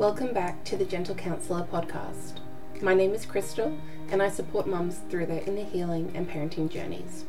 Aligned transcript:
Welcome 0.00 0.32
back 0.32 0.64
to 0.64 0.78
the 0.78 0.86
Gentle 0.86 1.14
Counsellor 1.14 1.68
podcast. 1.70 2.40
My 2.80 2.94
name 2.94 3.12
is 3.12 3.26
Crystal, 3.26 3.78
and 4.10 4.22
I 4.22 4.30
support 4.30 4.66
mums 4.66 5.00
through 5.10 5.26
their 5.26 5.42
inner 5.42 5.62
healing 5.62 6.10
and 6.14 6.26
parenting 6.26 6.70
journeys. 6.70 7.26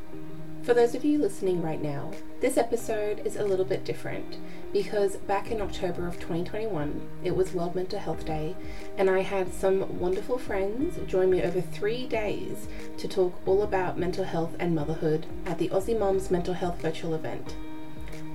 For 0.64 0.74
those 0.74 0.96
of 0.96 1.04
you 1.04 1.18
listening 1.18 1.62
right 1.62 1.82
now, 1.82 2.12
this 2.40 2.56
episode 2.56 3.24
is 3.26 3.36
a 3.36 3.44
little 3.44 3.66
bit 3.66 3.84
different 3.84 4.38
because 4.72 5.18
back 5.18 5.52
in 5.52 5.60
October 5.60 6.08
of 6.08 6.14
2021, 6.22 7.10
it 7.26 7.36
was 7.36 7.54
World 7.54 7.76
Mental 7.76 8.00
Health 8.00 8.26
Day, 8.26 8.56
and 8.98 9.10
I 9.10 9.20
had 9.20 9.54
some 9.54 10.00
wonderful 10.00 10.38
friends 10.38 10.98
join 11.08 11.30
me 11.30 11.44
over 11.44 11.60
three 11.60 12.08
days 12.08 12.70
to 13.00 13.08
talk 13.10 13.34
all 13.46 13.64
about 13.64 14.00
mental 14.00 14.24
health 14.24 14.56
and 14.60 14.74
motherhood 14.74 15.26
at 15.46 15.58
the 15.58 15.68
Aussie 15.68 16.00
Mums 16.00 16.32
Mental 16.32 16.54
Health 16.54 16.82
virtual 16.82 17.16
event. 17.16 17.54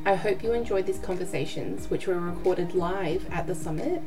I 0.06 0.14
hope 0.14 0.44
you 0.44 0.52
enjoyed 0.52 0.86
these 0.86 1.00
conversations, 1.00 1.90
which 1.90 2.06
were 2.06 2.20
recorded 2.20 2.76
live 2.76 3.26
at 3.32 3.48
the 3.48 3.56
summit. 3.56 4.00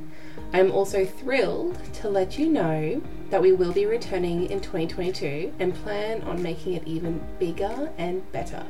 I'm 0.53 0.71
also 0.71 1.03
thrilled 1.03 1.77
to 1.95 2.09
let 2.09 2.39
you 2.39 2.47
know 2.47 3.01
that 3.31 3.41
we 3.41 3.51
will 3.51 3.73
be 3.73 3.85
returning 3.85 4.49
in 4.49 4.61
2022 4.61 5.53
and 5.59 5.75
plan 5.75 6.21
on 6.21 6.41
making 6.41 6.75
it 6.75 6.87
even 6.87 7.21
bigger 7.37 7.91
and 7.97 8.31
better. 8.31 8.65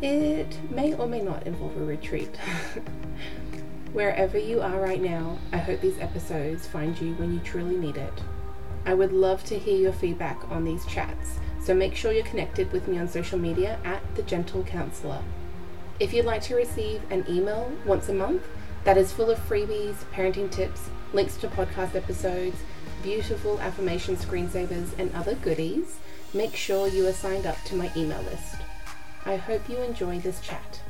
It 0.00 0.58
may 0.70 0.94
or 0.94 1.06
may 1.06 1.20
not 1.20 1.46
involve 1.46 1.76
a 1.76 1.84
retreat. 1.84 2.34
Wherever 3.92 4.38
you 4.38 4.62
are 4.62 4.80
right 4.80 5.02
now, 5.02 5.36
I 5.52 5.58
hope 5.58 5.82
these 5.82 6.00
episodes 6.00 6.66
find 6.66 6.98
you 6.98 7.12
when 7.16 7.34
you 7.34 7.40
truly 7.40 7.76
need 7.76 7.98
it. 7.98 8.22
I 8.86 8.94
would 8.94 9.12
love 9.12 9.44
to 9.44 9.58
hear 9.58 9.76
your 9.76 9.92
feedback 9.92 10.50
on 10.50 10.64
these 10.64 10.86
chats, 10.86 11.40
so 11.62 11.74
make 11.74 11.94
sure 11.94 12.10
you're 12.10 12.24
connected 12.24 12.72
with 12.72 12.88
me 12.88 12.98
on 12.98 13.06
social 13.06 13.38
media 13.38 13.78
at 13.84 14.00
The 14.14 14.22
Gentle 14.22 14.62
Counsellor. 14.62 15.22
If 16.00 16.12
you'd 16.12 16.26
like 16.26 16.42
to 16.42 16.54
receive 16.54 17.02
an 17.10 17.24
email 17.28 17.72
once 17.84 18.08
a 18.08 18.14
month 18.14 18.46
that 18.84 18.96
is 18.96 19.12
full 19.12 19.30
of 19.30 19.48
freebies, 19.48 19.96
parenting 20.14 20.48
tips, 20.48 20.90
links 21.12 21.36
to 21.38 21.48
podcast 21.48 21.96
episodes, 21.96 22.56
beautiful 23.02 23.58
affirmation 23.60 24.16
screensavers, 24.16 24.96
and 24.96 25.12
other 25.12 25.34
goodies, 25.34 25.98
make 26.32 26.54
sure 26.54 26.86
you 26.86 27.04
are 27.08 27.12
signed 27.12 27.46
up 27.46 27.56
to 27.64 27.74
my 27.74 27.90
email 27.96 28.22
list. 28.22 28.56
I 29.26 29.36
hope 29.36 29.68
you 29.68 29.78
enjoy 29.78 30.20
this 30.20 30.40
chat. 30.40 30.80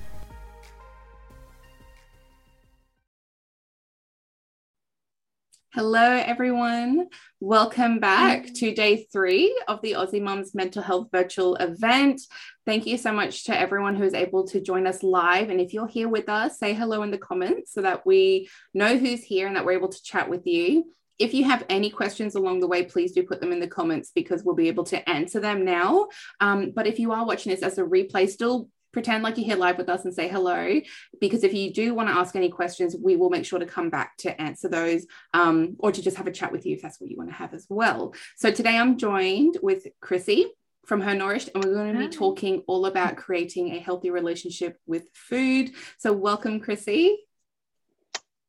Hello, 5.78 6.02
everyone. 6.02 7.06
Welcome 7.38 8.00
back 8.00 8.52
to 8.54 8.74
day 8.74 9.06
three 9.12 9.56
of 9.68 9.80
the 9.80 9.92
Aussie 9.92 10.20
Mums 10.20 10.52
Mental 10.52 10.82
Health 10.82 11.06
Virtual 11.12 11.54
Event. 11.54 12.20
Thank 12.66 12.84
you 12.84 12.98
so 12.98 13.12
much 13.12 13.44
to 13.44 13.56
everyone 13.56 13.94
who 13.94 14.02
is 14.02 14.12
able 14.12 14.44
to 14.48 14.60
join 14.60 14.88
us 14.88 15.04
live. 15.04 15.50
And 15.50 15.60
if 15.60 15.72
you're 15.72 15.86
here 15.86 16.08
with 16.08 16.28
us, 16.28 16.58
say 16.58 16.74
hello 16.74 17.04
in 17.04 17.12
the 17.12 17.16
comments 17.16 17.72
so 17.72 17.82
that 17.82 18.04
we 18.04 18.48
know 18.74 18.98
who's 18.98 19.22
here 19.22 19.46
and 19.46 19.54
that 19.54 19.64
we're 19.64 19.78
able 19.78 19.90
to 19.90 20.02
chat 20.02 20.28
with 20.28 20.48
you. 20.48 20.90
If 21.20 21.32
you 21.32 21.44
have 21.44 21.64
any 21.68 21.90
questions 21.90 22.34
along 22.34 22.58
the 22.58 22.66
way, 22.66 22.84
please 22.84 23.12
do 23.12 23.22
put 23.22 23.40
them 23.40 23.52
in 23.52 23.60
the 23.60 23.68
comments 23.68 24.10
because 24.12 24.42
we'll 24.42 24.56
be 24.56 24.66
able 24.66 24.84
to 24.86 25.08
answer 25.08 25.38
them 25.38 25.64
now. 25.64 26.08
Um, 26.40 26.72
but 26.74 26.88
if 26.88 26.98
you 26.98 27.12
are 27.12 27.24
watching 27.24 27.52
this 27.52 27.62
as 27.62 27.78
a 27.78 27.84
replay, 27.84 28.28
still 28.28 28.68
pretend 28.98 29.22
like 29.22 29.36
you're 29.36 29.46
here 29.46 29.54
live 29.54 29.78
with 29.78 29.88
us 29.88 30.04
and 30.04 30.12
say 30.12 30.26
hello 30.26 30.80
because 31.20 31.44
if 31.44 31.54
you 31.54 31.72
do 31.72 31.94
want 31.94 32.08
to 32.08 32.14
ask 32.16 32.34
any 32.34 32.48
questions 32.48 32.96
we 33.00 33.14
will 33.14 33.30
make 33.30 33.44
sure 33.44 33.60
to 33.60 33.64
come 33.64 33.90
back 33.90 34.16
to 34.16 34.40
answer 34.42 34.68
those 34.68 35.06
um, 35.34 35.76
or 35.78 35.92
to 35.92 36.02
just 36.02 36.16
have 36.16 36.26
a 36.26 36.32
chat 36.32 36.50
with 36.50 36.66
you 36.66 36.74
if 36.74 36.82
that's 36.82 37.00
what 37.00 37.08
you 37.08 37.16
want 37.16 37.30
to 37.30 37.36
have 37.36 37.54
as 37.54 37.64
well. 37.68 38.12
So 38.36 38.50
today 38.50 38.76
i'm 38.76 38.98
joined 38.98 39.56
with 39.62 39.86
krissy 40.02 40.46
from 40.84 41.00
her 41.00 41.14
nourished 41.14 41.48
and 41.54 41.64
we're 41.64 41.74
going 41.74 41.94
to 41.94 42.08
be 42.08 42.08
talking 42.08 42.64
all 42.66 42.86
about 42.86 43.16
creating 43.16 43.72
a 43.72 43.78
healthy 43.78 44.10
relationship 44.10 44.76
with 44.84 45.04
food. 45.14 45.70
So 45.98 46.12
welcome 46.12 46.60
krissy. 46.60 47.14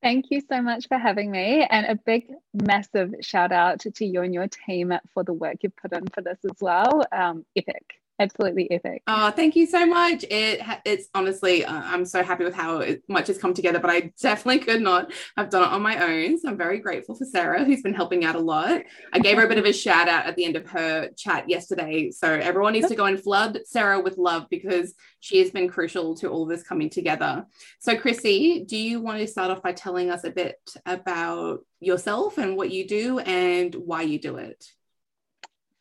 Thank 0.01 0.31
you 0.31 0.41
so 0.49 0.63
much 0.63 0.87
for 0.87 0.97
having 0.97 1.29
me, 1.29 1.67
and 1.69 1.85
a 1.85 1.95
big, 1.95 2.31
massive 2.53 3.15
shout 3.19 3.51
out 3.51 3.81
to 3.81 4.05
you 4.05 4.21
and 4.21 4.33
your 4.33 4.47
team 4.47 4.93
for 5.13 5.25
the 5.25 5.33
work 5.33 5.57
you've 5.61 5.75
put 5.75 5.91
in 5.91 6.07
for 6.07 6.21
this 6.21 6.39
as 6.45 6.55
well. 6.61 7.03
Um, 7.11 7.45
epic 7.53 7.98
absolutely 8.19 8.69
epic. 8.71 9.01
Oh, 9.07 9.31
thank 9.31 9.55
you 9.55 9.65
so 9.65 9.85
much. 9.85 10.23
It 10.29 10.61
it's 10.85 11.07
honestly, 11.15 11.65
uh, 11.65 11.81
I'm 11.83 12.05
so 12.05 12.23
happy 12.23 12.43
with 12.43 12.53
how 12.53 12.79
it, 12.79 13.03
much 13.07 13.27
has 13.27 13.37
come 13.37 13.53
together, 13.53 13.79
but 13.79 13.89
I 13.89 14.11
definitely 14.21 14.59
could 14.59 14.81
not 14.81 15.11
have 15.37 15.49
done 15.49 15.63
it 15.63 15.73
on 15.73 15.81
my 15.81 15.97
own. 15.97 16.37
So 16.37 16.49
I'm 16.49 16.57
very 16.57 16.79
grateful 16.79 17.15
for 17.15 17.25
Sarah, 17.25 17.63
who's 17.63 17.81
been 17.81 17.93
helping 17.93 18.25
out 18.25 18.35
a 18.35 18.39
lot. 18.39 18.81
I 19.13 19.19
gave 19.19 19.37
her 19.37 19.45
a 19.45 19.47
bit 19.47 19.57
of 19.57 19.65
a 19.65 19.73
shout 19.73 20.07
out 20.07 20.25
at 20.25 20.35
the 20.35 20.45
end 20.45 20.55
of 20.55 20.67
her 20.67 21.09
chat 21.17 21.49
yesterday. 21.49 22.11
So 22.11 22.27
everyone 22.27 22.73
needs 22.73 22.89
to 22.89 22.95
go 22.95 23.05
and 23.05 23.19
flood 23.19 23.59
Sarah 23.65 24.01
with 24.01 24.17
love 24.17 24.47
because 24.49 24.93
she 25.19 25.39
has 25.39 25.51
been 25.51 25.69
crucial 25.69 26.15
to 26.17 26.29
all 26.29 26.43
of 26.43 26.49
this 26.49 26.63
coming 26.63 26.89
together. 26.89 27.45
So, 27.79 27.95
Krissy, 27.95 28.67
do 28.67 28.77
you 28.77 29.01
want 29.01 29.19
to 29.19 29.27
start 29.27 29.51
off 29.51 29.63
by 29.63 29.73
telling 29.73 30.11
us 30.11 30.23
a 30.23 30.31
bit 30.31 30.57
about 30.85 31.65
yourself 31.79 32.37
and 32.37 32.57
what 32.57 32.71
you 32.71 32.87
do 32.87 33.19
and 33.19 33.73
why 33.75 34.01
you 34.01 34.19
do 34.19 34.37
it? 34.37 34.65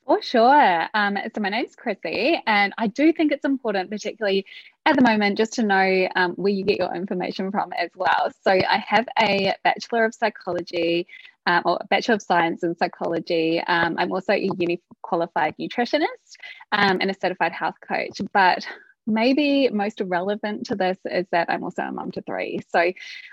For 0.09 0.23
sure. 0.23 0.89
Um, 0.95 1.19
so 1.35 1.43
my 1.43 1.51
name's 1.51 1.77
Krissy, 1.77 2.41
and 2.47 2.73
I 2.79 2.87
do 2.87 3.13
think 3.13 3.31
it's 3.31 3.45
important, 3.45 3.91
particularly 3.91 4.47
at 4.87 4.97
the 4.97 5.03
moment, 5.03 5.37
just 5.37 5.53
to 5.55 5.63
know 5.63 6.09
um, 6.17 6.33
where 6.33 6.51
you 6.51 6.65
get 6.65 6.79
your 6.79 6.95
information 6.95 7.51
from 7.51 7.75
as 7.75 7.91
well. 7.95 8.31
So 8.43 8.53
I 8.53 8.83
have 8.89 9.07
a 9.21 9.55
Bachelor 9.65 10.07
of 10.07 10.15
Psychology 10.15 11.07
um, 11.45 11.61
or 11.67 11.81
Bachelor 11.91 12.15
of 12.15 12.23
Science 12.23 12.63
in 12.63 12.75
Psychology. 12.75 13.61
Um, 13.61 13.97
I'm 13.99 14.11
also 14.11 14.33
a 14.33 14.49
uni 14.59 14.81
qualified 15.03 15.55
nutritionist 15.61 16.39
um, 16.73 17.03
and 17.03 17.11
a 17.11 17.15
certified 17.21 17.53
health 17.53 17.77
coach. 17.87 18.19
But 18.33 18.67
maybe 19.07 19.69
most 19.69 20.01
relevant 20.01 20.65
to 20.69 20.75
this 20.75 20.97
is 21.05 21.27
that 21.33 21.51
I'm 21.51 21.63
also 21.63 21.83
a 21.83 21.93
mum 21.93 22.13
to 22.13 22.23
three. 22.23 22.61
So 22.71 22.93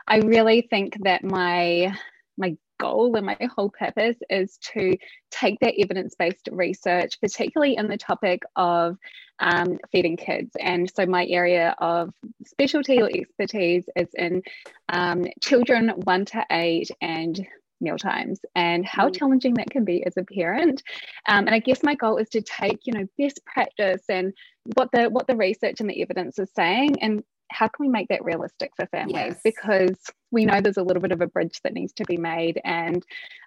I 0.09 0.17
really 0.17 0.67
think 0.69 0.97
that 1.05 1.23
my 1.23 1.97
my 2.37 2.57
goal 2.79 3.15
and 3.15 3.25
my 3.25 3.37
whole 3.55 3.69
purpose 3.69 4.17
is 4.29 4.57
to 4.73 4.97
take 5.31 5.59
that 5.59 5.75
evidence 5.79 6.15
based 6.17 6.49
research, 6.51 7.19
particularly 7.21 7.75
in 7.75 7.87
the 7.87 7.97
topic 7.97 8.41
of 8.55 8.97
um, 9.39 9.77
feeding 9.91 10.17
kids. 10.17 10.51
And 10.59 10.91
so, 10.93 11.05
my 11.05 11.25
area 11.27 11.75
of 11.79 12.11
specialty 12.45 13.01
or 13.01 13.09
expertise 13.09 13.85
is 13.95 14.09
in 14.13 14.41
um, 14.89 15.25
children 15.41 15.89
one 15.89 16.25
to 16.25 16.45
eight 16.51 16.91
and 17.01 17.45
meal 17.81 17.97
times 17.97 18.39
and 18.55 18.85
how 18.85 19.09
mm. 19.09 19.17
challenging 19.17 19.53
that 19.55 19.69
can 19.69 19.83
be 19.83 20.05
as 20.05 20.15
a 20.15 20.23
parent 20.23 20.81
um, 21.27 21.45
and 21.45 21.53
i 21.53 21.59
guess 21.59 21.83
my 21.83 21.93
goal 21.95 22.15
is 22.17 22.29
to 22.29 22.41
take 22.41 22.79
you 22.85 22.93
know 22.93 23.05
best 23.17 23.41
practice 23.45 24.03
and 24.07 24.33
what 24.75 24.89
the 24.93 25.09
what 25.09 25.27
the 25.27 25.35
research 25.35 25.81
and 25.81 25.89
the 25.89 26.01
evidence 26.01 26.39
is 26.39 26.49
saying 26.55 26.95
and 27.01 27.21
how 27.55 27.67
can 27.67 27.85
we 27.85 27.89
make 27.89 28.09
that 28.09 28.23
realistic 28.23 28.71
for 28.75 28.85
families? 28.87 29.15
Yes. 29.15 29.41
Because 29.43 29.97
we 30.31 30.45
know 30.45 30.59
there's 30.59 30.77
a 30.77 30.83
little 30.83 31.01
bit 31.01 31.11
of 31.11 31.21
a 31.21 31.27
bridge 31.27 31.59
that 31.63 31.73
needs 31.73 31.93
to 31.93 32.03
be 32.05 32.17
made. 32.17 32.59
And 32.63 33.03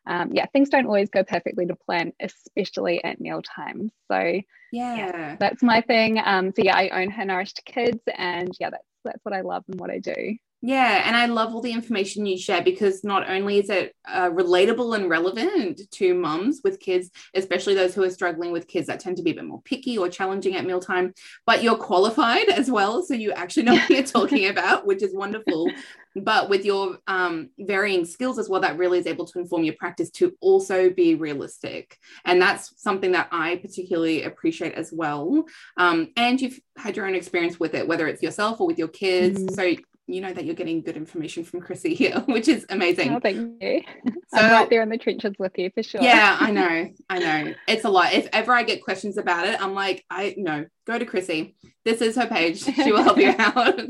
um, 0.07 0.31
yeah, 0.33 0.47
things 0.47 0.71
don't 0.71 0.87
always 0.87 1.11
go 1.11 1.23
perfectly 1.23 1.67
to 1.67 1.77
plan, 1.77 2.13
especially 2.21 3.05
at 3.05 3.21
meal 3.21 3.43
times. 3.43 3.93
So 4.11 4.41
yeah, 4.73 4.97
yeah 4.97 5.37
that's 5.39 5.63
my 5.63 5.83
thing. 5.83 6.21
Um, 6.25 6.53
so 6.57 6.63
yeah, 6.63 6.77
I 6.77 7.03
own 7.03 7.11
Her 7.11 7.25
Nourished 7.25 7.63
Kids, 7.65 8.01
and 8.17 8.51
yeah, 8.59 8.71
that's 8.71 8.85
that's 9.05 9.25
what 9.25 9.35
I 9.35 9.43
love 9.43 9.65
and 9.69 9.79
what 9.79 9.91
I 9.91 9.99
do. 9.99 10.37
Yeah, 10.61 11.05
and 11.07 11.17
I 11.17 11.27
love 11.27 11.55
all 11.55 11.61
the 11.61 11.73
information 11.73 12.27
you 12.27 12.37
share 12.37 12.63
because 12.63 13.05
not 13.05 13.31
only 13.31 13.59
is 13.59 13.71
it 13.71 13.95
uh, 14.09 14.29
relatable 14.31 14.97
and 14.97 15.09
relevant 15.09 15.83
to 15.93 16.15
mums 16.15 16.63
with 16.65 16.81
kids, 16.81 17.11
especially 17.33 17.75
those 17.75 17.95
who 17.95 18.03
are 18.03 18.11
struggling 18.11 18.51
with 18.51 18.67
kids 18.67 18.89
that 18.89 18.99
tend 18.99 19.19
to 19.19 19.23
be 19.23 19.31
a 19.31 19.35
bit 19.35 19.45
more 19.45 19.63
picky 19.63 19.97
or 19.97 20.09
challenging 20.09 20.57
at 20.57 20.67
mealtime, 20.67 21.15
but 21.47 21.63
you're 21.63 21.77
qualified 21.77 22.49
as 22.49 22.69
well. 22.69 23.05
So 23.05 23.15
you 23.15 23.31
actually 23.31 23.65
know 23.65 23.75
what 23.75 23.89
you're 23.89 24.03
talking 24.03 24.49
about, 24.49 24.85
which 24.85 25.01
is 25.01 25.15
wonderful. 25.15 25.71
But 26.17 26.49
with 26.49 26.65
your 26.65 26.99
um, 27.07 27.51
varying 27.59 28.05
skills 28.05 28.41
as 28.41 28.49
well, 28.49 28.61
that 28.63 28.79
really 28.79 28.99
is 28.99 29.07
able 29.07 29.27
to 29.27 29.39
inform 29.39 29.63
your 29.63 29.75
practice 29.75 30.11
to 30.13 30.35
also 30.41 30.91
be 30.91 31.15
realistic. 31.15 31.99
And 32.25 32.43
that's 32.43 32.73
something 32.83 33.13
that 33.13 33.29
I 33.31 33.57
particularly 33.57 34.25
appreciate 34.25 34.75
as 34.75 34.93
well. 34.93 35.45
Um, 35.77 36.09
and 36.17 36.41
you've 36.41 36.59
had 36.77 36.97
your 36.97 37.07
own 37.07 37.15
experience 37.15 37.61
with 37.61 37.75
it, 37.75 37.87
whether 37.87 38.09
it's 38.09 38.23
yourself 38.23 38.61
or 38.61 38.67
with 38.67 38.79
your 38.79 38.89
kids. 38.89 39.41
Mm-hmm. 39.41 39.55
So 39.55 39.83
you 40.09 40.21
know 40.21 40.33
that 40.33 40.45
you're 40.45 40.55
getting 40.55 40.81
good 40.81 40.97
information 40.97 41.45
from 41.45 41.61
Krissy 41.61 41.95
here, 41.95 42.21
which 42.27 42.49
is 42.49 42.65
amazing. 42.71 43.15
Oh, 43.15 43.21
thank 43.21 43.63
you. 43.63 43.83
So, 44.07 44.13
I'm 44.39 44.51
right 44.51 44.71
there 44.71 44.83
in 44.83 44.89
the 44.89 44.99
trenches 44.99 45.35
with 45.39 45.57
you 45.59 45.71
for 45.71 45.83
sure. 45.83 46.03
Yeah, 46.03 46.37
I 46.41 46.51
know. 46.51 46.91
I 47.11 47.19
know. 47.19 47.55
It's 47.69 47.85
a 47.85 47.91
lot. 47.91 48.13
If 48.13 48.29
ever 48.33 48.53
I 48.53 48.63
get 48.63 48.83
questions 48.83 49.19
about 49.19 49.47
it, 49.47 49.61
I'm 49.61 49.75
like, 49.75 50.05
I 50.11 50.35
know, 50.39 50.67
go 50.87 50.99
to 50.99 51.07
Krissy. 51.07 51.55
This 51.85 52.01
is 52.01 52.17
her 52.17 52.27
page. 52.27 52.63
She 52.63 52.93
will 52.93 53.03
help 53.03 53.19
you 53.19 53.35
out. 53.39 53.81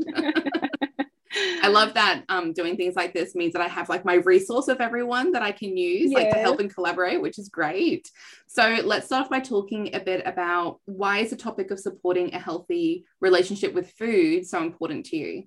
I 1.61 1.67
love 1.67 1.93
that 1.93 2.23
um, 2.27 2.53
doing 2.53 2.75
things 2.75 2.95
like 2.95 3.13
this 3.13 3.35
means 3.35 3.53
that 3.53 3.61
I 3.61 3.67
have 3.67 3.87
like 3.87 4.03
my 4.03 4.15
resource 4.15 4.67
of 4.67 4.81
everyone 4.81 5.31
that 5.33 5.43
I 5.43 5.51
can 5.51 5.77
use, 5.77 6.11
yeah. 6.11 6.17
like 6.17 6.31
to 6.31 6.39
help 6.39 6.59
and 6.59 6.73
collaborate, 6.73 7.21
which 7.21 7.37
is 7.37 7.49
great. 7.49 8.09
So 8.47 8.79
let's 8.83 9.05
start 9.05 9.25
off 9.25 9.29
by 9.29 9.39
talking 9.39 9.93
a 9.93 9.99
bit 9.99 10.23
about 10.25 10.79
why 10.85 11.19
is 11.19 11.29
the 11.29 11.35
topic 11.35 11.71
of 11.71 11.79
supporting 11.79 12.33
a 12.33 12.39
healthy 12.39 13.05
relationship 13.21 13.73
with 13.73 13.91
food 13.91 14.47
so 14.47 14.63
important 14.63 15.05
to 15.07 15.17
you? 15.17 15.43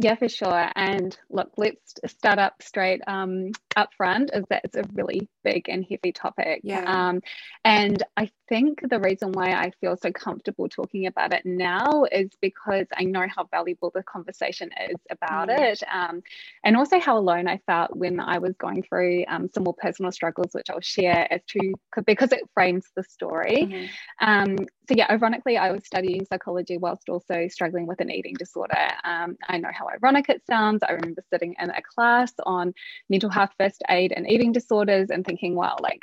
Yeah, 0.00 0.14
for 0.14 0.30
sure. 0.30 0.70
And 0.76 1.16
look, 1.28 1.52
let's 1.58 1.94
start 2.06 2.38
up 2.38 2.62
straight. 2.62 3.02
Um, 3.06 3.52
up 3.80 3.90
front 3.96 4.30
is 4.32 4.44
that 4.50 4.62
it's 4.64 4.76
a 4.76 4.84
really 4.92 5.28
big 5.42 5.68
and 5.68 5.84
heavy 5.88 6.12
topic. 6.12 6.60
Yeah. 6.62 6.84
Um, 6.84 7.20
and 7.64 8.02
I 8.16 8.30
think 8.48 8.80
the 8.88 9.00
reason 9.00 9.32
why 9.32 9.52
I 9.52 9.72
feel 9.80 9.96
so 9.96 10.10
comfortable 10.12 10.68
talking 10.68 11.06
about 11.06 11.32
it 11.32 11.46
now 11.46 12.04
is 12.10 12.30
because 12.40 12.86
I 12.96 13.04
know 13.04 13.26
how 13.34 13.48
valuable 13.50 13.90
the 13.94 14.02
conversation 14.02 14.70
is 14.88 14.96
about 15.10 15.48
mm. 15.48 15.58
it. 15.58 15.82
Um, 15.92 16.22
and 16.64 16.76
also 16.76 17.00
how 17.00 17.16
alone 17.16 17.48
I 17.48 17.58
felt 17.66 17.96
when 17.96 18.20
I 18.20 18.38
was 18.38 18.54
going 18.58 18.82
through 18.82 19.24
um, 19.28 19.48
some 19.54 19.64
more 19.64 19.74
personal 19.74 20.12
struggles, 20.12 20.50
which 20.52 20.68
I'll 20.70 20.80
share 20.80 21.26
as 21.32 21.40
to 21.50 21.74
because 22.04 22.32
it 22.32 22.42
frames 22.54 22.84
the 22.94 23.04
story. 23.04 23.90
Um, 24.20 24.56
so, 24.88 24.96
yeah, 24.96 25.06
ironically, 25.08 25.56
I 25.56 25.70
was 25.70 25.86
studying 25.86 26.24
psychology 26.24 26.76
whilst 26.76 27.08
also 27.08 27.46
struggling 27.48 27.86
with 27.86 28.00
an 28.00 28.10
eating 28.10 28.34
disorder. 28.34 28.88
Um, 29.04 29.36
I 29.48 29.58
know 29.58 29.70
how 29.72 29.86
ironic 29.88 30.28
it 30.28 30.42
sounds. 30.46 30.82
I 30.82 30.92
remember 30.92 31.22
sitting 31.32 31.54
in 31.60 31.70
a 31.70 31.80
class 31.94 32.32
on 32.44 32.74
mental 33.08 33.30
health 33.30 33.50
first 33.56 33.69
aid 33.88 34.12
and 34.14 34.30
eating 34.30 34.52
disorders 34.52 35.10
and 35.10 35.24
thinking, 35.24 35.54
wow, 35.54 35.76
like 35.80 36.02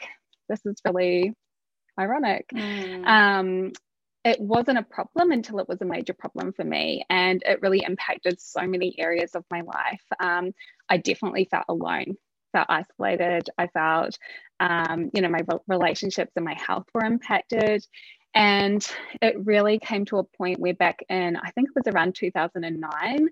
this 0.50 0.66
is 0.66 0.82
really 0.86 1.34
ironic. 2.00 2.48
Mm. 2.54 3.06
Um, 3.06 3.72
it 4.24 4.40
wasn't 4.40 4.78
a 4.78 4.84
problem 4.84 5.32
until 5.32 5.60
it 5.60 5.70
was 5.70 5.82
a 5.82 5.86
major 5.86 6.14
problem 6.14 6.52
for 6.52 6.66
me, 6.66 7.06
and 7.10 7.42
it 7.46 7.62
really 7.62 7.84
impacted 7.86 8.42
so 8.42 8.68
many 8.68 8.94
areas 9.00 9.36
of 9.36 9.46
my 9.50 9.62
life. 9.62 10.02
Um, 10.20 10.52
I 10.90 10.98
definitely 10.98 11.48
felt 11.50 11.66
alone, 11.70 12.16
felt 12.52 12.68
isolated. 12.70 13.50
I 13.58 13.68
felt, 13.68 14.18
um, 14.60 15.12
you 15.14 15.22
know, 15.22 15.30
my 15.30 15.42
relationships 15.68 16.34
and 16.36 16.44
my 16.44 16.56
health 16.56 16.88
were 16.94 17.06
impacted. 17.06 17.86
And 18.36 18.86
it 19.22 19.36
really 19.46 19.80
came 19.80 20.06
to 20.06 20.18
a 20.18 20.24
point 20.24 20.60
where 20.60 20.74
back 20.74 21.00
in, 21.10 21.38
I 21.38 21.52
think 21.52 21.70
it 21.70 21.76
was 21.86 21.94
around 21.94 22.16
2009, 22.16 23.30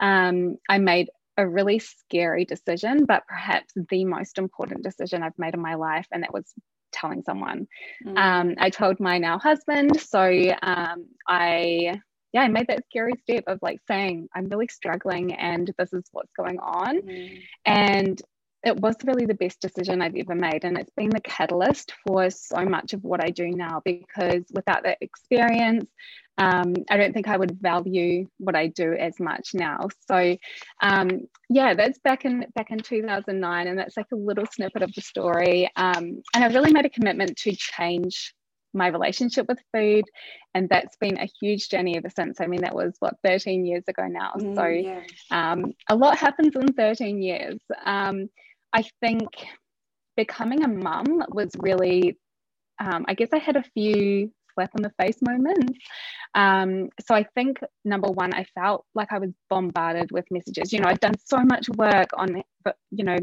um, 0.00 0.56
I 0.68 0.78
made 0.78 1.08
a 1.36 1.48
really 1.48 1.78
scary 1.78 2.44
decision, 2.44 3.04
but 3.04 3.26
perhaps 3.26 3.72
the 3.90 4.04
most 4.04 4.38
important 4.38 4.82
decision 4.82 5.22
I've 5.22 5.38
made 5.38 5.54
in 5.54 5.60
my 5.60 5.74
life. 5.74 6.06
And 6.12 6.22
that 6.22 6.32
was 6.32 6.52
telling 6.92 7.22
someone. 7.22 7.66
Mm. 8.06 8.18
Um, 8.18 8.54
I 8.58 8.70
told 8.70 9.00
my 9.00 9.18
now 9.18 9.38
husband. 9.38 10.00
So 10.00 10.20
um, 10.62 11.06
I, 11.26 12.00
yeah, 12.32 12.42
I 12.42 12.48
made 12.48 12.68
that 12.68 12.84
scary 12.86 13.14
step 13.22 13.44
of 13.46 13.58
like 13.62 13.80
saying, 13.88 14.28
I'm 14.34 14.48
really 14.48 14.68
struggling 14.68 15.34
and 15.34 15.72
this 15.78 15.92
is 15.92 16.04
what's 16.12 16.32
going 16.36 16.58
on. 16.58 17.02
Mm. 17.02 17.42
And 17.64 18.22
it 18.64 18.76
was 18.76 18.94
really 19.04 19.26
the 19.26 19.34
best 19.34 19.60
decision 19.60 20.00
I've 20.00 20.16
ever 20.16 20.34
made. 20.34 20.64
And 20.64 20.78
it's 20.78 20.92
been 20.96 21.10
the 21.10 21.20
catalyst 21.20 21.92
for 22.06 22.30
so 22.30 22.64
much 22.64 22.92
of 22.92 23.02
what 23.02 23.24
I 23.24 23.30
do 23.30 23.50
now 23.50 23.82
because 23.84 24.44
without 24.52 24.84
that 24.84 24.98
experience, 25.00 25.86
um, 26.38 26.74
I 26.90 26.96
don't 26.96 27.12
think 27.12 27.28
I 27.28 27.36
would 27.36 27.60
value 27.60 28.26
what 28.38 28.56
I 28.56 28.68
do 28.68 28.94
as 28.94 29.20
much 29.20 29.50
now. 29.54 29.88
So 30.10 30.36
um, 30.82 31.26
yeah, 31.50 31.74
that's 31.74 31.98
back 31.98 32.24
in 32.24 32.46
back 32.54 32.70
in 32.70 32.78
2009, 32.78 33.66
and 33.66 33.78
that's 33.78 33.96
like 33.96 34.06
a 34.12 34.16
little 34.16 34.46
snippet 34.50 34.82
of 34.82 34.92
the 34.94 35.02
story. 35.02 35.68
Um, 35.76 36.22
and 36.34 36.44
I 36.44 36.46
really 36.48 36.72
made 36.72 36.86
a 36.86 36.90
commitment 36.90 37.36
to 37.38 37.54
change 37.54 38.34
my 38.74 38.88
relationship 38.88 39.46
with 39.48 39.58
food, 39.74 40.04
and 40.54 40.68
that's 40.68 40.96
been 40.96 41.18
a 41.18 41.28
huge 41.40 41.68
journey 41.68 41.96
ever 41.96 42.08
since. 42.08 42.40
I 42.40 42.46
mean, 42.46 42.62
that 42.62 42.74
was 42.74 42.94
what 43.00 43.16
13 43.24 43.66
years 43.66 43.84
ago 43.86 44.06
now. 44.06 44.32
Mm, 44.38 44.54
so 44.54 44.66
yeah. 44.66 45.02
Um, 45.30 45.72
a 45.88 45.94
lot 45.94 46.16
happens 46.16 46.56
in 46.56 46.72
13 46.72 47.20
years. 47.20 47.58
Um, 47.84 48.30
I 48.72 48.84
think 49.00 49.28
becoming 50.16 50.64
a 50.64 50.68
mum 50.68 51.22
was 51.28 51.50
really 51.58 52.16
um, 52.80 53.04
I 53.06 53.14
guess 53.14 53.28
I 53.32 53.38
had 53.38 53.56
a 53.56 53.64
few 53.74 54.32
slap 54.54 54.70
in 54.76 54.82
the 54.82 54.92
face 55.00 55.18
moments. 55.22 55.78
Um, 56.34 56.88
so 57.06 57.14
I 57.14 57.24
think 57.34 57.58
number 57.84 58.08
one, 58.08 58.32
I 58.34 58.44
felt 58.54 58.84
like 58.94 59.12
I 59.12 59.18
was 59.18 59.30
bombarded 59.50 60.10
with 60.12 60.24
messages. 60.30 60.72
You 60.72 60.80
know, 60.80 60.88
I'd 60.88 61.00
done 61.00 61.18
so 61.24 61.38
much 61.38 61.68
work 61.70 62.10
on, 62.14 62.42
you 62.90 63.04
know, 63.04 63.18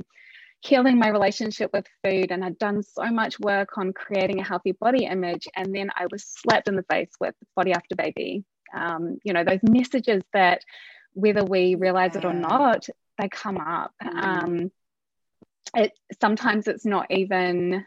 healing 0.62 1.00
my 1.00 1.10
relationship 1.10 1.72
with 1.74 1.86
food, 2.04 2.32
and 2.32 2.44
I'd 2.44 2.60
done 2.60 2.84
so 2.84 3.06
much 3.06 3.40
work 3.40 3.78
on 3.78 3.94
creating 3.94 4.40
a 4.40 4.44
healthy 4.44 4.74
body 4.74 5.06
image, 5.06 5.48
and 5.56 5.74
then 5.74 5.90
I 5.96 6.08
was 6.12 6.26
slapped 6.26 6.68
in 6.68 6.76
the 6.76 6.84
face 6.84 7.12
with 7.20 7.36
body 7.56 7.72
after 7.72 7.96
baby. 7.96 8.44
Um, 8.76 9.18
you 9.24 9.34
know, 9.34 9.44
those 9.44 9.64
messages 9.64 10.22
that 10.34 10.62
whether 11.14 11.44
we 11.44 11.76
realize 11.76 12.16
it 12.16 12.26
or 12.26 12.34
not, 12.34 12.88
they 13.18 13.30
come 13.30 13.58
up. 13.58 13.92
Mm. 14.04 14.24
Um, 14.24 14.72
it 15.76 15.92
sometimes 16.20 16.68
it's 16.68 16.86
not 16.86 17.10
even 17.12 17.86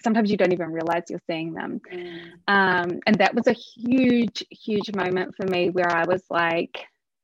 sometimes 0.00 0.30
you 0.30 0.36
don't 0.36 0.52
even 0.52 0.72
realize 0.72 1.04
you're 1.08 1.20
seeing 1.26 1.52
them. 1.54 1.80
Mm. 1.92 2.30
Um, 2.48 3.00
and 3.06 3.16
that 3.16 3.34
was 3.34 3.46
a 3.46 3.52
huge, 3.52 4.44
huge 4.50 4.94
moment 4.94 5.34
for 5.36 5.46
me 5.46 5.70
where 5.70 5.90
I 5.90 6.04
was 6.04 6.22
like, 6.30 6.78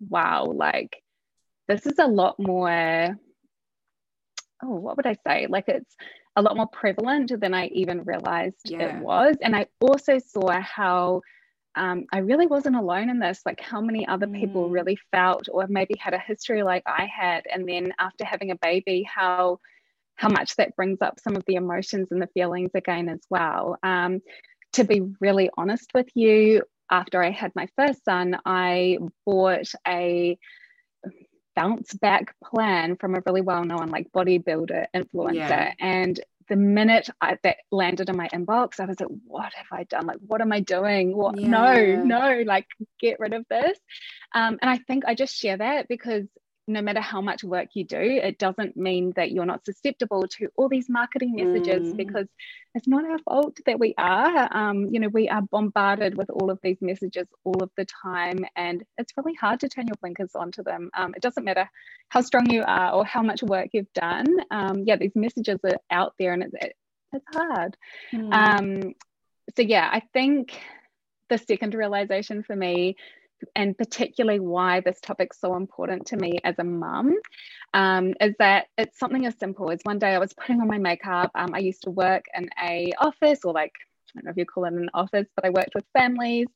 wow, 0.09 0.45
like 0.55 0.97
this 1.69 1.87
is 1.87 1.99
a 1.99 2.07
lot 2.07 2.37
more, 2.39 3.17
oh, 4.63 4.75
what 4.75 4.97
would 4.97 5.07
I 5.07 5.17
say? 5.27 5.47
Like 5.49 5.69
it's 5.69 5.95
a 6.37 6.43
lot 6.43 6.57
more 6.57 6.67
prevalent 6.67 7.39
than 7.41 7.55
I 7.55 7.67
even 7.69 8.05
realized 8.05 8.61
yeah. 8.65 8.97
it 8.97 9.03
was. 9.03 9.37
And 9.43 9.55
I 9.55 9.67
also 9.81 10.19
saw 10.19 10.61
how 10.61 11.21
um, 11.75 12.05
I 12.13 12.19
really 12.19 12.47
wasn't 12.47 12.77
alone 12.77 13.09
in 13.09 13.19
this, 13.19 13.41
like 13.47 13.61
how 13.61 13.81
many 13.81 14.07
other 14.07 14.27
people 14.27 14.69
mm. 14.69 14.73
really 14.73 14.99
felt 15.11 15.49
or 15.51 15.67
maybe 15.69 15.95
had 15.99 16.15
a 16.15 16.19
history 16.19 16.63
like 16.63 16.83
I 16.87 17.07
had. 17.07 17.45
And 17.53 17.69
then 17.69 17.93
after 17.99 18.25
having 18.25 18.51
a 18.51 18.57
baby, 18.57 19.03
how 19.03 19.59
how 20.23 20.29
much 20.29 20.55
that 20.55 20.77
brings 20.77 21.03
up 21.03 21.19
some 21.19 21.35
of 21.35 21.43
the 21.49 21.57
emotions 21.57 22.07
and 22.13 22.23
the 22.23 22.29
feelings 22.29 22.71
again 22.75 23.09
as 23.09 23.21
well. 23.29 23.77
Um, 23.83 24.21
to 24.75 24.85
be 24.85 25.03
really 25.21 25.51
honest 25.57 25.91
with 25.95 26.09
you, 26.15 26.63
after 26.89 27.21
I 27.21 27.31
had 27.31 27.51
my 27.57 27.67
first 27.77 28.05
son, 28.05 28.39
I 28.47 28.99
bought 29.27 29.73
a 29.87 30.39
bounce 31.57 31.93
back 31.95 32.37
plan 32.43 32.97
from 32.97 33.17
a 33.17 33.23
really 33.27 33.41
well 33.41 33.65
known 33.65 33.89
like 33.89 34.13
bodybuilder 34.13 34.87
influencer. 34.95 35.35
Yeah. 35.35 35.73
And 35.81 36.21
the 36.49 36.57
minute 36.57 37.09
I, 37.21 37.39
that 37.43 37.57
landed 37.73 38.09
in 38.09 38.17
my 38.17 38.29
inbox, 38.29 38.79
I 38.79 38.85
was 38.85 39.01
like, 39.01 39.09
what 39.27 39.53
have 39.55 39.67
I 39.73 39.85
done? 39.85 40.07
Like, 40.07 40.19
what 40.25 40.41
am 40.41 40.53
I 40.53 40.61
doing? 40.61 41.17
What? 41.17 41.39
Yeah. 41.39 41.49
No, 41.49 42.05
no, 42.05 42.43
like, 42.47 42.67
get 43.01 43.19
rid 43.19 43.35
of 43.35 43.45
this. 43.51 43.77
Um, 44.35 44.59
and 44.63 44.71
I 44.71 44.79
think 44.79 45.05
I 45.05 45.17
just 45.17 45.35
share 45.35 45.57
that 45.57 45.89
because 45.89 46.27
no 46.69 46.81
matter 46.81 47.01
how 47.01 47.21
much 47.21 47.43
work 47.43 47.71
you 47.75 47.85
do, 47.85 47.99
it 47.99 48.39
doesn't 48.39 48.77
mean 48.77 49.13
that 49.17 49.33
you're 49.33 49.47
not 49.47 49.65
susceptible 49.65 50.27
to 50.29 50.49
all 50.57 50.69
these 50.69 50.89
marketing 50.89 51.35
messages 51.35 51.93
mm. 51.93 51.97
because 51.97 52.29
it's 52.75 52.87
not 52.87 53.05
our 53.05 53.19
fault 53.19 53.59
that 53.67 53.81
we 53.81 53.95
are. 53.99 54.49
Um, 54.57 54.89
you 54.91 55.01
know, 55.01 55.09
we 55.09 55.29
are 55.29 55.43
bombarded 55.43 56.17
with 56.17 56.31
all 56.31 56.51
of 56.51 56.61
these 56.63 56.79
messages 56.81 57.27
all 57.45 57.63
of 57.63 57.71
the 57.77 57.85
time, 57.85 58.45
and 58.55 58.85
it's 58.97 59.13
really 59.17 59.35
hard 59.35 59.61
to 59.61 59.69
turn 59.69 59.89
your 59.89 59.97
blinkers 60.01 60.35
onto 60.35 60.63
them. 60.63 60.91
Um, 60.95 61.15
it 61.17 61.23
doesn't 61.23 61.45
matter 61.45 61.69
how 62.11 62.21
strong 62.21 62.49
you 62.49 62.63
are 62.63 62.93
or 62.93 63.05
how 63.05 63.23
much 63.23 63.43
work 63.43 63.71
you've 63.73 63.93
done. 63.93 64.27
Um, 64.51 64.85
yeah, 64.87 64.97
these 64.97 65.17
messages 65.17 65.59
are 65.65 65.79
out 65.91 66.15
there, 66.19 66.33
and 66.33 66.45
it's 66.45 66.75
it's 67.13 67.27
hard. 67.35 67.77
Mm. 68.13 68.33
Um, 68.33 68.95
so 69.57 69.63
yeah, 69.63 69.89
I 69.91 70.01
think 70.13 70.59
the 71.29 71.39
second 71.39 71.75
realization 71.75 72.43
for 72.43 72.55
me 72.55 72.97
and 73.57 73.77
particularly 73.77 74.41
why 74.41 74.81
this 74.81 75.01
topic's 75.01 75.41
so 75.41 75.57
important 75.57 76.07
to 76.07 76.17
me 76.17 76.39
as 76.45 76.55
a 76.59 76.65
mum 76.65 77.17
um, 77.75 78.15
is 78.21 78.35
that 78.39 78.67
it's 78.77 78.99
something 78.99 79.27
as 79.27 79.35
simple 79.39 79.71
as 79.71 79.81
one 79.85 79.99
day 79.99 80.15
I 80.15 80.19
was 80.19 80.33
putting 80.35 80.61
on 80.61 80.69
my 80.69 80.79
makeup. 80.79 81.31
Um, 81.35 81.51
I 81.55 81.59
used 81.59 81.83
to 81.83 81.91
work 81.91 82.25
in 82.37 82.49
a 82.63 82.93
office 82.99 83.41
or 83.45 83.53
like 83.53 83.73
I 84.15 84.21
don't 84.21 84.25
know 84.27 84.31
if 84.31 84.37
you 84.37 84.45
call 84.45 84.65
it 84.67 84.75
an 84.75 84.91
office, 84.93 85.27
but 85.35 85.45
I 85.47 85.51
worked 85.51 85.75
with 85.75 85.85
families. 85.97 86.47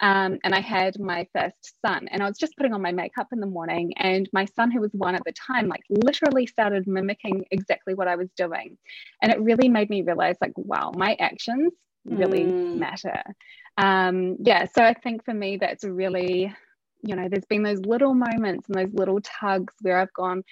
Um, 0.00 0.38
and 0.44 0.54
I 0.54 0.60
had 0.60 0.98
my 1.00 1.26
first 1.34 1.80
son, 1.84 2.06
and 2.08 2.22
I 2.22 2.28
was 2.28 2.38
just 2.38 2.56
putting 2.56 2.74
on 2.74 2.82
my 2.82 2.92
makeup 2.92 3.28
in 3.32 3.40
the 3.40 3.46
morning. 3.46 3.94
And 3.96 4.28
my 4.32 4.44
son, 4.44 4.70
who 4.70 4.80
was 4.80 4.92
one 4.92 5.14
at 5.14 5.24
the 5.24 5.32
time, 5.32 5.68
like 5.68 5.82
literally 5.88 6.46
started 6.46 6.86
mimicking 6.86 7.46
exactly 7.50 7.94
what 7.94 8.08
I 8.08 8.16
was 8.16 8.28
doing. 8.36 8.76
And 9.22 9.32
it 9.32 9.40
really 9.40 9.68
made 9.68 9.90
me 9.90 10.02
realize, 10.02 10.36
like, 10.40 10.52
wow, 10.56 10.92
my 10.94 11.16
actions 11.18 11.72
really 12.10 12.44
mm. 12.44 12.76
matter. 12.76 13.22
Um, 13.76 14.36
yeah, 14.40 14.66
so 14.66 14.82
I 14.82 14.94
think 14.94 15.24
for 15.24 15.34
me, 15.34 15.56
that's 15.56 15.84
really, 15.84 16.52
you 17.02 17.16
know, 17.16 17.28
there's 17.28 17.44
been 17.44 17.62
those 17.62 17.80
little 17.80 18.14
moments 18.14 18.68
and 18.68 18.76
those 18.76 18.92
little 18.92 19.20
tugs 19.20 19.72
where 19.82 19.98
I've 19.98 20.12
gone, 20.12 20.42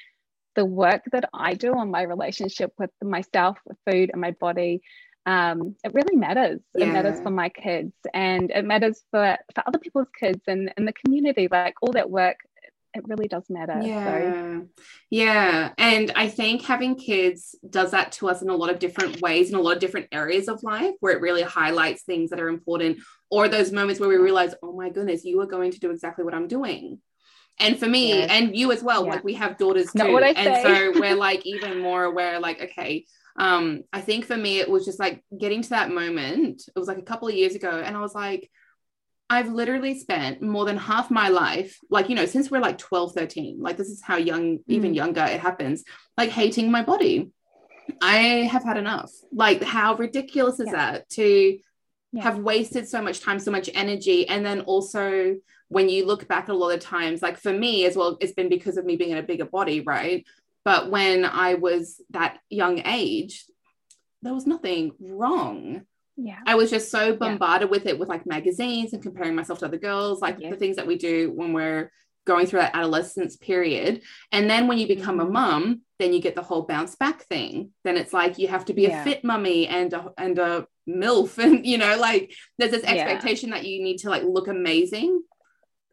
the 0.54 0.64
work 0.64 1.02
that 1.12 1.28
I 1.34 1.54
do 1.54 1.72
on 1.74 1.90
my 1.90 2.02
relationship 2.02 2.72
with 2.78 2.90
myself, 3.02 3.58
with 3.66 3.76
food, 3.88 4.10
and 4.12 4.20
my 4.20 4.30
body. 4.32 4.80
Um, 5.26 5.74
it 5.84 5.92
really 5.92 6.16
matters. 6.16 6.60
Yeah. 6.74 6.86
It 6.86 6.92
matters 6.92 7.20
for 7.20 7.30
my 7.30 7.48
kids 7.48 7.92
and 8.14 8.50
it 8.52 8.64
matters 8.64 9.02
for, 9.10 9.36
for 9.54 9.64
other 9.66 9.80
people's 9.80 10.06
kids 10.18 10.40
and 10.46 10.72
in 10.76 10.84
the 10.84 10.92
community. 10.92 11.48
Like 11.50 11.74
all 11.82 11.92
that 11.92 12.08
work 12.08 12.36
it 12.94 13.04
really 13.06 13.28
does 13.28 13.44
matter. 13.50 13.80
Yeah. 13.82 14.40
So. 14.40 14.68
Yeah. 15.10 15.72
And 15.78 16.12
I 16.16 16.28
think 16.28 16.62
having 16.62 16.96
kids 16.96 17.54
does 17.68 17.90
that 17.90 18.12
to 18.12 18.28
us 18.28 18.42
in 18.42 18.48
a 18.48 18.56
lot 18.56 18.70
of 18.70 18.78
different 18.78 19.20
ways, 19.20 19.50
in 19.50 19.56
a 19.56 19.60
lot 19.60 19.74
of 19.74 19.80
different 19.80 20.08
areas 20.12 20.48
of 20.48 20.62
life, 20.62 20.94
where 21.00 21.12
it 21.12 21.20
really 21.20 21.42
highlights 21.42 22.02
things 22.02 22.30
that 22.30 22.40
are 22.40 22.48
important, 22.48 22.98
or 23.30 23.48
those 23.48 23.72
moments 23.72 24.00
where 24.00 24.08
we 24.08 24.16
realize, 24.16 24.54
oh 24.62 24.72
my 24.76 24.90
goodness, 24.90 25.24
you 25.24 25.40
are 25.40 25.46
going 25.46 25.72
to 25.72 25.80
do 25.80 25.90
exactly 25.90 26.24
what 26.24 26.34
I'm 26.34 26.48
doing. 26.48 27.00
And 27.58 27.78
for 27.78 27.86
me, 27.86 28.08
yes. 28.08 28.30
and 28.30 28.56
you 28.56 28.70
as 28.70 28.82
well, 28.82 29.04
yeah. 29.04 29.12
like 29.12 29.24
we 29.24 29.34
have 29.34 29.56
daughters 29.56 29.90
too. 29.90 30.18
and 30.18 30.62
so 30.62 31.00
we're 31.00 31.14
like 31.16 31.44
even 31.46 31.80
more 31.80 32.04
aware, 32.04 32.38
like, 32.38 32.60
okay, 32.60 33.06
um, 33.38 33.82
I 33.92 34.00
think 34.00 34.24
for 34.24 34.36
me, 34.36 34.58
it 34.58 34.68
was 34.68 34.84
just 34.84 34.98
like 34.98 35.22
getting 35.38 35.62
to 35.62 35.70
that 35.70 35.90
moment. 35.90 36.62
It 36.74 36.78
was 36.78 36.88
like 36.88 36.98
a 36.98 37.02
couple 37.02 37.28
of 37.28 37.34
years 37.34 37.54
ago, 37.54 37.82
and 37.84 37.96
I 37.96 38.00
was 38.00 38.14
like, 38.14 38.50
I've 39.28 39.50
literally 39.50 39.98
spent 39.98 40.40
more 40.40 40.64
than 40.64 40.76
half 40.76 41.10
my 41.10 41.28
life, 41.28 41.78
like, 41.90 42.08
you 42.08 42.14
know, 42.14 42.26
since 42.26 42.50
we're 42.50 42.60
like 42.60 42.78
12, 42.78 43.12
13, 43.12 43.58
like 43.60 43.76
this 43.76 43.88
is 43.88 44.02
how 44.02 44.16
young, 44.16 44.60
even 44.68 44.92
Mm. 44.92 44.96
younger 44.96 45.24
it 45.24 45.40
happens, 45.40 45.84
like 46.16 46.30
hating 46.30 46.70
my 46.70 46.82
body. 46.82 47.30
I 48.00 48.48
have 48.52 48.62
had 48.62 48.76
enough. 48.76 49.10
Like, 49.32 49.62
how 49.62 49.96
ridiculous 49.96 50.60
is 50.60 50.66
Yeah. 50.66 50.72
that 50.72 51.08
to 51.10 51.58
Yeah. 52.12 52.22
have 52.22 52.38
wasted 52.38 52.88
so 52.88 53.02
much 53.02 53.20
time, 53.20 53.38
so 53.40 53.50
much 53.50 53.68
energy? 53.74 54.28
And 54.28 54.46
then 54.46 54.60
also, 54.60 55.36
when 55.68 55.88
you 55.88 56.06
look 56.06 56.28
back 56.28 56.48
a 56.48 56.54
lot 56.54 56.74
of 56.74 56.80
times, 56.80 57.20
like 57.20 57.36
for 57.36 57.52
me 57.52 57.84
as 57.84 57.96
well, 57.96 58.16
it's 58.20 58.32
been 58.32 58.48
because 58.48 58.76
of 58.76 58.84
me 58.84 58.96
being 58.96 59.10
in 59.10 59.18
a 59.18 59.22
bigger 59.22 59.44
body, 59.44 59.80
right? 59.80 60.24
But 60.64 60.90
when 60.90 61.24
I 61.24 61.54
was 61.54 62.00
that 62.10 62.38
young 62.48 62.80
age, 62.84 63.44
there 64.22 64.34
was 64.34 64.46
nothing 64.46 64.92
wrong. 65.00 65.82
Yeah. 66.16 66.38
I 66.46 66.54
was 66.54 66.70
just 66.70 66.90
so 66.90 67.14
bombarded 67.14 67.70
with 67.70 67.86
it 67.86 67.98
with 67.98 68.08
like 68.08 68.26
magazines 68.26 68.92
and 68.92 69.02
comparing 69.02 69.34
myself 69.34 69.58
to 69.60 69.66
other 69.66 69.76
girls, 69.78 70.20
like 70.20 70.36
Yeah. 70.40 70.50
the 70.50 70.56
things 70.56 70.76
that 70.76 70.86
we 70.86 70.96
do 70.96 71.30
when 71.34 71.52
we're 71.52 71.90
going 72.26 72.46
through 72.46 72.60
that 72.60 72.74
adolescence 72.74 73.36
period. 73.36 74.02
And 74.32 74.50
then 74.50 74.66
when 74.66 74.78
you 74.78 74.88
become 74.88 75.20
a 75.20 75.26
Mhm. 75.26 75.30
mum, 75.32 75.80
then 75.98 76.12
you 76.12 76.20
get 76.20 76.34
the 76.34 76.42
whole 76.42 76.62
bounce 76.62 76.96
back 76.96 77.22
thing. 77.24 77.70
Then 77.84 77.96
it's 77.96 78.12
like 78.12 78.38
you 78.38 78.48
have 78.48 78.64
to 78.66 78.72
be 78.74 78.82
Yeah. 78.82 79.00
a 79.00 79.04
fit 79.04 79.22
mummy 79.24 79.68
and 79.68 79.92
a, 79.92 80.12
and 80.18 80.38
a 80.38 80.66
MILF. 80.88 81.38
And, 81.44 81.64
you 81.66 81.78
know, 81.78 81.96
like 81.98 82.32
there's 82.58 82.72
this 82.72 82.82
Yeah. 82.82 82.92
expectation 82.94 83.50
that 83.50 83.66
you 83.66 83.82
need 83.82 83.98
to 83.98 84.10
like 84.10 84.24
look 84.24 84.48
amazing 84.48 85.22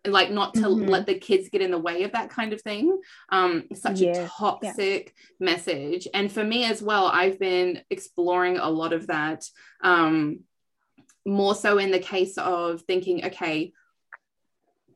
like 0.06 0.32
not 0.32 0.54
to 0.56 0.62
Mhm. 0.62 0.90
let 0.90 1.06
the 1.06 1.18
kids 1.18 1.50
get 1.50 1.62
in 1.62 1.72
the 1.72 1.78
way 1.78 2.04
of 2.04 2.12
that 2.12 2.30
kind 2.30 2.52
of 2.54 2.62
thing. 2.62 3.00
Um, 3.30 3.68
such 3.74 4.02
Yes. 4.02 4.18
a 4.18 4.22
Yeah. 4.22 4.28
toxic 4.30 5.14
message. 5.40 6.08
And 6.14 6.32
for 6.32 6.44
me 6.44 6.66
as 6.66 6.82
well, 6.82 7.08
I've 7.08 7.40
been 7.40 7.82
exploring 7.90 8.58
a 8.58 8.70
lot 8.70 8.94
of 8.94 9.08
that. 9.08 9.46
Um, 9.82 10.42
more 11.26 11.56
so 11.56 11.78
in 11.78 11.92
the 11.92 12.00
case 12.00 12.38
of 12.38 12.82
thinking, 12.82 13.24
okay, 13.26 13.72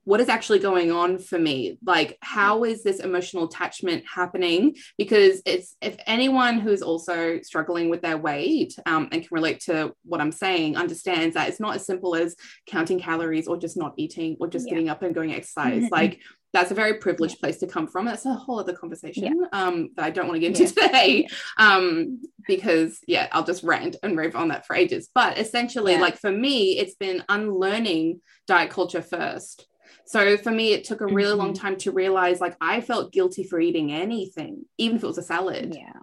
what 0.08 0.22
is 0.22 0.30
actually 0.30 0.60
going 0.60 0.90
on 0.90 1.20
for 1.20 1.38
me? 1.38 1.78
Like 1.86 2.18
how 2.22 2.64
is 2.64 2.82
this 2.82 3.02
emotional 3.02 3.44
attachment 3.44 4.06
happening? 4.08 4.78
Because 4.98 5.42
it's 5.46 5.76
if 5.82 5.98
anyone 6.08 6.62
who's 6.62 6.82
also 6.82 7.42
struggling 7.42 7.90
with 7.90 8.02
their 8.02 8.18
weight 8.18 8.74
um, 8.86 9.10
and 9.12 9.22
can 9.22 9.28
relate 9.32 9.60
to 9.60 9.94
what 10.06 10.22
i'm 10.22 10.32
saying 10.32 10.78
understands 10.78 11.34
that 11.36 11.50
it's 11.50 11.60
not 11.60 11.76
as 11.76 11.86
simple 11.86 12.16
as 12.16 12.36
counting 12.68 13.00
calories 13.02 13.48
or 13.50 13.58
just 13.58 13.76
not 13.76 13.94
eating 13.98 14.38
or 14.40 14.48
just 14.48 14.66
Yeah. 14.68 14.72
getting 14.76 14.90
up 14.90 15.02
and 15.04 15.14
going 15.14 15.34
exercise. 15.34 15.84
Mhm. 15.84 15.92
like 15.92 16.22
that's 16.54 16.72
a 16.72 16.76
very 16.76 16.94
privileged 16.96 17.40
place 17.42 17.58
to 17.58 17.68
come 17.68 17.88
from. 17.88 18.06
That's 18.06 18.26
a 18.26 18.34
whole 18.34 18.58
other 18.60 18.74
conversation 18.74 19.24
Yeah. 19.26 19.48
um, 19.52 19.90
that 19.98 20.06
i 20.06 20.10
don't 20.10 20.28
want 20.28 20.38
to 20.38 20.40
get 20.40 20.58
into 20.60 20.74
today 20.74 21.28
um, 21.58 22.22
because 22.48 23.00
yeah 23.08 23.28
i'll 23.34 23.44
just 23.44 23.64
rant 23.64 23.98
and 24.04 24.18
rave 24.18 24.36
on 24.38 24.48
that 24.50 24.66
for 24.66 24.74
ages. 24.76 25.10
But 25.14 25.38
essentially 25.38 25.94
Yeah. 25.94 26.02
like 26.02 26.18
for 26.18 26.32
me 26.32 26.80
it's 26.80 26.96
been 26.96 27.24
unlearning 27.28 28.22
diet 28.48 28.70
culture 28.72 29.02
first 29.02 29.68
so 30.08 30.38
for 30.38 30.52
me, 30.52 30.74
it 30.74 30.84
took 30.86 31.02
a 31.02 31.06
really 31.06 31.34
long 31.36 31.52
Mhm. 31.54 31.60
time 31.60 31.76
to 31.78 31.92
realize 31.92 32.40
like 32.42 32.56
I 32.62 32.82
felt 32.82 33.12
guilty 33.12 33.44
for 33.44 33.60
eating 33.60 33.92
anything, 33.92 34.66
even 34.78 34.98
if 34.98 35.04
it 35.04 35.08
was 35.08 35.18
a 35.18 35.24
salad. 35.24 35.76
Yeah. 35.76 36.00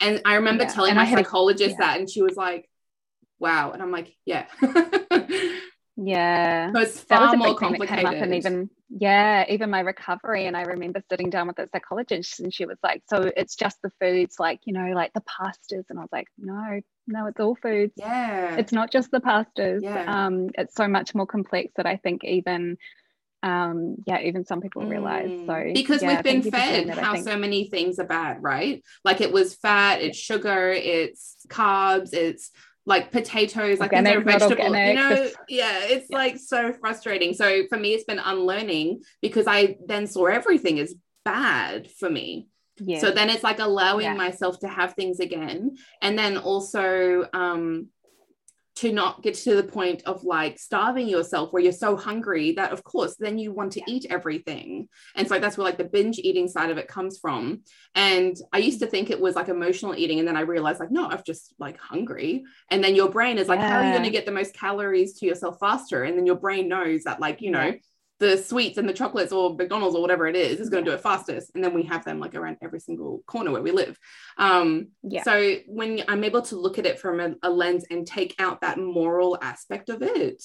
And 0.00 0.20
I 0.24 0.34
remember 0.34 0.64
Yeah. 0.64 0.70
telling 0.70 0.90
And 0.90 0.98
my 0.98 1.10
psychologist 1.10 1.76
yeah. 1.78 1.86
that, 1.86 2.00
and 2.00 2.10
she 2.10 2.20
was 2.22 2.36
like, 2.36 2.68
wow. 3.38 3.70
And 3.72 3.80
I'm 3.82 3.92
like, 3.92 4.14
yeah. 4.26 4.46
Yeah. 5.96 6.72
so 6.74 6.80
it's 6.80 7.04
that 7.04 7.20
was 7.20 7.28
far 7.28 7.34
a 7.34 7.36
more 7.36 7.48
big 7.48 7.58
thing 7.60 7.72
that 7.72 7.78
came 7.88 8.02
complicated. 8.04 8.22
and 8.22 8.34
even 8.34 8.70
yeah 8.98 9.44
even 9.48 9.70
my 9.70 9.80
recovery 9.80 10.46
and 10.46 10.56
i 10.56 10.62
remember 10.62 11.00
sitting 11.10 11.30
down 11.30 11.46
with 11.46 11.58
a 11.60 11.68
psychologist 11.72 12.40
and 12.40 12.52
she 12.52 12.64
was 12.66 12.78
like 12.82 13.02
so 13.08 13.30
it's 13.36 13.54
just 13.56 13.80
the 13.82 13.90
foods 14.00 14.38
like 14.40 14.60
you 14.66 14.72
know 14.72 14.92
like 14.92 15.12
the 15.14 15.22
pastas 15.22 15.84
and 15.90 15.98
i 15.98 16.02
was 16.02 16.12
like 16.12 16.26
no 16.38 16.80
no 17.06 17.26
it's 17.26 17.40
all 17.40 17.54
foods 17.56 17.92
yeah. 17.96 18.56
it's 18.56 18.72
not 18.72 18.90
just 18.92 19.10
the 19.12 19.20
pastas 19.20 19.82
Yeah. 19.82 20.04
um 20.26 20.48
it's 20.58 20.74
so 20.74 20.86
much 20.88 21.14
more 21.14 21.26
complex 21.26 21.72
that 21.76 21.86
i 21.86 21.96
think 21.96 22.24
even 22.24 22.76
um 23.44 23.96
yeah 24.06 24.20
even 24.20 24.44
some 24.46 24.60
people 24.62 24.82
realize 24.86 25.28
Mm. 25.30 25.46
so 25.46 25.72
because 25.74 26.02
yeah, 26.02 26.08
we've 26.14 26.22
been 26.24 26.42
thank 26.42 26.44
you 26.46 26.50
for 26.50 26.58
sharing 26.60 26.88
fed 26.88 26.96
that, 26.96 27.04
how 27.04 27.14
so 27.16 27.36
many 27.36 27.68
things 27.68 27.98
are 27.98 28.06
bad, 28.06 28.42
right? 28.42 28.82
Like 29.04 29.20
it 29.20 29.30
was 29.32 29.54
fat, 29.54 30.00
it's 30.00 30.18
sugar, 30.18 30.70
it's 30.70 31.36
carbs, 31.48 32.14
it's 32.14 32.50
like 32.86 33.12
potatoes, 33.12 33.78
like 33.80 33.92
Organic, 33.92 34.24
vegetable. 34.24 34.62
organic, 34.64 34.88
You 34.88 34.94
know, 34.94 35.30
yeah, 35.48 35.78
it's 35.84 36.06
Yeah. 36.10 36.16
like 36.18 36.38
so 36.38 36.72
frustrating. 36.72 37.34
So 37.34 37.66
for 37.68 37.78
me, 37.78 37.92
it's 37.94 38.04
been 38.04 38.18
unlearning 38.18 39.02
because 39.20 39.46
I 39.46 39.76
then 39.86 40.06
saw 40.06 40.24
everything 40.26 40.78
as 40.78 40.94
bad 41.24 41.90
for 41.90 42.08
me. 42.10 42.48
yeah 42.78 42.98
So 42.98 43.10
then 43.10 43.28
it's 43.30 43.44
like 43.44 43.58
allowing 43.60 44.04
Yeah. 44.06 44.14
myself 44.14 44.58
to 44.60 44.68
have 44.68 44.94
things 44.94 45.20
again. 45.20 45.76
And 46.02 46.18
then 46.18 46.36
also 46.38 47.28
um 47.32 47.88
to 48.76 48.92
not 48.92 49.22
get 49.22 49.34
to 49.34 49.54
the 49.54 49.62
point 49.62 50.02
of 50.04 50.24
like 50.24 50.58
starving 50.58 51.08
yourself 51.08 51.52
where 51.52 51.62
you're 51.62 51.72
so 51.72 51.96
hungry 51.96 52.52
that 52.52 52.72
of 52.72 52.82
course 52.82 53.14
then 53.16 53.38
you 53.38 53.52
want 53.52 53.72
to 53.72 53.82
eat 53.86 54.06
everything. 54.10 54.88
And 55.14 55.28
so 55.28 55.38
that's 55.38 55.56
where 55.56 55.64
like 55.64 55.78
the 55.78 55.84
binge 55.84 56.18
eating 56.18 56.48
side 56.48 56.70
of 56.70 56.78
it 56.78 56.88
comes 56.88 57.18
from. 57.18 57.62
And 57.94 58.36
I 58.52 58.58
used 58.58 58.80
to 58.80 58.86
think 58.86 59.10
it 59.10 59.20
was 59.20 59.36
like 59.36 59.48
emotional 59.48 59.94
eating. 59.94 60.18
And 60.18 60.26
then 60.26 60.36
I 60.36 60.40
realized 60.40 60.80
like, 60.80 60.90
no, 60.90 61.06
I'm 61.08 61.22
just 61.24 61.54
like 61.58 61.78
hungry. 61.78 62.44
And 62.68 62.82
then 62.82 62.94
your 62.96 63.10
brain 63.10 63.38
is 63.38 63.48
like, 63.48 63.60
how 63.60 63.78
are 63.78 63.84
you 63.84 63.92
going 63.92 64.04
to 64.04 64.10
get 64.10 64.26
the 64.26 64.32
most 64.32 64.54
calories 64.54 65.14
to 65.20 65.26
yourself 65.26 65.58
faster? 65.60 66.02
And 66.02 66.18
then 66.18 66.26
your 66.26 66.36
brain 66.36 66.68
knows 66.68 67.04
that 67.04 67.20
like, 67.20 67.40
you 67.40 67.50
know, 67.52 67.60
Yeah. 67.60 67.72
The 68.24 68.36
sweets 68.38 68.78
and 68.78 68.88
the 68.88 68.92
chocolates 68.92 69.32
or 69.32 69.54
McDonald's 69.54 69.94
or 69.96 70.02
whatever 70.02 70.26
it 70.26 70.36
is 70.36 70.58
is 70.60 70.70
going 70.70 70.84
to 70.84 70.90
do 70.90 70.94
it 70.94 71.00
fastest. 71.00 71.50
And 71.54 71.62
then 71.62 71.74
we 71.74 71.82
have 71.84 72.04
them 72.04 72.18
like 72.20 72.34
around 72.34 72.56
every 72.62 72.80
single 72.80 73.22
corner 73.26 73.50
where 73.52 73.62
we 73.62 73.70
live. 73.70 73.98
Um, 74.38 74.88
yeah 75.02 75.22
So 75.22 75.56
when 75.66 76.02
I'm 76.08 76.24
able 76.24 76.42
to 76.42 76.56
look 76.56 76.78
at 76.78 76.86
it 76.86 76.98
from 76.98 77.20
a, 77.20 77.34
a 77.42 77.50
lens 77.50 77.84
and 77.90 78.06
take 78.06 78.34
out 78.38 78.60
that 78.62 78.78
moral 78.78 79.36
aspect 79.42 79.88
of 79.90 80.00
it, 80.02 80.42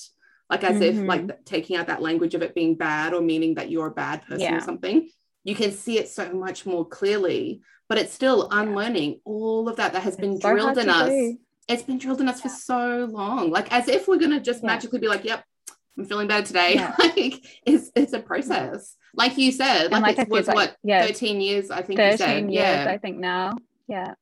like 0.50 0.63
as 0.63 0.81
if 0.81 0.95
Mhm. 0.95 1.07
like 1.07 1.45
taking 1.45 1.75
out 1.77 1.88
that 1.88 2.01
language 2.01 2.33
of 2.36 2.41
it 2.41 2.53
being 2.59 2.75
bad 2.75 3.13
or 3.13 3.21
meaning 3.21 3.55
that 3.55 3.69
you're 3.71 3.88
a 3.88 3.91
bad 4.05 4.24
person 4.24 4.41
Yeah. 4.41 4.57
or 4.57 4.62
something, 4.62 5.09
you 5.43 5.55
can 5.55 5.71
see 5.71 5.98
it 6.01 6.09
so 6.09 6.24
much 6.33 6.65
more 6.65 6.86
clearly. 6.98 7.62
But 7.88 7.98
it's 8.01 8.13
still 8.13 8.39
Yeah. 8.51 8.62
unlearning 8.62 9.21
all 9.25 9.69
of 9.69 9.75
that 9.77 9.93
that 9.93 10.03
has 10.03 10.17
been 10.17 10.39
so 10.41 10.51
drilled 10.51 10.77
in 10.77 10.89
us 10.89 11.09
do. 11.09 11.38
it's 11.71 11.83
been 11.83 12.00
drilled 12.00 12.19
in 12.21 12.27
us 12.27 12.41
for 12.41 12.50
so 12.50 13.05
long 13.19 13.51
like 13.51 13.71
as 13.71 13.88
if 13.88 14.07
we're 14.07 14.17
gonna 14.24 14.39
just 14.51 14.62
Yeah. 14.63 14.67
magically 14.74 15.00
be 15.05 15.07
like 15.07 15.24
yep 15.24 15.41
i'm 15.98 16.05
feeling 16.05 16.27
bad 16.27 16.46
today. 16.46 16.75
Yeah. 16.75 16.96
like 17.00 17.43
it's 17.65 17.91
it's 17.96 18.13
a 18.13 18.19
process. 18.19 18.96
Like 19.15 19.38
you 19.38 19.51
said 19.51 19.91
like, 19.91 20.03
like 20.03 20.19
it 20.19 20.29
was 20.29 20.48
like, 20.48 20.55
what 20.55 20.77
yeah. 20.84 21.05
13 21.05 21.41
years 21.41 21.72
i 21.72 21.81
think 21.81 22.00
you 22.00 22.05
13 22.05 22.17
said 22.17 22.51
years 22.51 22.53
yeah. 22.53 22.86
I 22.89 22.98
think 22.98 23.17
now. 23.17 23.58
Yeah. 23.88 24.13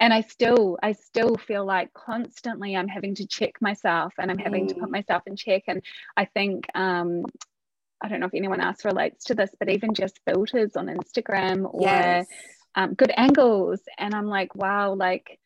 And 0.00 0.12
i 0.12 0.20
still 0.22 0.78
i 0.82 0.92
still 0.92 1.36
feel 1.36 1.64
like 1.64 1.92
constantly 1.94 2.76
i'm 2.76 2.88
having 2.88 3.14
to 3.16 3.26
check 3.26 3.52
myself 3.60 4.12
and 4.18 4.30
i'm 4.30 4.38
having 4.38 4.66
to 4.68 4.74
put 4.74 4.88
Mm. 4.88 4.92
myself 4.92 5.22
in 5.26 5.36
check. 5.36 5.62
And 5.68 5.82
i 6.16 6.24
think 6.24 6.66
um 6.74 7.24
i 8.02 8.08
don't 8.08 8.20
know 8.20 8.26
if 8.26 8.34
anyone 8.34 8.60
else 8.60 8.84
relates 8.84 9.24
to 9.26 9.34
this 9.34 9.50
but 9.58 9.70
even 9.70 9.94
just 9.94 10.20
filters 10.26 10.76
on 10.76 10.86
instagram 10.88 11.72
or 11.72 11.82
yes. 11.82 12.26
um, 12.74 12.94
good 12.94 13.12
angles. 13.16 13.80
And 13.98 14.14
i'm 14.14 14.26
like 14.26 14.54
wow 14.54 14.94
like 14.94 15.38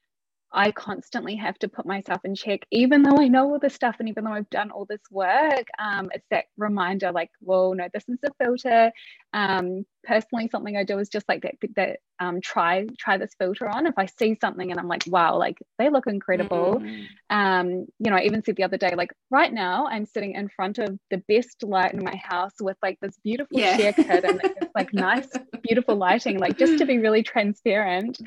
I 0.53 0.71
constantly 0.73 1.37
have 1.37 1.59
to 1.61 1.69
put 1.69 1.87
myself 1.87 2.21
in 2.25 2.35
check, 2.35 2.61
even 2.71 3.03
though 3.03 3.19
I 3.19 3.29
know 3.29 3.51
all 3.51 3.59
this 3.59 3.75
stuff 3.75 3.97
and 3.99 4.09
even 4.09 4.25
though 4.25 4.33
I've 4.33 4.51
done 4.51 4.71
all 4.71 4.87
this 4.87 5.03
work. 5.11 5.67
Um, 5.79 6.11
it's 6.15 6.27
that 6.31 6.47
reminder, 6.57 7.13
like, 7.13 7.31
whoa, 7.41 7.75
no, 7.75 7.89
this 7.93 8.05
is 8.09 8.19
a 8.25 8.33
filter. 8.43 8.91
Um, 9.35 9.85
personally, 10.09 10.49
something 10.51 10.77
I 10.77 10.85
do 10.85 10.99
is 10.99 11.09
just 11.11 11.29
like 11.29 11.43
that, 11.43 11.55
that 11.77 11.99
um, 12.19 12.41
try 12.41 12.87
try 12.99 13.19
this 13.19 13.35
filter 13.39 13.69
on. 13.69 13.87
If 13.87 13.95
I 13.99 14.07
see 14.07 14.37
something 14.41 14.71
and 14.71 14.81
I'm 14.81 14.89
like, 14.89 15.05
wow, 15.07 15.37
like 15.37 15.59
they 15.79 15.91
look 15.91 16.07
incredible. 16.07 16.81
Mm. 16.83 17.07
Um, 17.31 17.69
you 17.99 18.11
know, 18.11 18.17
I 18.17 18.23
even 18.23 18.43
said 18.43 18.57
the 18.57 18.65
other 18.65 18.79
day, 18.79 18.95
like 18.97 19.13
right 19.31 19.53
now, 19.53 19.87
I'm 19.87 20.07
sitting 20.07 20.33
in 20.33 20.49
front 20.49 20.79
of 20.79 20.99
the 21.11 21.23
best 21.29 21.63
light 21.63 21.93
in 21.93 22.03
my 22.03 22.17
house 22.17 22.55
with 22.61 22.79
like 22.83 22.99
this 23.01 23.17
beautiful 23.23 23.59
Yeah. 23.59 23.77
share 23.77 23.93
kit 23.93 24.25
and 24.25 24.41
it's 24.57 24.75
like 24.75 24.93
nice, 24.95 25.29
beautiful 25.63 25.97
lighting, 25.97 26.39
like 26.39 26.57
just 26.59 26.79
to 26.79 26.87
be 26.87 26.99
really 26.99 27.23
transparent 27.23 28.19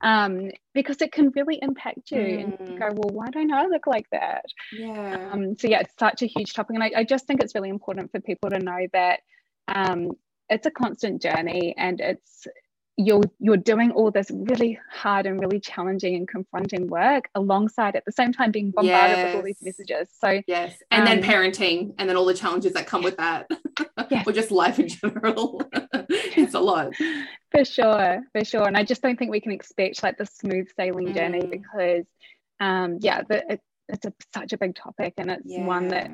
um, 0.00 0.50
because 0.74 1.00
it 1.00 1.12
can 1.12 1.30
really 1.36 1.58
impact 1.62 2.10
you 2.10 2.20
and 2.20 2.52
you 2.66 2.74
Mm. 2.74 2.78
go, 2.78 2.88
well, 2.94 3.10
why 3.12 3.30
don't 3.30 3.52
I 3.52 3.66
look 3.66 3.86
like 3.86 4.06
that? 4.12 4.44
yeah 4.72 5.30
Um, 5.32 5.56
so 5.58 5.68
yeah, 5.68 5.80
it's 5.80 5.94
such 5.98 6.22
a 6.22 6.26
huge 6.26 6.52
topic, 6.52 6.74
and 6.74 6.82
I, 6.82 6.90
I 6.96 7.04
just 7.04 7.26
think 7.26 7.42
it's 7.42 7.54
really 7.54 7.70
important 7.70 8.10
for 8.10 8.20
people 8.20 8.50
to 8.50 8.58
know 8.58 8.86
that 8.92 9.20
um, 9.68 10.10
it's 10.48 10.66
a 10.66 10.70
constant 10.70 11.22
journey, 11.22 11.74
and 11.76 12.00
it's 12.00 12.46
you're 12.96 13.22
you're 13.38 13.56
doing 13.56 13.92
all 13.92 14.10
this 14.10 14.28
really 14.32 14.78
hard 14.90 15.24
and 15.24 15.38
really 15.40 15.60
challenging 15.60 16.16
and 16.16 16.26
confronting 16.26 16.88
work 16.88 17.28
alongside 17.36 17.94
at 17.94 18.04
the 18.04 18.10
same 18.10 18.32
time 18.32 18.50
being 18.50 18.72
bombarded 18.72 19.22
with 19.22 19.34
all 19.36 19.42
these 19.42 19.62
messages. 19.62 20.08
So 20.20 20.42
yes 20.48 20.82
and 20.90 21.06
then 21.06 21.18
um, 21.18 21.24
parenting 21.24 21.94
and 21.98 22.08
then 22.08 22.16
all 22.16 22.24
the 22.24 22.34
challenges 22.34 22.72
that 22.72 22.86
come 22.88 23.02
with 23.04 23.16
that 23.18 23.46
Yes. 24.10 24.26
or 24.26 24.32
just 24.32 24.50
life 24.50 24.80
in 24.80 24.88
general 24.88 25.62
it's 26.10 26.54
a 26.54 26.60
lot 26.60 26.92
for 27.52 27.64
sure 27.64 28.20
for 28.32 28.44
sure 28.44 28.66
and 28.66 28.76
i 28.76 28.82
just 28.82 29.00
don't 29.00 29.16
think 29.18 29.30
we 29.30 29.40
can 29.40 29.52
expect 29.52 30.02
like 30.02 30.18
the 30.18 30.26
smooth 30.26 30.66
sailing 30.76 31.14
journey 31.14 31.40
Mm. 31.40 31.50
because 31.50 32.06
um 32.58 32.98
yeah 33.00 33.22
the, 33.28 33.52
it, 33.52 33.60
it's 33.88 34.06
a, 34.06 34.12
such 34.34 34.52
a 34.52 34.58
big 34.58 34.74
topic 34.74 35.14
and 35.16 35.30
it's 35.30 35.44
one 35.46 35.88
that 35.88 36.10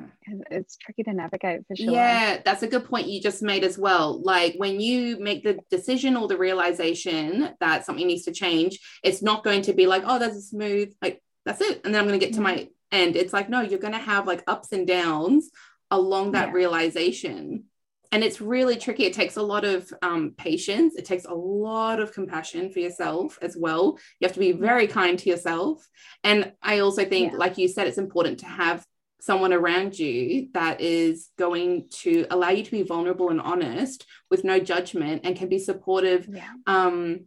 it's 0.49 0.77
tricky 0.77 1.03
to 1.03 1.13
navigate 1.13 1.67
for 1.67 1.75
sure 1.75 1.93
Yeah, 1.93 2.41
that's 2.43 2.63
a 2.63 2.67
good 2.67 2.85
point 2.85 3.07
you 3.07 3.21
just 3.21 3.41
made 3.41 3.63
as 3.63 3.77
well. 3.77 4.21
Like 4.21 4.55
when 4.57 4.79
you 4.79 5.19
make 5.19 5.43
the 5.43 5.59
decision 5.69 6.15
or 6.15 6.27
the 6.27 6.37
realization 6.37 7.53
that 7.59 7.85
something 7.85 8.07
needs 8.07 8.23
to 8.23 8.31
change, 8.31 8.79
it's 9.03 9.21
not 9.21 9.43
going 9.43 9.63
to 9.63 9.73
be 9.73 9.87
like, 9.87 10.03
oh, 10.05 10.19
that's 10.19 10.37
a 10.37 10.41
smooth, 10.41 10.93
like 11.01 11.21
that's 11.45 11.61
it. 11.61 11.81
And 11.83 11.93
then 11.93 12.01
I'm 12.01 12.07
going 12.07 12.19
to 12.19 12.25
get 12.25 12.35
to 12.35 12.41
my 12.41 12.55
mm-hmm. 12.55 12.69
end. 12.91 13.15
It's 13.15 13.33
like, 13.33 13.49
no, 13.49 13.61
you're 13.61 13.79
going 13.79 13.93
to 13.93 13.99
have 13.99 14.27
like 14.27 14.43
ups 14.47 14.71
and 14.71 14.87
downs 14.87 15.49
along 15.91 16.31
that 16.31 16.47
Yeah. 16.47 16.53
realization 16.53 17.65
and 18.11 18.23
it's 18.23 18.41
really 18.41 18.77
tricky. 18.77 19.05
It 19.05 19.13
takes 19.13 19.37
a 19.37 19.41
lot 19.41 19.65
of 19.65 19.91
um, 20.01 20.33
patience. 20.37 20.95
It 20.95 21.05
takes 21.05 21.25
a 21.25 21.33
lot 21.33 21.99
of 21.99 22.13
compassion 22.13 22.71
for 22.71 22.79
yourself 22.79 23.37
as 23.41 23.55
well. 23.57 23.97
You 24.19 24.27
have 24.27 24.33
to 24.33 24.39
be 24.39 24.51
very 24.51 24.87
kind 24.87 25.17
to 25.19 25.29
yourself. 25.29 25.87
And 26.23 26.53
i 26.61 26.79
also 26.79 27.05
think 27.05 27.31
Yeah. 27.31 27.37
like 27.37 27.57
you 27.57 27.67
said 27.67 27.87
it's 27.87 27.97
important 27.97 28.39
to 28.39 28.45
have 28.47 28.85
someone 29.21 29.53
around 29.53 29.97
you 29.97 30.49
that 30.53 30.81
is 30.81 31.29
going 31.37 31.87
to 31.89 32.25
allow 32.29 32.49
you 32.49 32.63
to 32.63 32.71
be 32.71 32.83
vulnerable 32.83 33.29
and 33.29 33.41
honest 33.41 34.05
with 34.29 34.43
no 34.43 34.59
judgment 34.59 35.21
and 35.23 35.35
can 35.35 35.49
be 35.49 35.57
supportive 35.57 36.27
Yeah. 36.31 36.51
um 36.67 37.21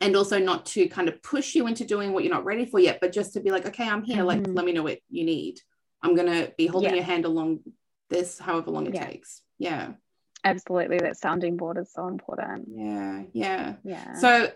and 0.00 0.14
also 0.16 0.38
not 0.38 0.66
to 0.66 0.86
kind 0.88 1.08
of 1.08 1.20
push 1.22 1.54
you 1.56 1.66
into 1.66 1.84
doing 1.84 2.12
what 2.12 2.22
you're 2.22 2.32
not 2.32 2.44
ready 2.44 2.64
for 2.64 2.78
yet 2.78 2.98
but 3.00 3.12
just 3.12 3.32
to 3.34 3.40
be 3.40 3.50
like 3.50 3.66
okay 3.66 3.88
i'm 3.88 4.04
here. 4.04 4.22
Like 4.22 4.40
Mhm. 4.40 4.54
let 4.56 4.64
me 4.64 4.72
know 4.72 4.84
what 4.84 4.98
you 5.10 5.24
need. 5.24 5.54
I'm 6.02 6.14
gonna 6.14 6.48
be 6.56 6.66
holding 6.66 6.90
Yeah. 6.90 6.96
your 6.96 7.04
hand 7.04 7.24
along 7.24 7.60
this 8.08 8.38
however 8.38 8.70
long 8.70 8.86
it 8.86 8.94
takes. 8.94 9.42
Yeah 9.58 9.94
Absolutely. 10.44 10.98
That 10.98 11.16
sounding 11.16 11.56
board 11.56 11.78
is 11.78 11.92
so 11.92 12.08
important. 12.08 12.68
yeah 12.74 13.22
yeah 13.32 13.74
Yeah. 13.84 14.14
so 14.14 14.50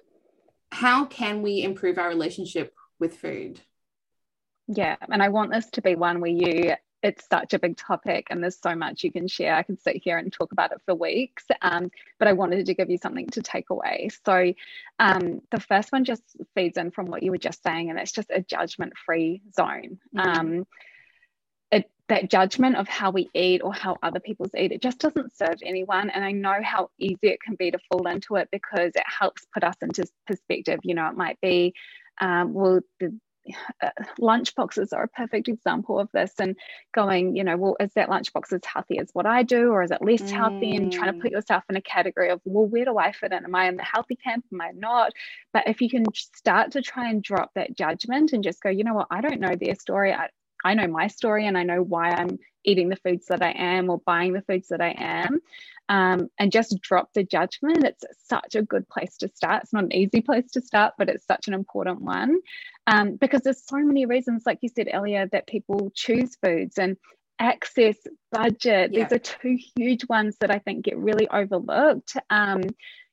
how 0.73 1.05
can 1.07 1.43
we 1.43 1.63
improve 1.63 1.97
our 1.99 2.09
relationship 2.09 2.75
with 2.99 3.17
food 3.17 3.61
Yeah, 4.67 4.97
and 5.13 5.23
I 5.23 5.29
want 5.29 5.53
this 5.53 5.67
to 5.71 5.83
be 5.83 5.95
one 5.95 6.21
where 6.21 6.31
you, 6.31 6.75
it's 7.03 7.25
such 7.31 7.55
a 7.55 7.59
big 7.61 7.77
topic 7.77 8.27
and 8.31 8.43
there's 8.43 8.59
so 8.61 8.75
much 8.75 9.05
you 9.05 9.13
can 9.13 9.29
share. 9.29 9.55
I 9.55 9.63
could 9.63 9.81
sit 9.81 10.03
here 10.03 10.19
and 10.19 10.33
talk 10.33 10.51
about 10.51 10.73
it 10.73 10.81
for 10.85 10.95
weeks, 10.95 11.45
um, 11.63 11.91
but 12.19 12.27
I 12.27 12.33
wanted 12.33 12.67
to 12.67 12.75
give 12.75 12.91
you 12.91 12.99
something 12.99 13.29
to 13.29 13.43
take 13.43 13.71
away. 13.71 14.09
So, 14.25 14.53
um, 14.99 15.41
the 15.53 15.61
first 15.61 15.93
one 15.93 16.05
just 16.05 16.25
feeds 16.57 16.77
in 16.79 16.91
from 16.91 17.07
what 17.07 17.23
you 17.23 17.31
were 17.31 17.39
just 17.39 17.63
saying, 17.63 17.91
and 17.91 17.99
it's 17.99 18.11
just 18.11 18.31
a 18.31 18.41
judgment 18.43 18.95
free 18.99 19.41
zone. 19.55 20.01
Mhm. 20.15 20.37
Um, 20.37 20.67
that 22.09 22.31
judgment 22.31 22.77
of 22.77 22.89
how 22.89 23.11
we 23.11 23.29
eat 23.35 23.63
or 23.63 23.73
how 23.73 23.97
other 24.03 24.21
people's 24.21 24.55
eat, 24.57 24.73
it 24.73 24.83
just 24.83 24.99
doesn't 24.99 25.37
serve 25.37 25.57
anyone. 25.65 26.11
And 26.11 26.25
I 26.25 26.33
know 26.33 26.61
how 26.63 26.91
easy 26.99 27.19
it 27.23 27.41
can 27.41 27.57
be 27.57 27.71
to 27.71 27.79
fall 27.91 28.07
into 28.07 28.37
it 28.37 28.49
because 28.53 28.93
it 28.95 29.03
helps 29.07 29.45
put 29.53 29.65
us 29.65 29.77
into 29.83 30.07
perspective. 30.27 30.81
You 30.83 30.95
know, 30.95 31.09
it 31.09 31.17
might 31.17 31.41
be, 31.41 31.75
um, 32.21 32.55
well, 32.55 32.81
the 33.01 33.19
uh, 33.83 33.91
lunch 34.19 34.55
boxes 34.55 34.93
are 34.93 35.05
a 35.05 35.09
perfect 35.09 35.49
example 35.49 36.01
of 36.01 36.09
this 36.13 36.33
and 36.39 36.57
going 36.95 37.37
you 37.37 37.45
know 37.45 37.57
well 37.57 37.77
is 37.81 37.93
that 37.95 38.09
lunchbox 38.09 38.53
as 38.53 38.61
healthy 38.65 38.99
as 38.99 39.11
what 39.13 39.27
i 39.27 39.43
do 39.43 39.71
or 39.71 39.83
is 39.83 39.91
it 39.91 40.03
less 40.03 40.29
healthy? 40.31 40.75
And 40.75 40.91
trying 40.91 41.13
to 41.13 41.19
put 41.21 41.31
yourself 41.31 41.63
in 41.69 41.77
a 41.77 41.81
category 41.81 42.31
of 42.31 42.41
well 42.45 42.67
where 42.67 42.85
do 42.85 42.99
i 42.99 43.13
fit 43.13 43.33
in? 43.33 43.45
Am 43.45 43.55
i 43.55 43.69
in 43.69 43.77
the 43.77 43.85
healthy 43.85 44.17
camp? 44.17 44.45
Am 44.53 44.61
i 44.61 44.71
not? 44.75 45.13
But 45.53 45.69
if 45.69 45.81
you 45.81 45.89
can 45.89 46.05
start 46.15 46.73
to 46.73 46.83
try 46.83 47.09
and 47.09 47.23
drop 47.23 47.53
that 47.55 47.77
judgment 47.77 48.33
and 48.33 48.43
just 48.43 48.63
go 48.63 48.71
you 48.71 48.85
know 48.85 48.95
what? 48.95 49.09
I 49.11 49.21
don't 49.21 49.41
know 49.41 49.55
their 49.55 49.75
story. 49.75 50.13
I, 50.13 50.29
I 50.65 50.75
know 50.75 50.87
my 50.87 51.07
story 51.09 51.47
and 51.47 51.57
i 51.57 51.63
know 51.63 51.83
why 51.83 52.11
i'm 52.11 52.39
eating 52.65 52.89
the 52.89 52.97
foods 52.97 53.27
that 53.27 53.43
i 53.43 53.53
am 53.57 53.91
or 53.91 53.99
buying 53.99 54.33
the 54.33 54.43
foods 54.43 54.69
that 54.69 54.81
i 54.81 54.95
am 54.97 55.41
um, 55.89 56.29
and 56.37 56.51
just 56.51 56.81
drop 56.81 57.13
the 57.13 57.23
judgment 57.23 57.85
it's 57.85 58.05
such 58.27 58.57
a 58.57 58.63
good 58.63 58.89
place 58.89 59.17
to 59.19 59.29
start 59.29 59.63
it's 59.63 59.73
not 59.73 59.85
an 59.85 59.95
easy 59.95 60.21
place 60.21 60.51
to 60.51 60.61
start 60.61 60.95
but 60.99 61.09
it's 61.09 61.27
such 61.27 61.47
an 61.47 61.55
important 61.55 62.01
one 62.01 62.39
um, 62.87 63.17
because 63.17 63.43
there's 63.43 63.67
so 63.67 63.79
many 63.79 64.07
reasons, 64.07 64.45
like 64.47 64.59
you 64.63 64.69
said 64.69 64.89
earlier, 64.93 65.27
that 65.33 65.47
people 65.47 65.91
choose 65.95 66.37
foods 66.37 66.79
and 66.79 66.97
access, 67.39 67.97
budget. 68.31 68.93
Yeah. 68.93 69.05
These 69.05 69.13
are 69.13 69.19
two 69.19 69.59
huge 69.77 70.09
ones 70.09 70.37
that 70.41 70.51
I 70.51 70.59
think 70.59 70.85
get 70.85 70.97
really 70.97 71.29
overlooked. 71.29 72.17
Um, 72.31 72.63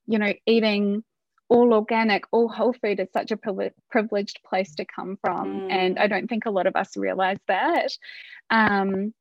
you 0.06 0.20
know, 0.20 0.34
eating 0.46 1.04
all 1.50 1.74
organic, 1.74 2.24
all 2.32 2.48
whole 2.48 2.74
food 2.74 3.00
is 3.00 3.10
such 3.12 3.32
a 3.32 3.38
privileged 3.38 4.40
place 4.48 4.74
to 4.76 4.86
come 4.86 5.18
from, 5.22 5.68
and 5.70 5.98
Mm. 5.98 6.02
I 6.02 6.08
don't 6.08 6.28
think 6.28 6.46
a 6.46 6.52
lot 6.52 6.68
of 6.68 6.76
us 6.76 6.98
realize 6.98 7.38
that. 7.48 7.92
Um, 8.50 9.14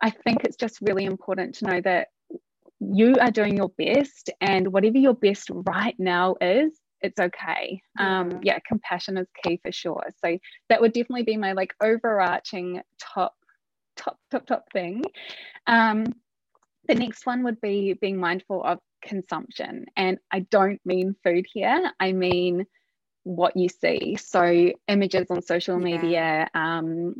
I 0.00 0.10
think 0.10 0.44
it's 0.44 0.56
just 0.56 0.80
really 0.80 1.04
important 1.04 1.54
to 1.56 1.66
know 1.66 1.80
that 1.82 2.08
you 2.80 3.16
are 3.20 3.30
doing 3.30 3.56
your 3.56 3.70
best, 3.70 4.30
and 4.40 4.72
whatever 4.72 4.98
your 4.98 5.14
best 5.14 5.50
right 5.50 5.98
now 5.98 6.36
is, 6.40 6.78
it's 7.02 7.20
okay. 7.20 7.82
Um, 7.98 8.30
Yeah. 8.30 8.38
yeah, 8.42 8.58
compassion 8.66 9.16
is 9.16 9.28
key 9.42 9.58
for 9.62 9.72
sure. 9.72 10.04
So 10.24 10.38
that 10.68 10.80
would 10.80 10.92
definitely 10.92 11.24
be 11.24 11.36
my 11.36 11.52
like 11.52 11.74
overarching 11.80 12.82
top, 12.98 13.34
top, 13.96 14.18
top, 14.30 14.46
top 14.46 14.72
thing. 14.72 15.04
Um, 15.66 16.04
the 16.88 16.94
next 16.94 17.26
one 17.26 17.42
would 17.44 17.60
be 17.60 17.94
being 17.94 18.18
mindful 18.18 18.64
of 18.64 18.80
consumption, 19.02 19.86
and 19.96 20.18
I 20.30 20.40
don't 20.40 20.80
mean 20.84 21.16
food 21.24 21.46
here. 21.52 21.92
I 22.00 22.12
mean 22.12 22.66
what 23.24 23.56
you 23.56 23.68
see. 23.68 24.16
So 24.16 24.72
images 24.88 25.26
on 25.30 25.42
social 25.42 25.78
Yeah. 25.78 25.84
media, 25.84 26.48
um, 26.54 27.14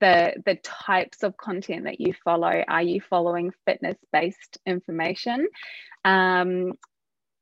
the 0.00 0.34
the 0.44 0.56
types 0.62 1.22
of 1.22 1.36
content 1.36 1.84
that 1.84 2.00
you 2.00 2.14
follow. 2.24 2.62
Are 2.68 2.82
you 2.82 3.00
following 3.00 3.52
fitness 3.66 3.96
based 4.12 4.58
information? 4.66 5.46
Um, 6.04 6.72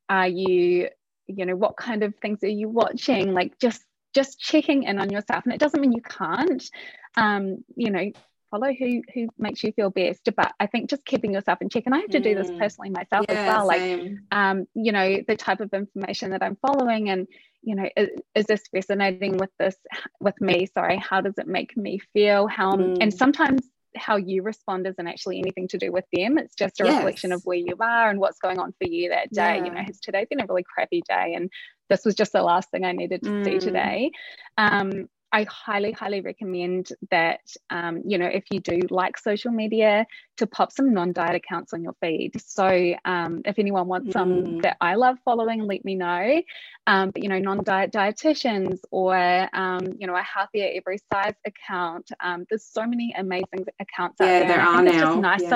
are 0.09 0.27
you 0.27 0.89
you 1.27 1.45
know 1.45 1.55
what 1.55 1.77
kind 1.77 2.03
of 2.03 2.13
things 2.21 2.43
are 2.43 2.47
you 2.47 2.69
watching 2.69 3.33
like 3.33 3.57
just 3.59 3.83
just 4.13 4.39
checking 4.39 4.83
in 4.83 4.99
on 4.99 5.09
yourself 5.09 5.43
and 5.45 5.53
it 5.53 5.59
doesn't 5.59 5.81
mean 5.81 5.93
you 5.93 6.01
can't 6.01 6.69
um 7.15 7.63
you 7.75 7.89
know 7.91 8.11
follow 8.51 8.71
who 8.77 9.01
who 9.13 9.27
makes 9.39 9.63
you 9.63 9.71
feel 9.71 9.89
best 9.89 10.29
but 10.35 10.53
i 10.59 10.67
think 10.67 10.89
just 10.89 11.05
keeping 11.05 11.33
yourself 11.33 11.59
in 11.61 11.69
check 11.69 11.83
and 11.85 11.95
i 11.95 11.99
have 11.99 12.09
to 12.09 12.19
do 12.19 12.35
this 12.35 12.51
Mm. 12.51 12.59
personally 12.59 12.89
myself 12.91 13.25
as 13.29 13.37
yeah 13.37 13.47
well 13.57 13.65
like 13.67 13.81
same. 13.81 14.19
um 14.31 14.67
you 14.75 14.91
know 14.91 15.19
the 15.27 15.35
type 15.35 15.61
of 15.61 15.73
information 15.73 16.31
that 16.31 16.43
i'm 16.43 16.57
following 16.67 17.09
and 17.09 17.27
you 17.63 17.75
know 17.75 17.87
is, 17.95 18.09
is 18.35 18.45
this 18.45 18.63
resonating 18.73 19.37
with 19.37 19.51
this 19.57 19.75
with 20.19 20.39
me 20.41 20.65
sorry 20.65 20.97
how 20.97 21.21
does 21.21 21.37
it 21.37 21.47
make 21.47 21.75
me 21.77 21.99
feel 22.13 22.47
how 22.47 22.73
and 22.73 22.97
Mm. 22.99 23.13
sometimes 23.13 23.61
how 23.95 24.15
you 24.15 24.41
respond 24.41 24.87
isn't 24.87 25.07
actually 25.07 25.39
anything 25.39 25.67
to 25.67 25.77
do 25.77 25.91
with 25.91 26.05
them 26.13 26.37
it's 26.37 26.55
just 26.55 26.79
a 26.79 26.85
reflection 26.85 27.31
of 27.33 27.41
where 27.43 27.57
you 27.57 27.75
are 27.81 28.09
and 28.09 28.19
what's 28.19 28.39
going 28.39 28.57
on 28.59 28.73
for 28.81 28.87
you 28.87 29.09
that 29.09 29.29
day 29.31 29.61
you 29.65 29.71
know 29.71 29.81
has 29.81 29.99
today 29.99 30.25
been 30.29 30.41
a 30.41 30.45
really 30.47 30.63
crappy 30.63 31.01
day 31.09 31.33
and 31.35 31.49
this 31.89 32.05
was 32.05 32.15
just 32.15 32.31
the 32.31 32.41
last 32.41 32.69
thing 32.71 32.85
i 32.85 32.91
needed 32.93 33.21
to 33.23 33.29
see 33.43 33.57
Mm. 33.57 33.61
today 33.61 34.11
um 34.57 35.09
I 35.33 35.45
highly, 35.49 35.91
highly 35.91 36.21
recommend 36.21 36.89
that, 37.09 37.39
um, 37.69 38.01
you 38.05 38.17
know, 38.17 38.25
if 38.25 38.43
you 38.51 38.59
do 38.59 38.79
like 38.89 39.17
social 39.17 39.51
media, 39.51 40.05
to 40.37 40.47
pop 40.47 40.71
some 40.71 40.93
non 40.93 41.13
diet 41.13 41.35
accounts 41.35 41.73
on 41.73 41.83
your 41.83 41.93
feed. 42.01 42.33
So, 42.41 42.95
um, 43.05 43.41
if 43.45 43.59
anyone 43.59 43.87
wants 43.87 44.11
some 44.11 44.43
Mm. 44.43 44.61
that 44.63 44.77
I 44.81 44.95
love 44.95 45.17
following, 45.23 45.61
let 45.61 45.85
me 45.85 45.95
know. 45.95 46.41
Um, 46.87 47.11
but, 47.11 47.21
you 47.21 47.29
know, 47.29 47.39
non 47.39 47.63
diet 47.63 47.91
dietitians 47.91 48.79
or, 48.91 49.15
um, 49.53 49.81
you 49.99 50.07
know, 50.07 50.15
a 50.15 50.21
health 50.23 50.49
at 50.55 50.71
every 50.75 50.97
size 51.13 51.35
account. 51.45 52.11
Um, 52.19 52.45
there's 52.49 52.65
so 52.65 52.85
many 52.85 53.13
amazing 53.17 53.65
accounts 53.79 54.19
out 54.19 54.27
Yeah, 54.27 54.39
there. 54.39 54.47
there 54.47 54.61
are 54.61 54.77
think 54.83 54.87
it's 54.89 54.97
just 55.01 55.17
nice 55.17 55.41
Yeah. 55.43 55.49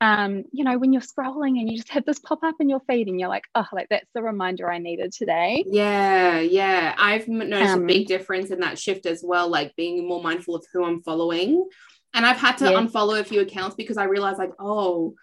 Um, 0.00 0.44
you 0.52 0.64
know, 0.64 0.78
when 0.78 0.92
you're 0.92 1.02
scrolling 1.02 1.58
and 1.60 1.70
you 1.70 1.76
just 1.76 1.90
have 1.90 2.04
this 2.04 2.18
pop 2.20 2.42
up 2.44 2.56
in 2.60 2.68
your 2.68 2.80
feed 2.80 3.08
and 3.08 3.18
you're 3.18 3.28
like, 3.28 3.44
oh, 3.54 3.66
like 3.72 3.88
that's 3.90 4.08
the 4.14 4.22
reminder 4.22 4.70
I 4.70 4.78
needed 4.78 5.12
today. 5.12 5.64
Yeah, 5.66 6.38
yeah. 6.40 6.94
I've 6.98 7.26
noticed 7.28 7.74
a 7.74 7.80
Um, 7.80 7.86
big 7.86 8.06
difference 8.06 8.50
in 8.50 8.60
that 8.60 8.78
shift 8.78 9.06
as 9.06 9.22
well, 9.24 9.48
like 9.48 9.74
being 9.76 10.06
more 10.06 10.22
mindful 10.22 10.54
of 10.54 10.64
who 10.72 10.84
I'm 10.84 11.02
following. 11.02 11.68
And 12.14 12.24
I've 12.24 12.36
had 12.38 12.56
to 12.58 12.64
Yes. 12.66 12.76
unfollow 12.76 13.20
a 13.20 13.24
few 13.24 13.40
accounts 13.40 13.76
because 13.76 13.96
I 13.96 14.04
realized, 14.04 14.38
like, 14.38 14.52
oh, 14.58 15.14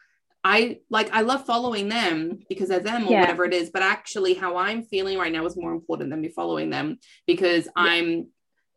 I 0.43 0.79
like 0.91 1.09
I 1.11 1.21
love 1.21 1.45
following 1.45 1.89
them 1.89 2.39
because 2.49 2.69
they're 2.69 2.79
them 2.79 3.07
or 3.07 3.11
Yeah. 3.11 3.21
whatever 3.21 3.45
it 3.45 3.53
is, 3.53 3.71
but 3.71 3.81
actually 3.81 4.35
how 4.35 4.57
I'm 4.57 4.83
feeling 4.83 5.17
right 5.17 5.31
now 5.31 5.45
is 5.45 5.57
more 5.57 5.71
important 5.71 6.11
than 6.11 6.21
me 6.21 6.29
following 6.29 6.69
them 6.69 6.99
because 7.25 7.67
I'm 7.75 8.27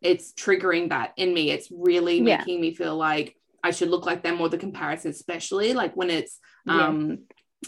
it's 0.01 0.33
triggering 0.33 0.89
that 0.89 1.13
in 1.17 1.33
me. 1.33 1.51
It's 1.51 1.67
really 1.71 2.21
Yeah. 2.21 2.37
making 2.37 2.61
me 2.61 2.73
feel 2.73 2.95
like 2.95 3.35
I 3.63 3.71
should 3.71 3.89
look 3.89 4.05
like 4.05 4.23
them 4.23 4.39
or 4.41 4.49
the 4.49 4.57
comparison, 4.57 5.11
especially 5.11 5.73
like 5.73 5.93
when 5.95 6.09
it's 6.09 6.39
Yeah. 6.65 6.87
um 6.87 7.19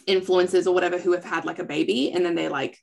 influencers 0.08 0.68
or 0.68 0.74
whatever 0.74 0.98
who 0.98 1.12
have 1.12 1.26
had 1.26 1.44
like 1.46 1.60
a 1.60 1.66
baby 1.66 2.12
and 2.14 2.26
then 2.26 2.36
they 2.36 2.48
like 2.48 2.78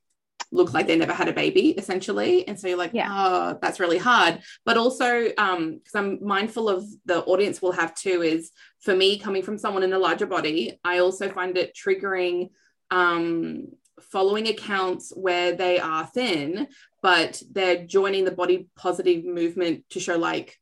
look 0.52 0.72
like 0.74 0.86
they 0.86 0.96
never 0.96 1.12
had 1.12 1.28
a 1.28 1.32
baby 1.32 1.70
essentially 1.70 2.46
and 2.46 2.58
so 2.58 2.68
you're 2.68 2.76
like 2.84 2.92
Yeah. 2.92 3.08
oh 3.10 3.58
that's 3.62 3.80
really 3.80 3.98
hard 3.98 4.40
but 4.64 4.76
also 4.76 5.28
um 5.38 5.78
because 5.78 5.94
i'm 5.94 6.18
mindful 6.22 6.68
of 6.68 6.84
the 7.06 7.22
audience 7.24 7.60
will 7.62 7.72
have 7.72 7.94
too 7.94 8.22
is 8.22 8.50
for 8.80 8.94
me 8.94 9.18
coming 9.18 9.42
from 9.42 9.58
someone 9.58 9.82
in 9.82 9.92
a 9.94 9.98
larger 9.98 10.26
body 10.26 10.78
i 10.84 10.98
also 10.98 11.28
find 11.30 11.56
it 11.56 11.74
triggering 11.74 12.50
um 12.90 13.68
following 14.12 14.48
accounts 14.48 15.10
where 15.16 15.52
they 15.54 15.78
are 15.78 16.06
thin 16.06 16.68
but 17.02 17.42
they're 17.52 17.84
joining 17.86 18.24
the 18.24 18.30
body 18.30 18.68
positive 18.76 19.24
movement 19.24 19.84
to 19.90 19.98
show 20.00 20.16
like 20.16 20.58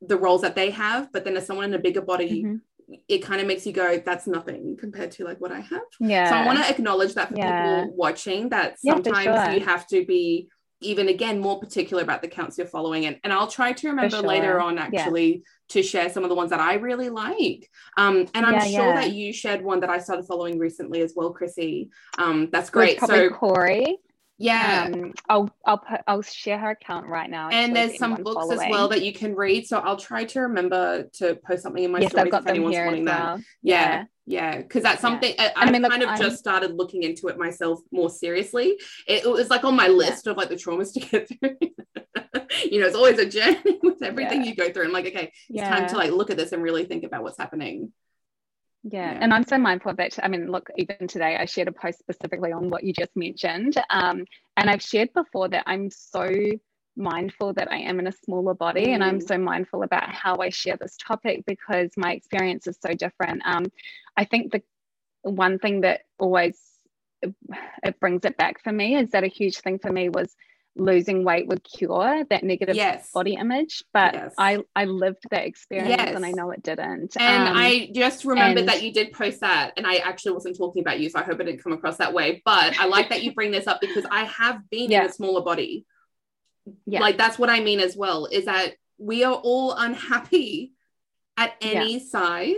the 0.00 0.16
roles 0.16 0.42
that 0.42 0.54
they 0.54 0.70
have 0.70 1.12
but 1.12 1.24
then 1.24 1.36
as 1.36 1.46
someone 1.46 1.64
in 1.66 1.74
a 1.74 1.78
bigger 1.78 2.00
body 2.00 2.42
Mhm. 2.44 2.60
it 3.08 3.18
kind 3.18 3.40
of 3.40 3.46
makes 3.46 3.66
you 3.66 3.72
go 3.72 3.98
that's 3.98 4.26
nothing 4.26 4.76
compared 4.78 5.10
to 5.10 5.24
like 5.24 5.40
what 5.40 5.52
i 5.52 5.60
have 5.60 5.82
Yeah. 6.00 6.30
so 6.30 6.36
I 6.36 6.46
want 6.46 6.58
to 6.58 6.70
acknowledge 6.70 7.14
that 7.14 7.28
for 7.28 7.36
Yeah. 7.36 7.82
people 7.84 7.96
watching 7.96 8.48
that 8.50 8.76
Yeah, 8.82 8.94
sometimes 8.94 9.24
sure. 9.44 9.54
you 9.54 9.60
have 9.64 9.86
to 9.88 10.04
be 10.06 10.48
even 10.80 11.08
again 11.08 11.40
more 11.40 11.58
particular 11.58 12.04
about 12.04 12.22
the 12.22 12.28
counts 12.28 12.56
you're 12.56 12.66
following 12.66 13.04
and, 13.06 13.18
and 13.24 13.32
I'll 13.32 13.48
try 13.48 13.72
to 13.72 13.88
remember 13.88 14.18
later 14.22 14.52
sure. 14.52 14.60
on 14.60 14.76
Yeah. 14.76 14.84
actually 14.84 15.42
to 15.70 15.82
share 15.82 16.08
some 16.08 16.22
of 16.22 16.28
the 16.30 16.36
ones 16.36 16.50
that 16.50 16.60
I 16.60 16.74
really 16.74 17.08
like. 17.10 17.68
Um, 17.96 18.26
and 18.32 18.46
I'm 18.46 18.54
Yeah, 18.54 18.60
sure 18.60 18.88
yeah. 18.90 19.00
that 19.00 19.12
you 19.12 19.32
shared 19.32 19.60
one 19.62 19.80
that 19.80 19.90
I 19.90 19.98
started 19.98 20.24
following 20.26 20.56
recently 20.58 21.02
as 21.02 21.12
well, 21.16 21.34
Krissy. 21.34 21.88
Um, 22.16 22.48
that's 22.52 22.70
great. 22.70 22.96
probably 22.98 23.28
So 23.28 23.30
Corey. 23.34 23.98
Yeah. 24.38 24.90
Um, 24.92 25.12
I'll 25.28 25.50
I'll 25.66 25.78
put 25.78 26.00
I'll 26.06 26.22
share 26.22 26.58
her 26.58 26.70
account 26.70 27.06
right 27.06 27.28
now. 27.28 27.48
And 27.48 27.74
there's 27.74 27.98
some 27.98 28.14
books 28.22 28.34
following. 28.34 28.60
as 28.60 28.70
well 28.70 28.88
that 28.88 29.02
you 29.02 29.12
can 29.12 29.34
read. 29.34 29.66
So 29.66 29.78
I'll 29.78 29.96
try 29.96 30.24
to 30.24 30.40
remember 30.40 31.08
to 31.14 31.36
post 31.46 31.64
something 31.64 31.82
in 31.82 31.90
my 31.90 32.00
yes, 32.00 32.12
stories 32.12 32.32
if 32.32 32.46
anyone's 32.46 32.76
wanting 32.76 33.04
well. 33.04 33.36
that. 33.38 33.44
Yeah. 33.62 34.04
Yeah, 34.30 34.58
because 34.58 34.82
that's 34.82 35.00
something 35.00 35.32
yeah. 35.38 35.52
I, 35.56 35.64
I, 35.64 35.70
mean, 35.70 35.80
kind 35.80 36.00
look, 36.00 36.02
of 36.02 36.08
I'm, 36.10 36.20
just 36.20 36.36
started 36.36 36.74
looking 36.74 37.02
into 37.02 37.28
it 37.28 37.38
myself 37.38 37.80
more 37.90 38.10
seriously. 38.10 38.78
It, 39.06 39.24
it 39.24 39.30
was 39.30 39.48
like 39.48 39.64
on 39.64 39.74
my 39.74 39.88
list 39.88 40.26
yeah. 40.26 40.32
of 40.32 40.36
like 40.36 40.50
the 40.50 40.54
traumas 40.54 40.92
to 40.92 41.00
get 41.00 41.28
through. 41.28 41.56
you 42.70 42.78
know, 42.78 42.86
it's 42.86 42.94
always 42.94 43.18
a 43.18 43.24
journey 43.24 43.78
with 43.82 44.02
everything 44.02 44.42
yeah. 44.42 44.50
you 44.50 44.54
go 44.54 44.70
through. 44.70 44.84
And 44.84 44.92
like, 44.92 45.06
okay, 45.06 45.32
it's 45.48 45.66
time 45.66 45.88
to 45.88 45.96
like 45.96 46.10
look 46.12 46.28
at 46.28 46.36
this 46.36 46.52
and 46.52 46.62
really 46.62 46.84
think 46.84 47.04
about 47.04 47.22
what's 47.22 47.38
happening. 47.38 47.90
Yeah. 48.84 49.12
yeah. 49.12 49.18
and 49.20 49.34
I'm 49.34 49.44
so 49.44 49.58
mindful 49.58 49.90
of 49.90 49.96
that. 49.98 50.18
I 50.22 50.28
mean, 50.28 50.50
look, 50.50 50.70
even 50.76 51.08
today 51.08 51.36
I 51.36 51.44
shared 51.44 51.68
a 51.68 51.72
post 51.72 51.98
specifically 51.98 52.52
on 52.52 52.70
what 52.70 52.84
you 52.84 52.92
just 52.92 53.16
mentioned. 53.16 53.76
Um, 53.90 54.24
and 54.56 54.70
I've 54.70 54.82
shared 54.82 55.12
before 55.14 55.48
that 55.48 55.64
I'm 55.66 55.90
so 55.90 56.30
mindful 56.96 57.52
that 57.54 57.70
I 57.70 57.78
am 57.78 58.00
in 58.00 58.08
a 58.08 58.12
smaller 58.12 58.54
body 58.54 58.86
mm. 58.86 58.94
and 58.94 59.04
I'm 59.04 59.20
mm. 59.20 59.28
so 59.28 59.38
mindful 59.38 59.82
about 59.84 60.08
how 60.10 60.36
I 60.36 60.50
share 60.50 60.76
this 60.76 60.96
topic 60.96 61.44
because 61.46 61.90
my 61.96 62.12
experience 62.12 62.66
is 62.66 62.76
so 62.84 62.92
different. 62.92 63.42
Um, 63.46 63.66
I 64.16 64.24
think 64.24 64.52
the 64.52 64.62
one 65.22 65.58
thing 65.58 65.82
that 65.82 66.02
always 66.18 66.60
it 67.82 67.98
brings 68.00 68.24
it 68.24 68.36
back 68.36 68.62
for 68.62 68.72
me 68.72 68.96
is 68.96 69.10
that 69.10 69.24
a 69.24 69.28
huge 69.28 69.58
thing 69.58 69.78
for 69.78 69.92
me 69.92 70.08
was 70.08 70.34
losing 70.78 71.24
weight 71.24 71.46
would 71.48 71.62
cure 71.62 72.24
that 72.30 72.44
negative 72.44 72.76
yes. 72.76 73.10
body 73.12 73.34
image 73.34 73.82
but 73.92 74.14
yes. 74.14 74.34
i 74.38 74.58
i 74.76 74.84
lived 74.84 75.24
that 75.30 75.44
experience 75.44 75.90
yes. 75.90 76.14
and 76.14 76.24
i 76.24 76.30
know 76.30 76.50
it 76.50 76.62
didn't 76.62 77.16
and 77.18 77.48
um, 77.48 77.56
i 77.56 77.90
just 77.94 78.24
remembered 78.24 78.60
and... 78.60 78.68
that 78.68 78.82
you 78.82 78.92
did 78.92 79.12
post 79.12 79.40
that 79.40 79.72
and 79.76 79.86
i 79.86 79.96
actually 79.96 80.32
wasn't 80.32 80.56
talking 80.56 80.80
about 80.80 81.00
you 81.00 81.08
so 81.08 81.18
i 81.18 81.22
hope 81.22 81.40
it 81.40 81.44
didn't 81.44 81.62
come 81.62 81.72
across 81.72 81.96
that 81.96 82.12
way 82.12 82.40
but 82.44 82.78
i 82.78 82.86
like 82.86 83.08
that 83.08 83.22
you 83.22 83.32
bring 83.34 83.50
this 83.50 83.66
up 83.66 83.80
because 83.80 84.06
i 84.10 84.24
have 84.24 84.68
been 84.70 84.90
yeah. 84.90 85.02
in 85.02 85.10
a 85.10 85.12
smaller 85.12 85.42
body 85.42 85.84
yeah. 86.86 87.00
like 87.00 87.18
that's 87.18 87.38
what 87.38 87.50
i 87.50 87.60
mean 87.60 87.80
as 87.80 87.96
well 87.96 88.26
is 88.26 88.44
that 88.44 88.74
we 88.98 89.24
are 89.24 89.34
all 89.34 89.72
unhappy 89.72 90.72
at 91.36 91.54
any 91.60 91.94
yeah. 91.94 92.04
size 92.08 92.54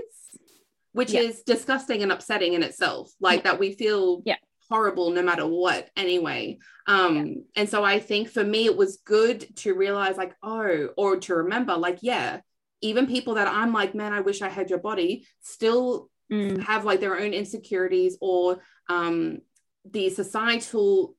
which 0.92 1.12
yeah. 1.12 1.20
is 1.20 1.42
disgusting 1.42 2.02
and 2.02 2.10
upsetting 2.10 2.54
in 2.54 2.62
itself 2.62 3.12
like 3.20 3.44
that 3.44 3.58
we 3.58 3.72
feel 3.72 4.22
yeah 4.24 4.36
horrible 4.70 5.10
no 5.10 5.22
matter 5.22 5.46
what 5.46 5.88
anyway 5.96 6.56
um 6.86 7.16
yeah. 7.16 7.34
and 7.56 7.68
so 7.68 7.84
i 7.84 7.98
think 7.98 8.28
for 8.30 8.44
me 8.44 8.66
it 8.66 8.76
was 8.76 8.98
good 9.04 9.54
to 9.56 9.74
realize 9.74 10.16
like 10.16 10.34
oh 10.42 10.88
or 10.96 11.16
to 11.16 11.34
remember 11.34 11.76
like 11.76 11.98
yeah 12.02 12.40
even 12.80 13.06
people 13.06 13.34
that 13.34 13.48
i'm 13.48 13.72
like 13.72 13.94
man 13.94 14.12
i 14.12 14.20
wish 14.20 14.42
i 14.42 14.48
had 14.48 14.70
your 14.70 14.78
body 14.78 15.26
still 15.40 16.08
mm. 16.32 16.62
have 16.62 16.84
like 16.84 17.00
their 17.00 17.18
own 17.18 17.32
insecurities 17.32 18.16
or 18.20 18.62
um 18.88 19.38
the 19.90 20.08
societal 20.10 21.16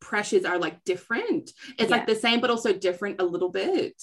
pressures 0.00 0.44
are 0.44 0.58
like 0.58 0.82
different 0.84 1.50
it's 1.78 1.90
yeah. 1.90 1.96
like 1.96 2.06
the 2.06 2.14
same 2.14 2.40
but 2.40 2.50
also 2.50 2.72
different 2.72 3.20
a 3.20 3.24
little 3.24 3.50
bit 3.50 4.00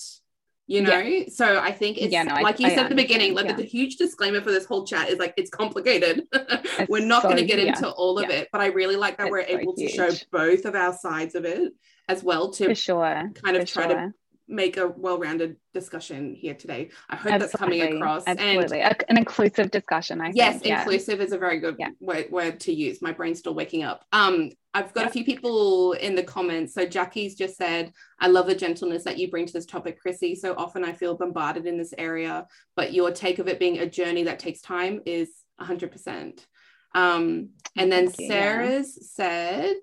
you 0.68 0.82
know 0.82 0.98
yeah. 0.98 1.26
so 1.28 1.60
i 1.60 1.72
think 1.72 1.98
it's 1.98 2.12
yeah, 2.12 2.24
no, 2.24 2.36
like 2.36 2.60
I, 2.60 2.64
you 2.64 2.68
I 2.68 2.76
said 2.76 2.84
at 2.86 2.90
the 2.90 2.96
beginning 2.96 3.34
like 3.34 3.46
yeah. 3.46 3.54
the, 3.54 3.64
huge 3.64 3.98
disclaimer 3.98 4.42
for 4.42 4.52
this 4.52 4.66
whole 4.66 4.86
chat 4.86 5.10
is 5.10 5.20
like 5.20 5.34
it's 5.36 5.50
complicated 5.50 6.24
it's 6.34 6.90
we're 6.90 7.06
not 7.06 7.24
so, 7.24 7.30
going 7.30 7.42
to 7.42 7.46
get 7.46 7.60
into 7.60 7.90
all 7.90 8.18
of 8.18 8.30
it 8.30 8.48
but 8.52 8.62
i 8.62 8.68
really 8.68 8.96
like 8.96 9.18
that 9.18 9.28
it's 9.28 9.32
we're 9.32 9.46
so 9.46 9.58
able 9.58 9.74
huge. 9.78 9.92
to 9.92 9.98
show 9.98 10.26
both 10.32 10.66
of 10.66 10.76
our 10.76 10.94
sides 10.94 11.36
of 11.36 11.44
it 11.44 11.74
as 12.08 12.24
well 12.24 12.50
to 12.52 12.66
for 12.68 12.76
sure 12.76 13.32
kind 13.44 13.58
of 13.58 13.68
for 13.68 13.74
try 13.74 13.88
sure. 13.88 13.96
to 13.96 14.14
make 14.48 14.78
a 14.78 14.88
well-rounded 14.88 15.56
discussion 15.74 16.36
here 16.36 16.54
today. 16.54 16.90
I 17.10 17.16
hope 17.16 17.34
Absolutely. 17.34 17.40
that's 17.40 17.56
coming 17.56 17.98
across. 17.98 18.24
Absolutely, 18.28 18.82
and 18.82 19.04
an 19.10 19.18
inclusive 19.18 19.72
discussion. 19.72 20.22
I 20.22 20.32
yes, 20.34 20.62
think. 20.62 20.78
inclusive 20.78 21.20
yeah. 21.20 21.26
is 21.26 21.32
a 21.32 21.38
very 21.38 21.60
good 21.60 21.76
yeah. 21.80 21.90
word, 22.00 22.28
word, 22.30 22.60
to 22.62 22.74
use. 22.74 23.02
My 23.02 23.12
brain's 23.12 23.40
still 23.40 23.56
waking 23.56 23.84
up. 23.84 24.06
Um, 24.12 24.52
I've 24.74 24.94
got 24.94 25.02
yeah. 25.02 25.08
a 25.08 25.12
few 25.12 25.24
people 25.24 25.94
in 25.94 26.16
the 26.16 26.24
comments. 26.24 26.74
So 26.74 26.86
Jackie's 26.86 27.36
just 27.36 27.56
said, 27.56 27.94
"I 28.20 28.28
love 28.28 28.48
the 28.48 28.56
gentleness 28.56 29.04
that 29.04 29.18
you 29.18 29.30
bring 29.30 29.46
to 29.46 29.54
this 29.54 29.66
topic, 29.66 30.00
Krissy. 30.04 30.36
So 30.36 30.54
often 30.58 30.84
I 30.84 30.94
feel 30.94 31.16
bombarded 31.16 31.66
in 31.66 31.78
this 31.78 31.94
area, 31.98 32.48
but 32.76 32.94
your 32.94 33.12
take 33.12 33.40
of 33.40 33.48
it 33.48 33.60
being 33.60 33.80
a 33.80 33.90
journey 33.90 34.24
that 34.24 34.40
takes 34.40 34.62
time 34.62 35.02
is 35.06 35.30
100." 35.58 35.92
percent 35.92 36.48
um, 36.96 37.50
and 37.76 37.92
then 37.92 38.12
Sarah's 38.12 39.12
said 39.12 39.78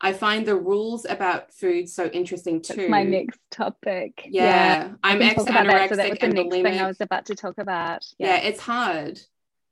I 0.00 0.12
find 0.12 0.46
the 0.46 0.56
rules 0.56 1.04
about 1.08 1.52
food 1.52 1.88
so 1.88 2.06
interesting 2.06 2.62
too. 2.62 2.76
That's 2.76 2.90
my 2.90 3.02
next 3.02 3.40
topic. 3.50 4.22
Yeah, 4.26 4.44
yeah. 4.44 4.92
I'm 5.02 5.20
ex 5.22 5.42
anorexic 5.42 5.88
so 5.88 5.96
that 5.96 6.10
was 6.10 6.18
the 6.18 6.24
and 6.24 6.34
next 6.34 6.54
bulimic. 6.54 6.62
thing 6.62 6.80
I 6.80 6.86
was 6.86 7.00
about 7.00 7.26
to 7.26 7.34
talk 7.34 7.58
about. 7.58 8.04
Yeah. 8.18 8.28
yeah, 8.28 8.48
it's 8.48 8.60
hard. 8.60 9.20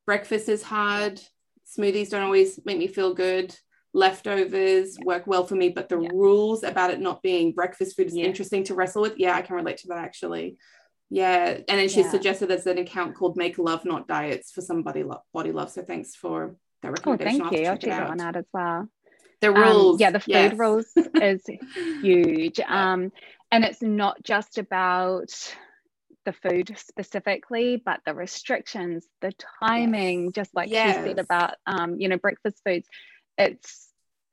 Breakfast 0.04 0.48
is 0.48 0.64
hard. 0.64 1.20
Smoothies 1.66 2.10
don't 2.10 2.22
always 2.22 2.58
make 2.64 2.78
me 2.78 2.88
feel 2.88 3.14
good. 3.14 3.54
Leftovers 3.94 4.96
yeah. 4.98 5.04
work 5.04 5.26
well 5.26 5.46
for 5.46 5.54
me, 5.54 5.68
but 5.68 5.88
the 5.88 5.98
rules 5.98 6.64
about 6.64 6.90
it 6.90 7.00
not 7.00 7.22
being 7.22 7.52
breakfast 7.52 7.96
food 7.96 8.08
is 8.08 8.16
interesting 8.16 8.64
to 8.64 8.74
wrestle 8.74 9.02
with. 9.02 9.14
Yeah, 9.18 9.36
I 9.36 9.42
can 9.42 9.54
relate 9.56 9.78
to 9.78 9.88
that 9.88 9.98
actually. 9.98 10.58
Yeah, 11.08 11.60
and 11.68 11.78
then 11.78 11.88
she 11.88 12.02
suggested 12.02 12.48
there's 12.48 12.66
an 12.66 12.78
account 12.78 13.14
called 13.14 13.36
"Make 13.36 13.58
Love 13.58 13.84
Not 13.84 14.08
Diets" 14.08 14.50
for 14.50 14.60
somebody 14.60 15.04
lo- 15.04 15.22
body 15.32 15.52
love. 15.52 15.70
So 15.70 15.82
thanks 15.82 16.16
for 16.16 16.56
that 16.82 16.90
recommendation. 16.90 17.42
Oh, 17.42 17.48
thank 17.48 17.60
you. 17.60 17.68
I'll 17.68 17.76
check 17.76 17.90
that 17.90 18.08
one 18.08 18.20
out 18.20 18.34
as 18.34 18.46
well. 18.52 18.88
The 19.46 19.60
rules. 19.60 19.94
Um, 19.94 20.00
yeah, 20.00 20.10
the 20.10 20.20
food 20.20 20.32
yes. 20.32 20.58
rules 20.58 20.86
is 21.14 21.42
huge. 22.02 22.60
Um, 22.68 23.12
and 23.52 23.64
it's 23.64 23.80
not 23.80 24.22
just 24.22 24.58
about 24.58 25.32
the 26.24 26.32
food 26.32 26.76
specifically, 26.78 27.80
but 27.82 28.00
the 28.04 28.12
restrictions, 28.12 29.06
the 29.20 29.32
timing, 29.62 30.24
yes. 30.24 30.32
just 30.34 30.54
like 30.54 30.68
yes. 30.68 30.96
you 30.96 31.04
said 31.04 31.18
about, 31.20 31.54
um, 31.66 32.00
you 32.00 32.08
know, 32.08 32.18
breakfast 32.18 32.60
foods. 32.66 32.88
It's 33.38 33.88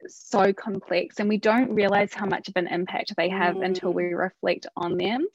so 0.07 0.51
complex 0.51 1.19
and 1.19 1.29
we 1.29 1.37
don't 1.37 1.73
realize 1.73 2.13
how 2.13 2.25
much 2.25 2.49
of 2.49 2.55
an 2.57 2.67
impact 2.67 3.13
they 3.15 3.29
have 3.29 3.55
mm. 3.55 3.65
until 3.65 3.93
we 3.93 4.05
reflect 4.13 4.65
on 4.75 4.97
them. 4.97 5.25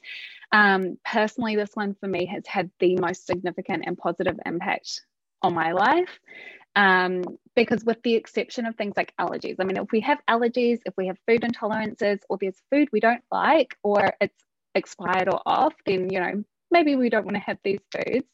Um, 0.51 0.97
personally, 1.05 1.55
this 1.55 1.71
one 1.73 1.95
for 1.99 2.07
me 2.07 2.25
has 2.27 2.45
had 2.45 2.69
the 2.79 2.97
most 2.97 3.25
significant 3.25 3.83
and 3.87 3.97
positive 3.97 4.39
impact 4.45 5.01
on 5.41 5.53
my 5.53 5.71
life. 5.71 6.19
Um, 6.79 7.23
because 7.57 7.83
with 7.83 8.01
the 8.03 8.15
exception 8.15 8.65
of 8.65 8.75
things 8.77 8.93
like 8.95 9.13
allergies, 9.19 9.57
I 9.59 9.65
mean, 9.65 9.75
if 9.75 9.91
we 9.91 9.99
have 9.99 10.19
allergies, 10.29 10.79
if 10.85 10.93
we 10.95 11.07
have 11.07 11.17
food 11.27 11.41
intolerances, 11.41 12.19
or 12.29 12.37
there's 12.39 12.61
food 12.71 12.87
we 12.93 13.01
don't 13.01 13.23
like, 13.29 13.75
or 13.83 14.13
it's 14.21 14.41
expired 14.75 15.27
or 15.27 15.41
off, 15.45 15.73
then 15.85 16.09
you 16.09 16.21
know 16.21 16.41
maybe 16.71 16.95
we 16.95 17.09
don't 17.09 17.25
want 17.25 17.35
to 17.35 17.41
have 17.41 17.57
these 17.65 17.81
foods. 17.93 18.27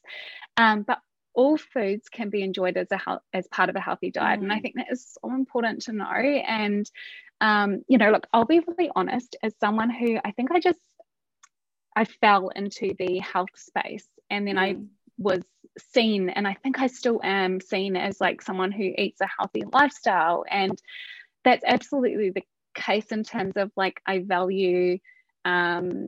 Um, 0.58 0.84
but 0.84 1.00
all 1.34 1.58
foods 1.58 2.08
can 2.08 2.30
be 2.30 2.44
enjoyed 2.44 2.78
as 2.78 2.88
a 2.92 3.20
as 3.34 3.48
part 3.48 3.70
of 3.72 3.76
a 3.76 3.82
healthy 3.82 4.12
diet, 4.12 4.40
mm. 4.40 4.44
and 4.44 4.54
I 4.54 4.60
mm. 4.60 4.62
think 4.62 4.76
that 4.76 4.92
is 4.92 5.18
so 5.20 5.34
important 5.34 5.82
to 5.84 5.94
know. 5.94 6.06
And 6.06 6.88
um, 7.42 7.82
you 7.88 7.98
know, 7.98 8.12
look, 8.12 8.28
I'll 8.32 8.46
be 8.46 8.60
really 8.60 8.92
honest, 8.96 9.36
as 9.42 9.56
someone 9.60 9.90
who 9.90 10.20
I 10.24 10.30
think 10.34 10.52
I 10.52 10.60
just 10.60 10.80
I 11.96 12.06
fell 12.06 12.50
into 12.50 12.94
the 13.00 13.18
health 13.18 13.56
space, 13.56 14.08
and 14.30 14.48
then 14.48 14.58
mm. 14.58 14.60
I 14.60 14.76
was 15.18 15.42
seen 15.94 16.30
and 16.30 16.48
i 16.48 16.54
think 16.54 16.80
i 16.80 16.88
still 16.88 17.20
am 17.24 17.60
seen 17.60 17.96
as 17.96 18.22
like 18.22 18.42
someone 18.42 18.72
who 18.72 18.92
eats 18.98 19.22
a 19.22 19.28
healthy 19.38 19.64
lifestyle 19.72 20.46
and 20.50 20.82
that's 21.44 21.64
absolutely 21.66 22.30
the 22.30 22.44
case 22.74 23.08
in 23.12 23.24
terms 23.24 23.54
of 23.56 23.72
like 23.76 24.02
i 24.06 24.20
value 24.20 24.98
um 25.44 26.08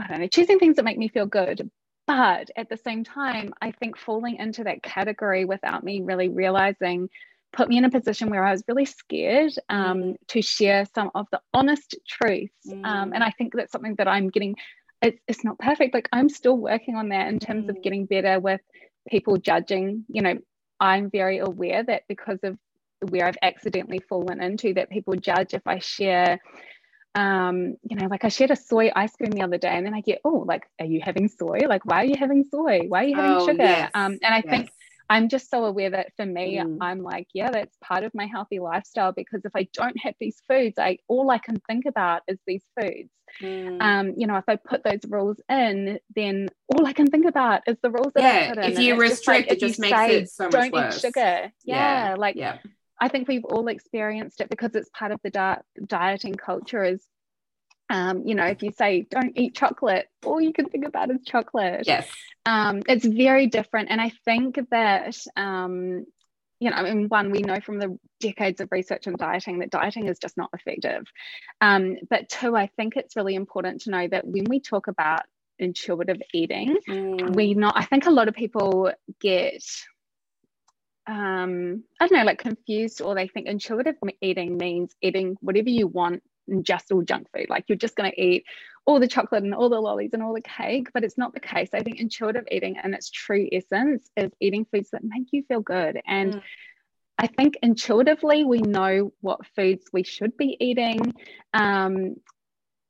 i 0.00 0.06
don't 0.06 0.20
know 0.20 0.26
choosing 0.26 0.58
things 0.58 0.76
that 0.76 0.84
make 0.84 0.98
me 0.98 1.08
feel 1.08 1.26
good 1.26 1.70
but 2.06 2.50
at 2.56 2.68
the 2.68 2.76
same 2.76 3.04
time 3.04 3.52
i 3.60 3.70
think 3.72 3.96
falling 3.96 4.36
into 4.36 4.64
that 4.64 4.82
category 4.82 5.44
without 5.44 5.84
me 5.84 6.00
really 6.00 6.28
realizing 6.28 7.08
put 7.52 7.68
me 7.68 7.78
in 7.78 7.84
a 7.84 7.90
position 7.90 8.30
where 8.30 8.44
I 8.44 8.52
was 8.52 8.62
really 8.68 8.84
scared 8.84 9.52
um, 9.68 10.02
mm. 10.02 10.16
to 10.28 10.42
share 10.42 10.86
some 10.94 11.10
of 11.14 11.26
the 11.32 11.40
honest 11.54 11.96
truths. 12.06 12.52
Mm. 12.66 12.84
Um, 12.84 13.12
and 13.14 13.24
I 13.24 13.30
think 13.30 13.54
that's 13.54 13.72
something 13.72 13.94
that 13.96 14.08
I'm 14.08 14.28
getting 14.28 14.56
it's, 15.02 15.20
it's 15.28 15.44
not 15.44 15.58
perfect 15.58 15.94
like 15.94 16.08
i'm 16.12 16.28
still 16.28 16.56
working 16.56 16.96
on 16.96 17.10
that 17.10 17.28
in 17.28 17.38
terms 17.38 17.66
mm. 17.66 17.70
of 17.70 17.82
getting 17.82 18.06
better 18.06 18.40
with 18.40 18.60
people 19.08 19.36
judging 19.36 20.04
you 20.08 20.22
know 20.22 20.34
i'm 20.80 21.10
very 21.10 21.38
aware 21.38 21.82
that 21.82 22.02
because 22.08 22.38
of 22.42 22.58
where 23.08 23.26
i've 23.26 23.38
accidentally 23.42 24.00
fallen 24.08 24.42
into 24.42 24.74
that 24.74 24.90
people 24.90 25.14
judge 25.14 25.54
if 25.54 25.66
i 25.66 25.78
share 25.78 26.38
um 27.14 27.76
you 27.88 27.96
know 27.96 28.06
like 28.06 28.24
i 28.24 28.28
shared 28.28 28.50
a 28.50 28.56
soy 28.56 28.90
ice 28.94 29.14
cream 29.16 29.30
the 29.30 29.42
other 29.42 29.58
day 29.58 29.68
and 29.68 29.86
then 29.86 29.94
i 29.94 30.00
get 30.00 30.20
oh 30.24 30.44
like 30.46 30.64
are 30.78 30.86
you 30.86 31.00
having 31.02 31.28
soy 31.28 31.60
like 31.68 31.84
why 31.84 32.02
are 32.02 32.04
you 32.04 32.16
having 32.18 32.44
soy 32.44 32.80
why 32.88 33.04
are 33.04 33.08
you 33.08 33.14
having 33.14 33.36
oh, 33.36 33.46
sugar 33.46 33.62
yes. 33.62 33.90
um 33.94 34.18
and 34.22 34.34
i 34.34 34.42
yes. 34.44 34.46
think 34.46 34.70
I'm 35.10 35.28
just 35.28 35.50
so 35.50 35.64
aware 35.64 35.90
that 35.90 36.12
for 36.16 36.26
me, 36.26 36.58
mm. 36.58 36.78
I'm 36.80 37.02
like, 37.02 37.28
yeah, 37.32 37.50
that's 37.50 37.76
part 37.82 38.04
of 38.04 38.14
my 38.14 38.26
healthy 38.26 38.58
lifestyle 38.58 39.12
because 39.12 39.42
if 39.44 39.52
I 39.54 39.68
don't 39.72 39.98
have 40.02 40.14
these 40.20 40.36
foods, 40.46 40.78
I 40.78 40.98
all 41.08 41.30
I 41.30 41.38
can 41.38 41.56
think 41.66 41.86
about 41.86 42.22
is 42.28 42.38
these 42.46 42.62
foods. 42.78 43.10
Mm. 43.42 43.80
Um, 43.80 44.14
you 44.16 44.26
know, 44.26 44.36
if 44.36 44.44
I 44.48 44.56
put 44.56 44.84
those 44.84 45.00
rules 45.08 45.40
in, 45.48 45.98
then 46.14 46.48
all 46.68 46.86
I 46.86 46.92
can 46.92 47.06
think 47.06 47.26
about 47.26 47.62
is 47.66 47.76
the 47.82 47.90
rules 47.90 48.12
that 48.14 48.22
yeah, 48.22 48.50
I 48.50 48.54
put 48.54 48.64
in. 48.64 48.72
If 48.72 48.78
you 48.78 49.00
restrict, 49.00 49.48
like, 49.48 49.56
it 49.56 49.60
just 49.60 49.78
makes 49.78 50.12
it 50.12 50.30
so 50.30 50.44
much 50.44 50.52
don't 50.52 50.72
worse. 50.72 50.96
eat 50.96 51.00
sugar. 51.00 51.52
Yeah, 51.64 52.08
yeah. 52.10 52.14
like 52.16 52.36
yeah. 52.36 52.58
I 53.00 53.08
think 53.08 53.28
we've 53.28 53.44
all 53.44 53.68
experienced 53.68 54.40
it 54.40 54.50
because 54.50 54.74
it's 54.74 54.90
part 54.90 55.12
of 55.12 55.20
the 55.22 55.30
di- 55.30 55.60
dieting 55.86 56.34
culture 56.34 56.84
is 56.84 57.02
um, 57.90 58.26
you 58.26 58.34
know, 58.34 58.44
if 58.44 58.62
you 58.62 58.72
say 58.72 59.06
don't 59.10 59.36
eat 59.36 59.54
chocolate, 59.54 60.08
all 60.24 60.40
you 60.40 60.52
can 60.52 60.68
think 60.68 60.84
about 60.86 61.10
is 61.10 61.20
chocolate. 61.24 61.84
Yes. 61.86 62.08
Um, 62.46 62.82
it's 62.88 63.04
very 63.04 63.46
different. 63.46 63.90
And 63.90 64.00
I 64.00 64.12
think 64.24 64.58
that 64.70 65.16
um, 65.36 66.04
you 66.60 66.70
know, 66.70 66.76
I 66.76 66.82
mean, 66.82 67.08
one, 67.08 67.30
we 67.30 67.40
know 67.40 67.60
from 67.60 67.78
the 67.78 67.98
decades 68.20 68.60
of 68.60 68.68
research 68.72 69.06
on 69.06 69.14
dieting 69.16 69.60
that 69.60 69.70
dieting 69.70 70.08
is 70.08 70.18
just 70.18 70.36
not 70.36 70.50
effective. 70.52 71.04
Um, 71.60 71.96
but 72.10 72.28
two, 72.28 72.56
I 72.56 72.68
think 72.76 72.96
it's 72.96 73.16
really 73.16 73.36
important 73.36 73.82
to 73.82 73.90
know 73.90 74.08
that 74.08 74.26
when 74.26 74.44
we 74.44 74.60
talk 74.60 74.88
about 74.88 75.22
intuitive 75.58 76.20
eating, 76.34 76.78
mm. 76.88 77.34
we 77.34 77.54
not, 77.54 77.76
I 77.76 77.84
think 77.84 78.06
a 78.06 78.10
lot 78.10 78.28
of 78.28 78.34
people 78.34 78.92
get, 79.20 79.62
um, 81.06 81.84
I 82.00 82.08
don't 82.08 82.18
know, 82.18 82.24
like 82.24 82.38
confused 82.38 83.02
or 83.02 83.14
they 83.14 83.28
think 83.28 83.46
intuitive 83.46 83.94
eating 84.20 84.56
means 84.56 84.92
eating 85.00 85.36
whatever 85.40 85.70
you 85.70 85.86
want 85.86 86.22
just 86.62 86.90
all 86.92 87.02
junk 87.02 87.28
food. 87.34 87.46
Like 87.48 87.64
you're 87.68 87.78
just 87.78 87.96
going 87.96 88.10
to 88.10 88.20
eat 88.20 88.44
all 88.86 89.00
the 89.00 89.08
chocolate 89.08 89.44
and 89.44 89.54
all 89.54 89.68
the 89.68 89.80
lollies 89.80 90.10
and 90.14 90.22
all 90.22 90.34
the 90.34 90.40
cake, 90.40 90.88
but 90.94 91.04
it's 91.04 91.18
not 91.18 91.34
the 91.34 91.40
case. 91.40 91.68
I 91.74 91.80
think 91.80 92.00
intuitive 92.00 92.44
eating 92.50 92.76
in 92.82 92.94
its 92.94 93.10
true 93.10 93.46
essence 93.52 94.08
is 94.16 94.30
eating 94.40 94.66
foods 94.72 94.90
that 94.90 95.04
make 95.04 95.28
you 95.30 95.44
feel 95.46 95.60
good. 95.60 96.00
And 96.06 96.34
mm. 96.34 96.42
I 97.18 97.26
think 97.26 97.58
intuitively 97.62 98.44
we 98.44 98.58
know 98.60 99.12
what 99.20 99.46
foods 99.56 99.84
we 99.92 100.04
should 100.04 100.36
be 100.36 100.56
eating. 100.58 101.14
Um, 101.52 102.16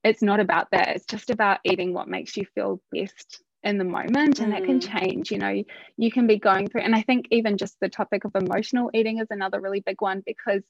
it's 0.05 0.23
not 0.23 0.38
about 0.38 0.71
that. 0.71 0.88
It's 0.97 1.07
just 1.07 1.31
about 1.31 1.61
eating 1.64 1.92
what 1.92 2.09
makes 2.09 2.37
you 2.37 2.47
feel 2.55 2.81
best 2.92 3.42
in 3.64 3.79
the 3.79 3.85
moment 3.85 4.38
and 4.38 4.53
mm. 4.53 4.57
that 4.57 4.64
can 4.64 4.79
mm. 4.79 4.99
change 4.99 5.33
you 5.33 5.38
know 5.38 5.62
you 5.97 6.12
can 6.12 6.29
be 6.29 6.38
going 6.38 6.68
through 6.68 6.81
and 6.81 6.94
i 6.94 7.03
think 7.03 7.27
even 7.33 7.57
just 7.57 7.77
the 7.81 7.88
topic 7.88 8.25
of 8.25 8.31
emotional 8.37 8.88
eating 8.94 9.18
is 9.18 9.27
another 9.31 9.61
really 9.61 9.81
big 9.81 10.01
one 10.01 10.23
because 10.25 10.62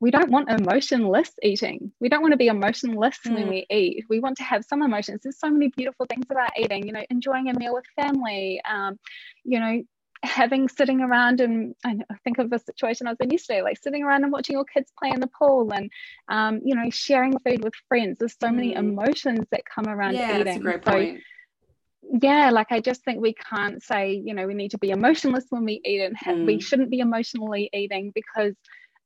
we 0.00 0.10
don't 0.10 0.30
want 0.30 0.50
emotionless 0.50 1.30
eating. 1.42 1.92
We 2.00 2.08
don't 2.08 2.20
want 2.20 2.32
to 2.32 2.38
be 2.38 2.48
emotionless 2.48 3.18
mm. 3.26 3.34
when 3.34 3.48
we 3.48 3.66
eat. 3.70 4.04
We 4.08 4.20
want 4.20 4.36
to 4.38 4.42
have 4.42 4.64
some 4.64 4.82
emotions. 4.82 5.20
There's 5.22 5.38
so 5.38 5.50
many 5.50 5.68
beautiful 5.68 6.06
things 6.06 6.26
about 6.30 6.50
eating, 6.58 6.86
you 6.86 6.92
know, 6.92 7.04
enjoying 7.10 7.48
a 7.48 7.58
meal 7.58 7.74
with 7.74 7.84
family, 7.96 8.60
um, 8.68 8.98
you 9.44 9.60
know, 9.60 9.82
having 10.22 10.68
sitting 10.68 11.00
around 11.00 11.40
and 11.40 11.74
I 11.84 11.96
think 12.24 12.38
of 12.38 12.52
a 12.52 12.58
situation 12.58 13.06
I 13.06 13.10
was 13.10 13.20
in 13.20 13.30
yesterday, 13.30 13.62
like 13.62 13.78
sitting 13.82 14.02
around 14.02 14.24
and 14.24 14.32
watching 14.32 14.54
your 14.54 14.64
kids 14.64 14.90
play 14.98 15.10
in 15.10 15.20
the 15.20 15.28
pool 15.38 15.72
and, 15.72 15.90
um, 16.28 16.60
you 16.64 16.74
know, 16.74 16.88
sharing 16.90 17.38
food 17.38 17.62
with 17.62 17.74
friends. 17.88 18.18
There's 18.18 18.36
so 18.40 18.48
mm. 18.48 18.56
many 18.56 18.74
emotions 18.74 19.46
that 19.50 19.62
come 19.64 19.86
around 19.86 20.14
yeah, 20.14 20.32
eating. 20.32 20.44
That's 20.44 20.56
a 20.56 20.60
great 20.60 20.82
point. 20.82 21.18
So, 21.18 22.18
yeah, 22.22 22.50
like 22.50 22.70
I 22.70 22.80
just 22.80 23.04
think 23.04 23.20
we 23.20 23.34
can't 23.34 23.82
say, 23.82 24.20
you 24.24 24.34
know, 24.34 24.46
we 24.46 24.54
need 24.54 24.72
to 24.72 24.78
be 24.78 24.90
emotionless 24.90 25.46
when 25.50 25.64
we 25.64 25.80
eat 25.84 26.02
and 26.02 26.16
have, 26.16 26.36
mm. 26.36 26.46
we 26.46 26.60
shouldn't 26.60 26.90
be 26.90 27.00
emotionally 27.00 27.70
eating 27.72 28.12
because 28.14 28.54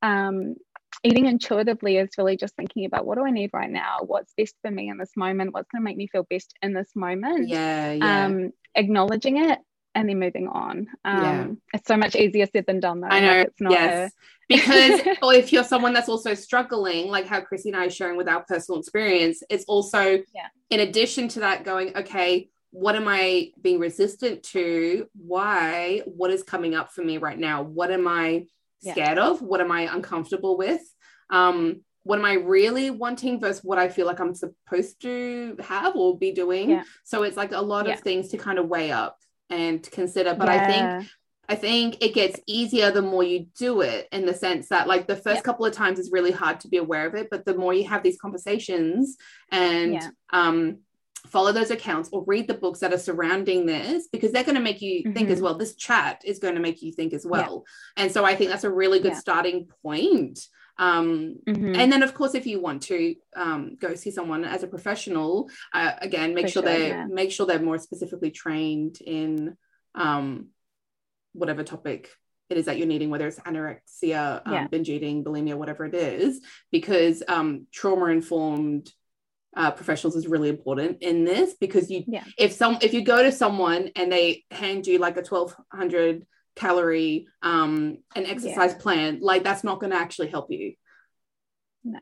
um, 0.03 0.55
eating 1.05 1.27
intuitively 1.27 1.96
is 1.96 2.11
really 2.18 2.37
just 2.37 2.57
thinking 2.57 2.85
about 2.85 3.07
what 3.07 3.16
do 3.16 3.24
I 3.24 3.31
need 3.31 3.51
right 3.53 3.70
now? 3.70 3.98
What's 4.07 4.33
best 4.37 4.55
for 4.62 4.70
me 4.70 4.88
in 4.88 4.98
this 4.98 5.12
moment? 5.16 5.55
What's 5.55 5.68
going 5.70 5.83
to 5.83 5.85
make 5.85 5.96
me 5.96 6.07
feel 6.07 6.27
best 6.29 6.55
in 6.62 6.72
this 6.72 6.90
moment? 6.94 7.48
Yeah, 7.48 7.92
yeah. 7.92 8.24
Um, 8.27 8.53
acknowledging 8.74 9.38
it 9.38 9.59
and 9.94 10.09
then 10.09 10.18
moving 10.18 10.48
on. 10.48 10.88
Um, 11.05 11.22
yeah. 11.22 11.46
It's 11.74 11.88
so 11.88 11.96
much 11.96 12.14
easier 12.14 12.46
said 12.53 12.66
than 12.66 12.81
done, 12.81 13.01
though. 13.01 13.09
I 13.09 13.20
know. 13.20 13.38
Like 13.38 13.46
it's 13.48 13.61
not 13.61 13.72
yes. 13.72 14.12
A... 14.12 14.14
because, 14.48 15.01
or 15.22 15.35
if 15.35 15.53
you're 15.53 15.64
someone 15.64 15.92
that's 15.92 16.09
also 16.09 16.35
struggling, 16.35 17.09
like 17.09 17.27
how 17.27 17.40
Krissy 17.40 17.66
and 17.66 17.77
I 17.77 17.87
are 17.87 17.90
sharing 17.90 18.16
with 18.16 18.29
our 18.29 18.42
personal 18.44 18.81
experience, 18.81 19.42
it's 19.51 19.64
also, 19.66 20.22
yeah. 20.35 20.48
in 20.70 20.81
addition 20.81 21.29
to 21.29 21.40
that, 21.40 21.64
going, 21.64 21.96
okay, 21.96 22.48
what 22.70 22.96
am 22.96 23.09
I 23.09 23.51
being 23.61 23.79
resistant 23.79 24.42
to? 24.44 25.07
Why? 25.14 26.03
What 26.07 26.31
is 26.31 26.42
coming 26.42 26.74
up 26.74 26.92
for 26.92 27.03
me 27.03 27.18
right 27.18 27.38
now? 27.38 27.62
What 27.62 27.90
am 27.90 28.07
I 28.09 28.46
scared 28.81 29.19
yeah. 29.19 29.29
of? 29.29 29.43
What 29.43 29.61
am 29.61 29.73
I 29.73 29.83
uncomfortable 29.83 30.57
with? 30.57 30.83
Um, 31.31 31.83
what 32.05 32.19
am 32.19 32.25
I 32.25 32.35
really 32.35 32.91
wanting 32.91 33.38
versus 33.38 33.62
what 33.62 33.79
I 33.79 33.88
feel 33.88 34.07
like 34.07 34.19
I'm 34.19 34.35
supposed 34.35 35.03
to 35.03 35.57
have 35.61 35.95
or 35.95 36.17
be 36.17 36.33
doing? 36.33 36.71
Yeah. 36.71 36.85
So 37.05 37.23
it's 37.23 37.37
like 37.37 37.53
a 37.53 37.61
lot 37.61 37.87
yeah. 37.87 37.95
of 37.95 38.01
things 38.01 38.29
to 38.29 38.38
kind 38.38 38.59
of 38.59 38.69
weigh 38.69 38.93
up 38.93 39.19
and 39.51 39.83
consider. 39.91 40.35
But 40.35 40.49
I 40.49 40.67
think 40.67 41.11
I 41.51 41.55
think 41.55 42.03
it 42.03 42.14
gets 42.14 42.38
easier 42.47 42.91
the 42.91 43.03
more 43.03 43.23
you 43.23 43.47
do 43.59 43.81
it 43.81 44.07
in 44.12 44.27
the 44.27 44.35
sense 44.35 44.69
that 44.69 44.87
like 44.87 45.07
the 45.07 45.17
first 45.17 45.43
couple 45.45 45.64
of 45.64 45.73
times 45.73 45.99
is 45.99 46.12
really 46.12 46.31
hard 46.31 46.61
to 46.61 46.69
be 46.69 46.77
aware 46.77 47.07
of 47.07 47.14
it, 47.14 47.29
but 47.31 47.47
the 47.47 47.55
more 47.55 47.73
you 47.73 47.88
have 47.88 48.03
these 48.03 48.19
conversations 48.19 49.17
and 49.51 49.99
um 50.31 50.79
follow 51.26 51.52
those 51.52 51.70
accounts 51.70 52.09
or 52.12 52.24
read 52.26 52.46
the 52.46 52.54
books 52.54 52.81
that 52.81 52.92
are 52.92 52.98
surrounding 52.98 53.66
this 53.66 54.09
because 54.09 54.33
they're 54.33 54.44
going 54.44 54.54
to 54.54 54.61
make 54.61 54.81
you 54.81 55.02
mm-hmm. 55.02 55.12
think 55.12 55.31
as 55.31 55.38
mm-hmm. 55.38 55.44
well. 55.44 55.59
This 55.59 55.74
chat 55.74 56.22
is 56.24 56.38
going 56.38 56.54
to 56.54 56.61
make 56.61 56.83
you 56.83 56.92
think 56.92 57.12
as 57.12 57.26
well. 57.26 57.64
Yeah. 57.96 58.04
And 58.04 58.12
so 58.12 58.24
I 58.24 58.37
think 58.37 58.50
that's 58.50 58.64
a 58.64 58.70
really 58.70 59.00
good 59.00 59.12
yeah. 59.12 59.18
starting 59.18 59.68
point. 59.83 60.40
Um, 60.78 61.37
mm-hmm. 61.46 61.74
And 61.74 61.92
then, 61.92 62.02
of 62.02 62.14
course, 62.14 62.35
if 62.35 62.46
you 62.46 62.61
want 62.61 62.83
to 62.85 63.16
um, 63.35 63.76
go 63.81 63.94
see 63.96 64.12
someone 64.12 64.44
as 64.44 64.62
a 64.62 64.68
professional, 64.68 65.50
uh, 65.74 65.92
again, 66.00 66.35
make 66.35 66.46
sure, 66.46 66.62
sure 66.62 66.72
they 66.72 66.88
yeah. 66.88 67.07
make 67.07 67.33
sure 67.33 67.46
they're 67.46 67.59
more 67.59 67.78
specifically 67.78 68.31
trained 68.31 69.00
in 69.00 69.57
um, 69.96 70.48
whatever 71.33 71.64
topic 71.64 72.11
it 72.48 72.57
is 72.57 72.66
that 72.66 72.78
you're 72.78 72.87
needing, 72.87 73.11
whether 73.11 73.26
it's 73.26 73.40
anorexia, 73.40 74.40
um, 74.46 74.68
binge 74.68 74.88
eating, 74.88 75.22
bulimia, 75.22 75.54
whatever 75.54 75.85
it 75.85 75.94
is, 75.94 76.40
because 76.70 77.22
um, 77.28 77.66
trauma 77.72 78.07
informed 78.07 78.90
uh, 79.59 79.73
professionals 79.73 80.14
is 80.14 80.29
really 80.29 80.49
important 80.49 80.99
in 81.03 81.25
this 81.25 81.55
because 81.61 81.90
you 81.90 82.05
yeah. 82.07 82.23
if 82.38 82.53
some 82.53 82.79
if 82.81 82.94
you 82.94 83.03
go 83.03 83.23
to 83.25 83.33
someone 83.33 83.90
and 83.97 84.11
they 84.11 84.44
hand 84.53 84.87
you 84.87 84.99
like 84.99 85.16
a 85.16 85.23
1200 85.23 86.25
calorie 86.55 87.27
um 87.42 87.99
an 88.14 88.25
exercise 88.25 88.73
yeah. 88.73 88.79
plan 88.79 89.18
like 89.21 89.42
that's 89.42 89.64
not 89.64 89.81
going 89.81 89.90
to 89.90 89.99
actually 89.99 90.29
help 90.29 90.51
you 90.51 90.75
no 91.83 91.99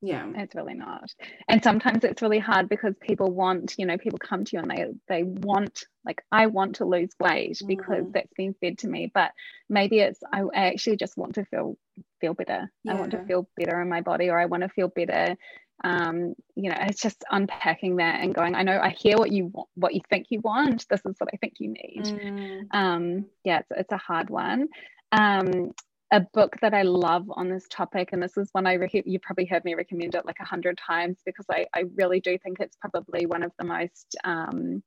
yeah 0.00 0.26
it's 0.34 0.54
really 0.54 0.74
not 0.74 1.10
and 1.48 1.62
sometimes 1.62 2.04
it's 2.04 2.20
really 2.20 2.38
hard 2.38 2.68
because 2.68 2.94
people 3.00 3.30
want 3.30 3.74
you 3.78 3.86
know 3.86 3.96
people 3.96 4.18
come 4.18 4.44
to 4.44 4.56
you 4.56 4.62
and 4.62 4.70
they 4.70 4.86
they 5.08 5.22
want 5.22 5.84
like 6.04 6.22
i 6.30 6.46
want 6.46 6.76
to 6.76 6.84
lose 6.84 7.10
weight 7.18 7.58
mm. 7.62 7.66
because 7.66 8.04
that's 8.12 8.32
been 8.36 8.54
fed 8.60 8.76
to 8.76 8.88
me 8.88 9.10
but 9.14 9.32
maybe 9.68 10.00
it's 10.00 10.20
I, 10.30 10.42
I 10.42 10.66
actually 10.68 10.96
just 10.96 11.16
want 11.16 11.36
to 11.36 11.44
feel 11.46 11.78
feel 12.20 12.34
better 12.34 12.70
yeah. 12.82 12.92
i 12.92 13.00
want 13.00 13.12
to 13.12 13.24
feel 13.24 13.48
better 13.56 13.80
in 13.80 13.88
my 13.88 14.02
body 14.02 14.28
or 14.28 14.38
i 14.38 14.44
want 14.44 14.62
to 14.62 14.68
feel 14.68 14.88
better 14.88 15.36
um, 15.84 16.34
you 16.56 16.70
know, 16.70 16.76
it's 16.80 17.00
just 17.00 17.24
unpacking 17.30 17.96
that 17.96 18.20
and 18.20 18.34
going, 18.34 18.54
I 18.54 18.62
know 18.62 18.80
I 18.82 18.88
hear 18.88 19.18
what 19.18 19.30
you 19.30 19.46
want, 19.52 19.68
what 19.74 19.94
you 19.94 20.00
think 20.08 20.26
you 20.30 20.40
want. 20.40 20.88
This 20.88 21.02
is 21.04 21.14
what 21.18 21.28
I 21.32 21.36
think 21.36 21.54
you 21.58 21.68
need. 21.68 22.04
Mm. 22.04 22.66
Um, 22.72 23.26
yeah, 23.44 23.58
it's, 23.58 23.70
it's 23.70 23.92
a 23.92 23.98
hard 23.98 24.30
one. 24.30 24.68
Um, 25.12 25.72
a 26.10 26.20
book 26.20 26.56
that 26.62 26.72
I 26.72 26.82
love 26.82 27.26
on 27.30 27.50
this 27.50 27.66
topic, 27.68 28.10
and 28.12 28.22
this 28.22 28.36
is 28.38 28.48
one 28.52 28.66
I 28.66 28.74
re- 28.74 29.02
you 29.04 29.18
probably 29.18 29.44
heard 29.44 29.64
me 29.64 29.74
recommend 29.74 30.14
it 30.14 30.24
like 30.24 30.40
a 30.40 30.44
hundred 30.44 30.78
times 30.78 31.18
because 31.26 31.44
I, 31.50 31.66
I 31.74 31.84
really 31.96 32.20
do 32.20 32.38
think 32.38 32.60
it's 32.60 32.76
probably 32.80 33.26
one 33.26 33.42
of 33.42 33.52
the 33.58 33.64
most 33.64 34.16
um, 34.24 34.82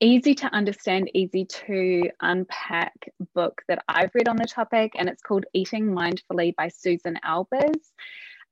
easy 0.00 0.34
to 0.36 0.46
understand, 0.54 1.10
easy 1.12 1.44
to 1.46 2.08
unpack 2.20 2.94
book 3.34 3.62
that 3.66 3.82
I've 3.88 4.14
read 4.14 4.28
on 4.28 4.36
the 4.36 4.46
topic, 4.46 4.92
and 4.96 5.08
it's 5.08 5.22
called 5.22 5.44
Eating 5.54 5.86
Mindfully 5.86 6.54
by 6.54 6.68
Susan 6.68 7.18
Albers. 7.24 7.80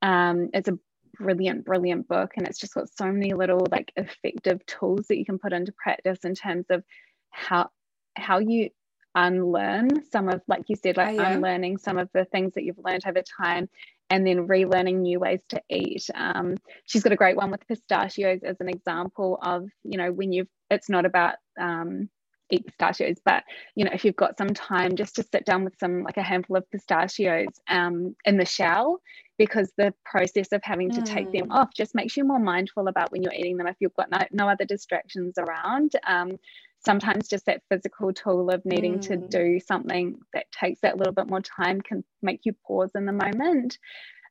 Um, 0.02 0.50
it's 0.54 0.68
a 0.68 0.78
brilliant, 1.18 1.64
brilliant 1.64 2.08
book. 2.08 2.32
And 2.36 2.46
it's 2.46 2.58
just 2.58 2.74
got 2.74 2.88
so 2.96 3.10
many 3.10 3.34
little 3.34 3.66
like 3.70 3.92
effective 3.96 4.64
tools 4.66 5.06
that 5.08 5.18
you 5.18 5.24
can 5.24 5.38
put 5.38 5.52
into 5.52 5.72
practice 5.72 6.20
in 6.24 6.34
terms 6.34 6.66
of 6.70 6.82
how 7.30 7.70
how 8.16 8.38
you 8.38 8.70
unlearn 9.14 9.88
some 10.10 10.28
of 10.28 10.40
like 10.48 10.64
you 10.68 10.76
said 10.76 10.96
like 10.96 11.08
oh, 11.08 11.22
yeah. 11.22 11.32
unlearning 11.32 11.78
some 11.78 11.98
of 11.98 12.08
the 12.12 12.24
things 12.26 12.52
that 12.54 12.62
you've 12.62 12.78
learned 12.78 13.02
over 13.06 13.22
time 13.40 13.68
and 14.10 14.26
then 14.26 14.46
relearning 14.46 15.00
new 15.00 15.18
ways 15.18 15.40
to 15.48 15.60
eat 15.70 16.08
um, 16.14 16.54
she's 16.84 17.02
got 17.02 17.12
a 17.12 17.16
great 17.16 17.36
one 17.36 17.50
with 17.50 17.66
pistachios 17.66 18.40
as 18.44 18.56
an 18.60 18.68
example 18.68 19.38
of 19.42 19.66
you 19.82 19.96
know 19.96 20.12
when 20.12 20.32
you've 20.32 20.48
it's 20.70 20.90
not 20.90 21.06
about 21.06 21.36
um, 21.58 22.08
eat 22.50 22.66
pistachios 22.66 23.16
but 23.24 23.42
you 23.74 23.84
know 23.84 23.90
if 23.92 24.04
you've 24.04 24.14
got 24.14 24.36
some 24.38 24.50
time 24.50 24.94
just 24.94 25.16
to 25.16 25.22
sit 25.22 25.44
down 25.44 25.64
with 25.64 25.74
some 25.80 26.02
like 26.02 26.16
a 26.16 26.22
handful 26.22 26.56
of 26.56 26.70
pistachios 26.70 27.48
um, 27.68 28.14
in 28.24 28.36
the 28.36 28.44
shell 28.44 29.00
because 29.38 29.72
the 29.76 29.94
process 30.04 30.48
of 30.52 30.60
having 30.64 30.90
to 30.90 31.02
take 31.02 31.30
them 31.32 31.48
mm. 31.48 31.54
off 31.54 31.72
just 31.74 31.94
makes 31.94 32.16
you 32.16 32.24
more 32.24 32.38
mindful 32.38 32.88
about 32.88 33.10
when 33.12 33.22
you're 33.22 33.32
eating 33.32 33.56
them 33.56 33.66
if 33.66 33.76
you've 33.80 33.94
got 33.94 34.10
no, 34.10 34.18
no 34.32 34.48
other 34.48 34.64
distractions 34.64 35.34
around 35.38 35.92
um, 36.06 36.38
sometimes 36.84 37.28
just 37.28 37.46
that 37.46 37.62
physical 37.70 38.12
tool 38.12 38.50
of 38.50 38.64
needing 38.64 38.98
mm. 38.98 39.02
to 39.02 39.16
do 39.16 39.60
something 39.60 40.18
that 40.34 40.50
takes 40.52 40.80
that 40.80 40.96
little 40.96 41.12
bit 41.12 41.28
more 41.28 41.40
time 41.40 41.80
can 41.80 42.04
make 42.22 42.40
you 42.44 42.52
pause 42.66 42.90
in 42.94 43.06
the 43.06 43.12
moment 43.12 43.78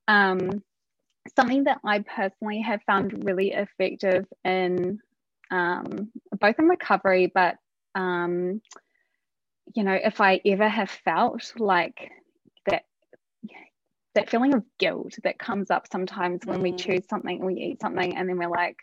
um, 0.08 0.62
something 1.36 1.64
that 1.66 1.80
i 1.84 2.00
personally 2.00 2.62
have 2.62 2.82
found 2.84 3.26
really 3.26 3.52
effective 3.54 4.26
in 4.44 5.00
um, 5.50 6.12
both 6.40 6.60
in 6.60 6.66
recovery 6.66 7.32
but 7.34 7.56
um, 7.96 8.62
you 9.76 9.84
know, 9.84 9.98
if 10.02 10.22
I 10.22 10.40
ever 10.46 10.68
have 10.68 10.90
felt 10.90 11.54
like 11.58 12.12
that 14.18 14.30
feeling 14.30 14.54
of 14.54 14.64
guilt 14.80 15.14
that 15.24 15.40
comes 15.40 15.70
up 15.70 15.88
sometimes 15.92 16.42
when 16.44 16.62
we 16.62 16.72
mm. 16.72 16.78
choose 16.78 17.08
something, 17.08 17.44
we 17.46 17.54
eat 17.56 17.82
something, 17.82 18.18
and 18.18 18.28
then 18.28 18.38
we're 18.38 18.50
like, 18.50 18.78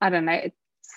I 0.00 0.10
don't 0.10 0.24
know, 0.24 0.32
it's 0.32 0.56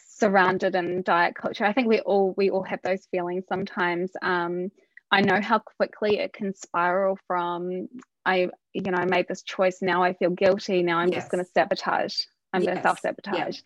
surrounded 0.09 0.75
in 0.75 1.03
diet 1.03 1.35
culture. 1.35 1.63
I 1.63 1.73
think 1.73 1.87
we 1.87 1.99
all 1.99 2.33
we 2.35 2.49
all 2.49 2.63
have 2.63 2.81
those 2.83 3.05
feelings 3.11 3.45
sometimes. 3.47 4.11
Um, 4.21 4.71
I 5.11 5.21
know 5.21 5.39
how 5.39 5.59
quickly 5.59 6.17
it 6.17 6.33
can 6.33 6.53
spiral 6.55 7.17
from 7.27 7.87
I, 8.25 8.49
you 8.73 8.91
know, 8.91 8.97
I 8.97 9.05
made 9.05 9.27
this 9.27 9.43
choice. 9.43 9.81
Now 9.81 10.03
I 10.03 10.13
feel 10.13 10.31
guilty. 10.31 10.83
Now 10.83 10.97
I'm 10.97 11.09
yes. 11.09 11.23
just 11.23 11.31
going 11.31 11.43
to 11.43 11.49
sabotage. 11.51 12.19
I'm 12.51 12.61
yes. 12.61 12.67
going 12.67 12.77
to 12.77 12.83
self 12.83 12.99
sabotage. 12.99 13.61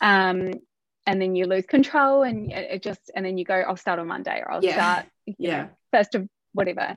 Yeah. 0.00 0.30
Um, 0.30 0.52
and 1.06 1.20
then 1.20 1.34
you 1.34 1.46
lose 1.46 1.66
control 1.66 2.22
and 2.22 2.52
it 2.52 2.82
just 2.82 3.10
and 3.16 3.24
then 3.24 3.38
you 3.38 3.44
go 3.44 3.54
i'll 3.54 3.76
start 3.76 3.98
on 3.98 4.06
monday 4.06 4.42
or 4.44 4.52
i'll 4.52 4.62
yeah. 4.62 4.74
start 4.74 5.06
yeah 5.38 5.62
know, 5.62 5.68
first 5.90 6.14
of 6.14 6.28
whatever. 6.52 6.96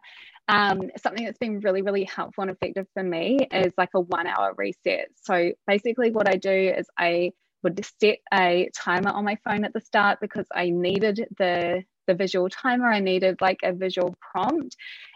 Um, 0.51 0.91
something 1.01 1.23
that's 1.23 1.37
been 1.37 1.61
really, 1.61 1.81
really 1.81 2.03
helpful 2.03 2.41
and 2.41 2.51
effective 2.51 2.85
for 2.93 3.03
me 3.03 3.39
is 3.51 3.71
like 3.77 3.91
a 3.95 4.01
one 4.01 4.27
hour 4.27 4.53
reset. 4.57 5.07
So 5.15 5.53
basically, 5.65 6.11
what 6.11 6.27
I 6.27 6.35
do 6.35 6.51
is 6.51 6.87
I 6.97 7.31
would 7.63 7.83
set 8.01 8.19
a 8.33 8.69
timer 8.75 9.11
on 9.11 9.23
my 9.23 9.37
phone 9.45 9.63
at 9.63 9.71
the 9.73 9.79
start 9.79 10.19
because 10.19 10.45
I 10.53 10.69
needed 10.69 11.25
the 11.37 11.83
the 12.07 12.15
visual 12.15 12.49
timer. 12.49 12.91
I 12.91 12.99
needed 12.99 13.39
like 13.39 13.59
a 13.63 13.71
visual 13.71 14.13
prompt. 14.19 14.75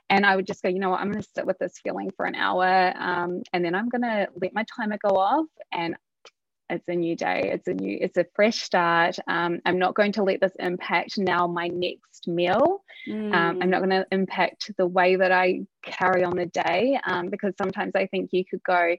And 0.10 0.26
I 0.26 0.36
would 0.36 0.46
just 0.46 0.62
go, 0.62 0.70
you 0.70 0.80
know 0.80 0.92
what, 0.92 1.00
I'm 1.00 1.12
going 1.12 1.24
to 1.24 1.30
sit 1.36 1.48
with 1.48 1.58
this 1.58 1.80
feeling 1.84 2.12
for 2.16 2.28
an 2.28 2.36
hour. 2.36 2.94
Um, 2.96 3.42
and 3.54 3.66
then 3.66 3.74
I'm 3.74 3.90
going 3.90 4.04
to 4.04 4.28
let 4.40 4.54
my 4.54 4.64
timer 4.78 4.98
go 5.04 5.16
off 5.16 5.48
and 5.74 5.96
it's 6.70 6.88
a 6.88 6.96
new 6.96 7.16
day 7.16 7.52
it's 7.54 7.68
a 7.68 7.74
new 7.74 7.98
it's 8.00 8.18
a 8.18 8.26
fresh 8.36 8.62
start 8.62 9.18
um, 9.28 9.60
i'm 9.66 9.80
not 9.80 9.96
going 9.96 10.12
to 10.12 10.24
let 10.24 10.42
this 10.42 10.54
impact 10.60 11.18
now 11.18 11.48
my 11.48 11.68
next 11.68 12.28
meal 12.28 12.84
mm. 13.08 13.34
um, 13.34 13.60
i'm 13.62 13.70
not 13.70 13.82
mm. 13.82 13.90
going 13.90 14.02
to 14.02 14.08
impact 14.12 14.72
the 14.78 14.88
way 14.88 15.16
that 15.16 15.32
i 15.32 15.62
carry 15.84 16.24
on 16.24 16.36
the 16.36 16.48
day 16.48 17.00
um, 17.06 17.30
because 17.30 17.54
sometimes 17.58 17.92
i 17.96 18.06
think 18.08 18.30
you 18.32 18.44
could 18.44 18.64
go 18.64 18.96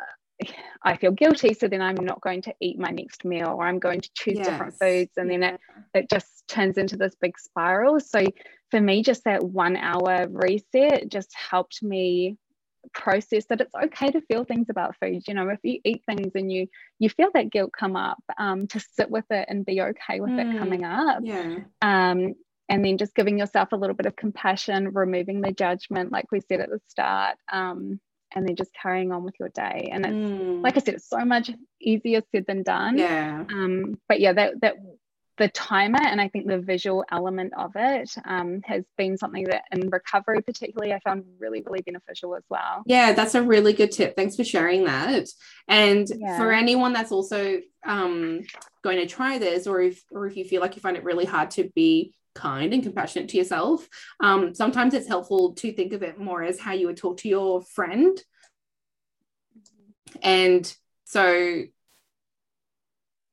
uh, 0.00 0.46
I 0.82 0.96
feel 0.96 1.12
guilty, 1.12 1.54
so 1.54 1.68
then 1.68 1.80
I'm 1.80 1.94
not 1.94 2.20
going 2.20 2.42
to 2.42 2.54
eat 2.60 2.76
my 2.76 2.88
next 2.88 3.24
meal, 3.24 3.54
or 3.56 3.64
I'm 3.64 3.78
going 3.78 4.00
to 4.00 4.10
choose 4.14 4.38
yes. 4.38 4.48
different 4.48 4.74
foods, 4.74 5.12
and 5.16 5.30
then 5.30 5.42
it, 5.44 5.60
it 5.94 6.10
just 6.10 6.48
turns 6.48 6.78
into 6.78 6.96
this 6.96 7.14
big 7.20 7.38
spiral. 7.38 8.00
So 8.00 8.24
for 8.72 8.80
me, 8.80 9.02
just 9.04 9.22
that 9.24 9.44
one 9.44 9.76
hour 9.76 10.26
reset 10.28 11.08
just 11.08 11.32
helped 11.36 11.82
me 11.82 12.38
process 12.94 13.46
that 13.46 13.60
it's 13.60 13.74
okay 13.74 14.10
to 14.10 14.20
feel 14.22 14.44
things 14.44 14.66
about 14.68 14.96
food. 15.00 15.22
You 15.26 15.34
know 15.34 15.48
if 15.48 15.60
you 15.62 15.80
eat 15.84 16.02
things 16.06 16.32
and 16.34 16.50
you 16.50 16.68
you 16.98 17.08
feel 17.08 17.28
that 17.34 17.50
guilt 17.50 17.72
come 17.78 17.96
up 17.96 18.22
um, 18.38 18.66
to 18.68 18.80
sit 18.80 19.10
with 19.10 19.24
it 19.30 19.46
and 19.48 19.66
be 19.66 19.80
okay 19.80 20.20
with 20.20 20.30
mm, 20.30 20.54
it 20.54 20.58
coming 20.58 20.84
up. 20.84 21.20
Yeah. 21.22 21.58
Um, 21.80 22.34
and 22.68 22.84
then 22.84 22.96
just 22.96 23.14
giving 23.14 23.38
yourself 23.38 23.72
a 23.72 23.76
little 23.76 23.94
bit 23.94 24.06
of 24.06 24.16
compassion 24.16 24.94
removing 24.94 25.40
the 25.40 25.52
judgment 25.52 26.10
like 26.10 26.30
we 26.32 26.40
said 26.40 26.60
at 26.60 26.70
the 26.70 26.80
start 26.88 27.36
um, 27.52 28.00
and 28.34 28.48
then 28.48 28.56
just 28.56 28.70
carrying 28.80 29.12
on 29.12 29.24
with 29.24 29.34
your 29.38 29.50
day. 29.50 29.90
And 29.92 30.06
it's 30.06 30.14
mm. 30.14 30.62
like 30.62 30.76
i 30.76 30.80
said 30.80 30.94
it's 30.94 31.08
so 31.08 31.24
much 31.24 31.50
easier 31.80 32.22
said 32.32 32.46
than 32.46 32.62
done. 32.62 32.98
Yeah. 32.98 33.44
Um, 33.48 33.98
but 34.08 34.20
yeah 34.20 34.32
that 34.32 34.60
that 34.62 34.76
the 35.42 35.48
timer 35.48 35.98
and 36.00 36.20
I 36.20 36.28
think 36.28 36.46
the 36.46 36.60
visual 36.60 37.04
element 37.10 37.52
of 37.58 37.72
it 37.74 38.14
um, 38.26 38.60
has 38.64 38.84
been 38.96 39.16
something 39.18 39.42
that 39.46 39.64
in 39.72 39.90
recovery, 39.90 40.40
particularly, 40.40 40.92
I 40.92 41.00
found 41.00 41.24
really, 41.40 41.64
really 41.66 41.82
beneficial 41.82 42.36
as 42.36 42.44
well. 42.48 42.84
Yeah, 42.86 43.12
that's 43.12 43.34
a 43.34 43.42
really 43.42 43.72
good 43.72 43.90
tip. 43.90 44.14
Thanks 44.14 44.36
for 44.36 44.44
sharing 44.44 44.84
that. 44.84 45.26
And 45.66 46.06
yeah. 46.16 46.36
for 46.36 46.52
anyone 46.52 46.92
that's 46.92 47.10
also 47.10 47.58
um, 47.84 48.42
going 48.84 48.98
to 48.98 49.06
try 49.06 49.38
this, 49.38 49.66
or 49.66 49.80
if 49.80 50.04
or 50.12 50.28
if 50.28 50.36
you 50.36 50.44
feel 50.44 50.60
like 50.60 50.76
you 50.76 50.80
find 50.80 50.96
it 50.96 51.02
really 51.02 51.24
hard 51.24 51.50
to 51.52 51.68
be 51.74 52.14
kind 52.36 52.72
and 52.72 52.84
compassionate 52.84 53.28
to 53.30 53.36
yourself, 53.36 53.88
um, 54.20 54.54
sometimes 54.54 54.94
it's 54.94 55.08
helpful 55.08 55.54
to 55.54 55.72
think 55.72 55.92
of 55.92 56.04
it 56.04 56.20
more 56.20 56.44
as 56.44 56.60
how 56.60 56.72
you 56.72 56.86
would 56.86 56.96
talk 56.96 57.16
to 57.16 57.28
your 57.28 57.62
friend. 57.62 58.16
And 60.22 60.72
so 61.02 61.64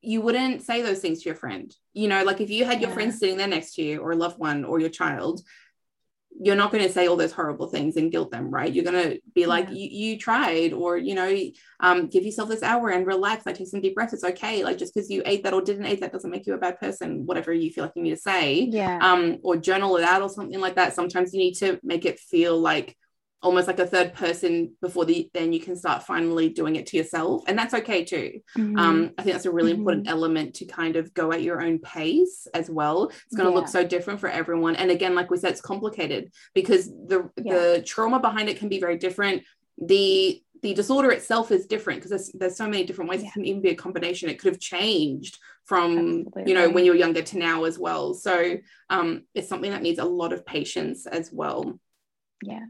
you 0.01 0.21
wouldn't 0.21 0.61
say 0.61 0.81
those 0.81 0.99
things 0.99 1.21
to 1.21 1.29
your 1.29 1.35
friend. 1.35 1.75
You 1.93 2.07
know, 2.07 2.23
like 2.23 2.41
if 2.41 2.49
you 2.49 2.65
had 2.65 2.81
your 2.81 2.89
yeah. 2.89 2.95
friend 2.95 3.13
sitting 3.13 3.37
there 3.37 3.47
next 3.47 3.75
to 3.75 3.81
you 3.81 3.99
or 3.99 4.11
a 4.11 4.15
loved 4.15 4.39
one 4.39 4.63
or 4.63 4.79
your 4.79 4.89
child, 4.89 5.41
you're 6.41 6.55
not 6.55 6.71
going 6.71 6.83
to 6.83 6.91
say 6.91 7.07
all 7.07 7.17
those 7.17 7.33
horrible 7.33 7.67
things 7.67 7.97
and 7.97 8.11
guilt 8.13 8.31
them, 8.31 8.49
right? 8.49 8.71
You're 8.71 8.85
going 8.85 9.09
to 9.09 9.19
be 9.35 9.45
like, 9.45 9.65
yeah. 9.67 9.73
you, 9.73 9.89
you 9.89 10.17
tried, 10.17 10.71
or, 10.71 10.97
you 10.97 11.13
know, 11.13 11.37
um, 11.81 12.07
give 12.07 12.23
yourself 12.23 12.47
this 12.47 12.63
hour 12.63 12.89
and 12.91 13.05
relax. 13.05 13.45
Like, 13.45 13.57
take 13.57 13.67
some 13.67 13.81
deep 13.81 13.95
breaths. 13.95 14.13
It's 14.13 14.23
okay. 14.23 14.63
Like, 14.63 14.77
just 14.77 14.93
because 14.93 15.09
you 15.09 15.21
ate 15.25 15.43
that 15.43 15.53
or 15.53 15.61
didn't 15.61 15.87
eat 15.87 15.99
that 15.99 16.13
doesn't 16.13 16.29
make 16.29 16.47
you 16.47 16.53
a 16.53 16.57
bad 16.57 16.79
person, 16.79 17.25
whatever 17.25 17.51
you 17.51 17.71
feel 17.71 17.83
like 17.83 17.93
you 17.95 18.03
need 18.03 18.11
to 18.11 18.17
say. 18.17 18.61
Yeah. 18.61 18.99
Um, 19.01 19.39
or 19.43 19.57
journal 19.57 19.97
it 19.97 20.03
out 20.03 20.21
or 20.21 20.29
something 20.29 20.61
like 20.61 20.75
that. 20.75 20.93
Sometimes 20.93 21.33
you 21.33 21.39
need 21.39 21.55
to 21.55 21.77
make 21.83 22.05
it 22.05 22.19
feel 22.19 22.57
like 22.57 22.95
almost 23.41 23.67
like 23.67 23.79
a 23.79 23.87
third 23.87 24.13
person 24.13 24.75
before 24.81 25.05
the 25.05 25.29
then 25.33 25.53
you 25.53 25.59
can 25.59 25.75
start 25.75 26.03
finally 26.03 26.49
doing 26.49 26.75
it 26.75 26.85
to 26.85 26.97
yourself 26.97 27.43
and 27.47 27.57
that's 27.57 27.73
okay 27.73 28.03
too 28.03 28.39
mm-hmm. 28.57 28.77
um 28.77 29.11
i 29.17 29.23
think 29.23 29.33
that's 29.33 29.45
a 29.45 29.51
really 29.51 29.71
mm-hmm. 29.71 29.79
important 29.79 30.09
element 30.09 30.53
to 30.53 30.65
kind 30.65 30.95
of 30.95 31.13
go 31.13 31.31
at 31.31 31.41
your 31.41 31.61
own 31.61 31.79
pace 31.79 32.47
as 32.53 32.69
well 32.69 33.05
it's 33.05 33.35
going 33.35 33.45
to 33.45 33.51
yeah. 33.51 33.55
look 33.55 33.67
so 33.67 33.83
different 33.83 34.19
for 34.19 34.29
everyone 34.29 34.75
and 34.75 34.91
again 34.91 35.15
like 35.15 35.31
we 35.31 35.37
said 35.37 35.51
it's 35.51 35.61
complicated 35.61 36.31
because 36.53 36.87
the 36.89 37.29
yeah. 37.37 37.53
the 37.53 37.83
trauma 37.85 38.19
behind 38.19 38.49
it 38.49 38.57
can 38.57 38.67
be 38.69 38.79
very 38.79 38.97
different 38.97 39.43
the 39.77 40.41
the 40.61 40.73
disorder 40.73 41.09
itself 41.11 41.51
is 41.51 41.65
different 41.67 41.99
because 41.99 42.09
there's, 42.09 42.31
there's 42.33 42.57
so 42.57 42.67
many 42.67 42.83
different 42.83 43.09
ways 43.09 43.21
yeah. 43.21 43.29
it 43.29 43.33
can 43.33 43.45
even 43.45 43.61
be 43.61 43.69
a 43.69 43.75
combination 43.75 44.27
it 44.27 44.39
could 44.39 44.51
have 44.51 44.59
changed 44.59 45.37
from 45.63 45.97
Absolutely. 45.97 46.43
you 46.47 46.53
know 46.53 46.69
when 46.69 46.83
you 46.83 46.91
were 46.91 46.97
younger 46.97 47.21
to 47.21 47.37
now 47.37 47.63
as 47.63 47.79
well 47.79 48.13
so 48.13 48.57
um 48.89 49.23
it's 49.33 49.47
something 49.47 49.71
that 49.71 49.81
needs 49.81 49.99
a 49.99 50.03
lot 50.03 50.33
of 50.33 50.45
patience 50.45 51.05
as 51.05 51.31
well 51.31 51.79
yeah 52.43 52.65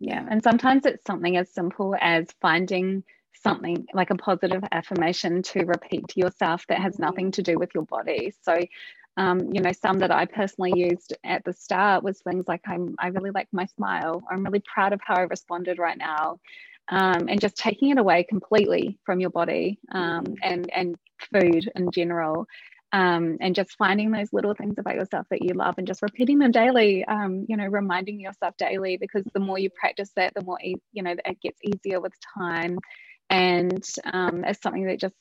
yeah 0.00 0.24
and 0.30 0.42
sometimes 0.42 0.86
it's 0.86 1.04
something 1.04 1.36
as 1.36 1.50
simple 1.50 1.96
as 2.00 2.26
finding 2.40 3.02
something 3.42 3.86
like 3.94 4.10
a 4.10 4.16
positive 4.16 4.62
affirmation 4.72 5.42
to 5.42 5.64
repeat 5.64 6.06
to 6.08 6.20
yourself 6.20 6.66
that 6.68 6.80
has 6.80 6.98
nothing 6.98 7.30
to 7.32 7.42
do 7.42 7.58
with 7.58 7.70
your 7.74 7.84
body. 7.84 8.32
So 8.42 8.58
um, 9.16 9.40
you 9.52 9.60
know 9.60 9.72
some 9.72 9.98
that 9.98 10.12
i 10.12 10.26
personally 10.26 10.72
used 10.76 11.12
at 11.24 11.44
the 11.44 11.52
start 11.52 12.04
was 12.04 12.20
things 12.20 12.46
like 12.46 12.60
i'm 12.68 12.94
i 13.00 13.08
really 13.08 13.30
like 13.30 13.48
my 13.52 13.66
smile. 13.66 14.22
I'm 14.30 14.44
really 14.44 14.62
proud 14.72 14.92
of 14.92 15.00
how 15.04 15.16
i 15.16 15.22
responded 15.22 15.78
right 15.78 15.98
now. 15.98 16.38
Um, 16.90 17.28
and 17.28 17.38
just 17.38 17.56
taking 17.56 17.90
it 17.90 17.98
away 17.98 18.24
completely 18.24 18.98
from 19.04 19.20
your 19.20 19.30
body 19.30 19.78
um, 19.92 20.24
and 20.42 20.70
and 20.72 20.96
food 21.32 21.70
in 21.74 21.90
general 21.90 22.46
um, 22.92 23.36
and 23.40 23.54
just 23.54 23.76
finding 23.76 24.10
those 24.10 24.32
little 24.32 24.54
things 24.54 24.76
about 24.78 24.94
yourself 24.94 25.26
that 25.30 25.42
you 25.42 25.54
love 25.54 25.74
and 25.78 25.86
just 25.86 26.02
repeating 26.02 26.38
them 26.38 26.50
daily 26.50 27.04
um, 27.04 27.44
you 27.48 27.56
know 27.56 27.66
reminding 27.66 28.20
yourself 28.20 28.56
daily 28.56 28.96
because 28.96 29.24
the 29.34 29.40
more 29.40 29.58
you 29.58 29.70
practice 29.70 30.10
that 30.16 30.34
the 30.34 30.42
more 30.42 30.58
e- 30.62 30.76
you 30.92 31.02
know 31.02 31.14
it 31.24 31.40
gets 31.40 31.60
easier 31.62 32.00
with 32.00 32.12
time 32.36 32.78
and 33.30 33.84
um, 34.04 34.44
it's 34.44 34.62
something 34.62 34.86
that 34.86 34.98
just 34.98 35.14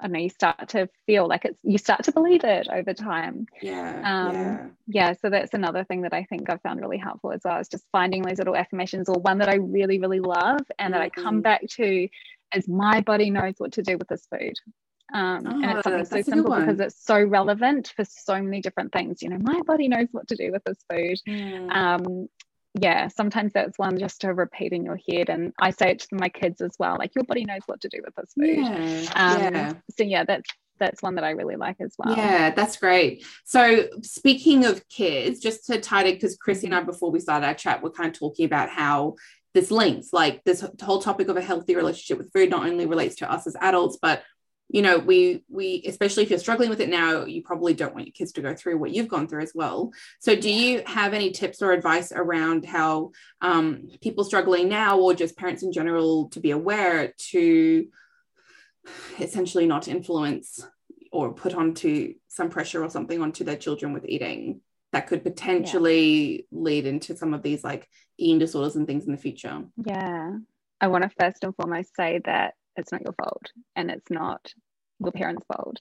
I 0.00 0.08
know 0.08 0.18
you 0.18 0.30
start 0.30 0.70
to 0.70 0.88
feel 1.06 1.28
like 1.28 1.44
it's 1.44 1.58
you 1.62 1.78
start 1.78 2.04
to 2.04 2.12
believe 2.12 2.42
it 2.44 2.66
over 2.68 2.92
time. 2.92 3.46
Yeah, 3.60 4.02
um, 4.04 4.34
yeah. 4.34 4.66
Yeah. 4.88 5.12
So 5.20 5.30
that's 5.30 5.54
another 5.54 5.84
thing 5.84 6.02
that 6.02 6.12
I 6.12 6.24
think 6.24 6.50
I've 6.50 6.62
found 6.62 6.80
really 6.80 6.98
helpful 6.98 7.32
as 7.32 7.42
well 7.44 7.60
is 7.60 7.68
just 7.68 7.84
finding 7.92 8.22
those 8.22 8.38
little 8.38 8.56
affirmations 8.56 9.08
or 9.08 9.20
one 9.20 9.38
that 9.38 9.48
I 9.48 9.56
really, 9.56 10.00
really 10.00 10.20
love 10.20 10.60
and 10.78 10.92
mm-hmm. 10.92 10.92
that 10.92 11.02
I 11.02 11.08
come 11.08 11.36
mm-hmm. 11.36 11.40
back 11.42 11.62
to 11.76 12.08
as 12.52 12.68
my 12.68 13.00
body 13.00 13.30
knows 13.30 13.54
what 13.58 13.72
to 13.72 13.82
do 13.82 13.96
with 13.96 14.08
this 14.08 14.26
food. 14.30 14.54
Um, 15.12 15.46
oh, 15.46 15.50
and 15.50 15.64
it's 15.64 15.82
something 15.82 16.04
so 16.04 16.22
simple 16.22 16.56
because 16.56 16.80
it's 16.80 17.04
so 17.04 17.22
relevant 17.22 17.92
for 17.94 18.04
so 18.04 18.40
many 18.40 18.60
different 18.60 18.92
things. 18.92 19.22
You 19.22 19.30
know, 19.30 19.38
my 19.40 19.60
body 19.66 19.88
knows 19.88 20.08
what 20.12 20.28
to 20.28 20.36
do 20.36 20.52
with 20.52 20.64
this 20.64 20.78
food. 20.90 21.18
Mm. 21.28 21.70
Um, 21.70 22.28
yeah, 22.80 23.08
sometimes 23.08 23.52
that's 23.52 23.78
one 23.78 23.98
just 23.98 24.22
to 24.22 24.32
repeat 24.32 24.72
in 24.72 24.84
your 24.84 24.98
head. 25.08 25.28
And 25.28 25.52
I 25.60 25.70
say 25.70 25.90
it 25.90 25.98
to 26.00 26.08
my 26.12 26.30
kids 26.30 26.60
as 26.62 26.72
well, 26.78 26.96
like 26.98 27.14
your 27.14 27.24
body 27.24 27.44
knows 27.44 27.60
what 27.66 27.82
to 27.82 27.88
do 27.88 28.00
with 28.04 28.14
this 28.14 28.32
food. 28.32 28.66
Yeah. 28.66 29.12
Um, 29.14 29.54
yeah. 29.54 29.72
So 29.96 30.04
yeah, 30.04 30.24
that's 30.24 30.48
that's 30.78 31.02
one 31.02 31.14
that 31.14 31.24
I 31.24 31.30
really 31.30 31.56
like 31.56 31.76
as 31.80 31.94
well. 31.98 32.16
Yeah, 32.16 32.50
that's 32.50 32.76
great. 32.76 33.24
So 33.44 33.88
speaking 34.02 34.64
of 34.64 34.88
kids, 34.88 35.38
just 35.38 35.66
to 35.66 35.80
tie 35.80 36.04
it, 36.04 36.14
because 36.14 36.36
Krissy 36.36 36.64
and 36.64 36.74
I, 36.74 36.82
before 36.82 37.10
we 37.10 37.20
started 37.20 37.46
our 37.46 37.54
chat, 37.54 37.82
we're 37.82 37.90
kind 37.90 38.08
of 38.08 38.18
talking 38.18 38.46
about 38.46 38.70
how 38.70 39.16
this 39.54 39.70
links, 39.70 40.12
like 40.12 40.42
this 40.44 40.64
whole 40.82 41.00
topic 41.00 41.28
of 41.28 41.36
a 41.36 41.42
healthy 41.42 41.76
relationship 41.76 42.18
with 42.18 42.32
food, 42.32 42.50
not 42.50 42.66
only 42.66 42.86
relates 42.86 43.16
to 43.16 43.30
us 43.30 43.46
as 43.46 43.54
adults, 43.60 43.98
but 44.00 44.22
you 44.72 44.80
know 44.82 44.98
we 44.98 45.44
we 45.48 45.84
especially 45.86 46.22
if 46.22 46.30
you're 46.30 46.38
struggling 46.38 46.70
with 46.70 46.80
it 46.80 46.88
now 46.88 47.24
you 47.24 47.42
probably 47.42 47.74
don't 47.74 47.94
want 47.94 48.06
your 48.06 48.12
kids 48.12 48.32
to 48.32 48.40
go 48.40 48.54
through 48.54 48.78
what 48.78 48.90
you've 48.90 49.06
gone 49.06 49.28
through 49.28 49.42
as 49.42 49.52
well. 49.54 49.92
So 50.18 50.34
do 50.34 50.50
you 50.50 50.82
have 50.86 51.12
any 51.12 51.30
tips 51.30 51.62
or 51.62 51.72
advice 51.72 52.10
around 52.10 52.64
how 52.64 53.12
um, 53.40 53.88
people 54.00 54.24
struggling 54.24 54.68
now 54.68 54.98
or 54.98 55.14
just 55.14 55.36
parents 55.36 55.62
in 55.62 55.72
general 55.72 56.28
to 56.30 56.40
be 56.40 56.50
aware 56.50 57.12
to 57.30 57.86
essentially 59.20 59.66
not 59.66 59.88
influence 59.88 60.66
or 61.12 61.34
put 61.34 61.54
onto 61.54 62.14
some 62.28 62.48
pressure 62.48 62.82
or 62.82 62.88
something 62.88 63.20
onto 63.20 63.44
their 63.44 63.56
children 63.56 63.92
with 63.92 64.06
eating 64.06 64.62
that 64.92 65.06
could 65.06 65.22
potentially 65.22 66.46
yeah. 66.50 66.58
lead 66.58 66.86
into 66.86 67.14
some 67.14 67.34
of 67.34 67.42
these 67.42 67.62
like 67.62 67.88
eating 68.16 68.38
disorders 68.38 68.76
and 68.76 68.86
things 68.86 69.04
in 69.04 69.12
the 69.12 69.18
future? 69.18 69.64
Yeah. 69.84 70.32
I 70.80 70.88
want 70.88 71.04
to 71.04 71.10
first 71.20 71.44
and 71.44 71.54
foremost 71.54 71.94
say 71.94 72.20
that 72.24 72.54
it's 72.76 72.92
not 72.92 73.02
your 73.02 73.12
fault 73.12 73.52
and 73.76 73.90
it's 73.90 74.10
not 74.10 74.52
your 75.04 75.12
parents' 75.12 75.44
fault. 75.46 75.78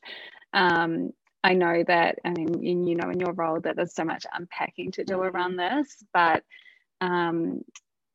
Um, 0.53 1.11
I 1.43 1.53
know 1.53 1.83
that, 1.87 2.19
I 2.23 2.29
mean, 2.29 2.61
you 2.61 2.95
know, 2.95 3.09
in 3.09 3.19
your 3.19 3.33
role, 3.33 3.59
that 3.61 3.75
there's 3.75 3.95
so 3.95 4.03
much 4.03 4.25
unpacking 4.33 4.91
to 4.91 5.03
do 5.03 5.21
around 5.21 5.57
this, 5.57 6.03
but 6.13 6.43
um, 6.99 7.63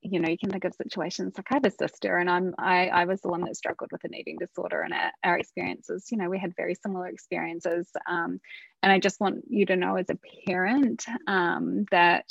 you 0.02 0.20
know, 0.20 0.28
you 0.28 0.38
can 0.38 0.50
think 0.50 0.64
of 0.64 0.74
situations 0.74 1.34
like 1.36 1.46
I 1.50 1.54
have 1.54 1.64
a 1.64 1.70
sister, 1.70 2.18
and 2.18 2.30
I'm 2.30 2.54
I, 2.58 2.86
I 2.88 3.04
was 3.06 3.20
the 3.20 3.28
one 3.28 3.40
that 3.42 3.56
struggled 3.56 3.90
with 3.90 4.04
an 4.04 4.14
eating 4.14 4.36
disorder, 4.38 4.82
and 4.82 4.94
our, 4.94 5.10
our 5.24 5.38
experiences, 5.38 6.06
you 6.10 6.18
know, 6.18 6.30
we 6.30 6.38
had 6.38 6.54
very 6.54 6.76
similar 6.76 7.08
experiences. 7.08 7.90
Um, 8.08 8.40
and 8.82 8.92
I 8.92 9.00
just 9.00 9.20
want 9.20 9.44
you 9.48 9.66
to 9.66 9.76
know, 9.76 9.96
as 9.96 10.06
a 10.10 10.18
parent, 10.48 11.04
um, 11.26 11.86
that 11.90 12.26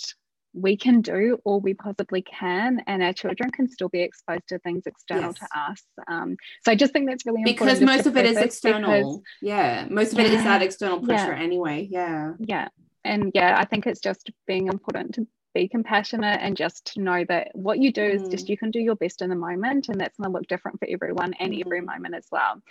we 0.56 0.78
can 0.78 1.02
do 1.02 1.40
all 1.44 1.60
we 1.60 1.74
possibly 1.74 2.22
can 2.22 2.82
and 2.88 3.04
our 3.04 3.14
children 3.14 3.52
can 3.52 3.70
still 3.70 3.90
be 3.90 4.02
exposed 4.02 4.48
to 4.48 4.58
things 4.60 4.84
external 4.86 5.32
yes. 5.32 5.40
to 5.40 5.60
us 5.60 5.84
um, 6.08 6.38
so 6.64 6.72
i 6.72 6.76
just 6.76 6.94
think 6.94 7.08
that's 7.08 7.26
really 7.26 7.42
important 7.42 7.80
because 7.80 7.82
most 7.82 8.06
of 8.06 8.16
it 8.18 8.26
is 8.26 8.38
external 8.38 9.22
yeah 9.42 9.86
most 9.90 10.14
of 10.14 10.20
it 10.20 10.32
yeah, 10.32 10.38
is 10.38 10.44
that 10.44 10.62
external 10.62 11.02
pressure 11.02 11.34
yeah. 11.34 11.44
anyway 11.44 11.88
yeah 11.92 12.34
yeah 12.40 12.68
and 13.04 13.32
yeah 13.34 13.56
i 13.60 13.66
think 13.66 13.86
it's 13.86 14.00
just 14.00 14.32
being 14.48 14.68
important 14.68 15.14
to 15.14 15.28
be 15.54 15.68
compassionate 15.70 16.42
and 16.42 16.58
just 16.58 16.94
to 16.94 17.02
know 17.02 17.24
that 17.30 17.50
what 17.54 17.80
you 17.80 17.92
do 17.92 18.02
mm. 18.02 18.14
is 18.14 18.28
just 18.28 18.46
mm. 18.46 18.50
you 18.50 18.58
can 18.58 18.72
do 18.72 18.80
your 18.80 18.96
best 18.96 19.22
in 19.22 19.30
the 19.30 19.36
moment 19.36 19.88
and 19.88 20.00
that's 20.00 20.18
going 20.18 20.30
to 20.30 20.34
look 20.34 20.48
different 20.48 20.78
for 20.80 20.88
everyone 20.90 21.34
and 21.40 21.54
mm. 21.54 21.62
every 21.66 21.82
moment 21.82 22.14
as 22.14 22.28
well 22.32 22.62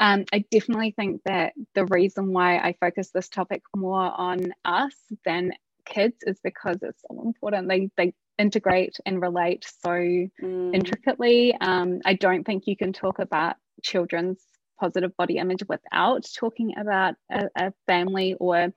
um, 0.00 0.24
i 0.32 0.44
definitely 0.50 0.92
think 0.92 1.20
that 1.24 1.52
the 1.74 1.84
reason 1.86 2.32
why 2.32 2.58
i 2.58 2.74
focus 2.80 3.10
this 3.10 3.28
topic 3.28 3.62
more 3.74 4.12
on 4.16 4.52
us 4.64 4.94
than 5.24 5.52
kids 5.88 6.16
is 6.22 6.38
because 6.42 6.78
it's 6.82 7.02
so 7.08 7.22
important. 7.22 7.68
They 7.68 7.90
they 7.96 8.14
integrate 8.38 8.96
and 9.04 9.20
relate 9.20 9.64
so 9.82 9.90
mm. 9.90 10.74
intricately. 10.74 11.56
Um, 11.60 12.00
i 12.04 12.14
don't 12.14 12.44
think 12.44 12.66
you 12.66 12.76
can 12.76 12.92
talk 12.92 13.18
about 13.18 13.56
children's 13.82 14.40
positive 14.78 15.16
body 15.16 15.38
image 15.38 15.62
without 15.68 16.24
talking 16.38 16.74
about 16.78 17.14
a, 17.32 17.48
a 17.56 17.72
family 17.88 18.36
or 18.38 18.72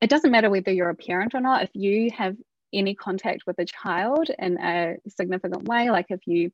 it 0.00 0.10
doesn't 0.10 0.32
matter 0.32 0.50
whether 0.50 0.72
you're 0.72 0.90
a 0.90 0.96
parent 0.96 1.34
or 1.34 1.40
not. 1.40 1.62
If 1.62 1.70
you 1.74 2.10
have 2.16 2.36
any 2.72 2.94
contact 2.94 3.44
with 3.46 3.58
a 3.58 3.64
child 3.64 4.30
in 4.36 4.58
a 4.58 4.96
significant 5.08 5.68
way 5.68 5.90
like 5.90 6.06
if 6.10 6.26
you 6.26 6.50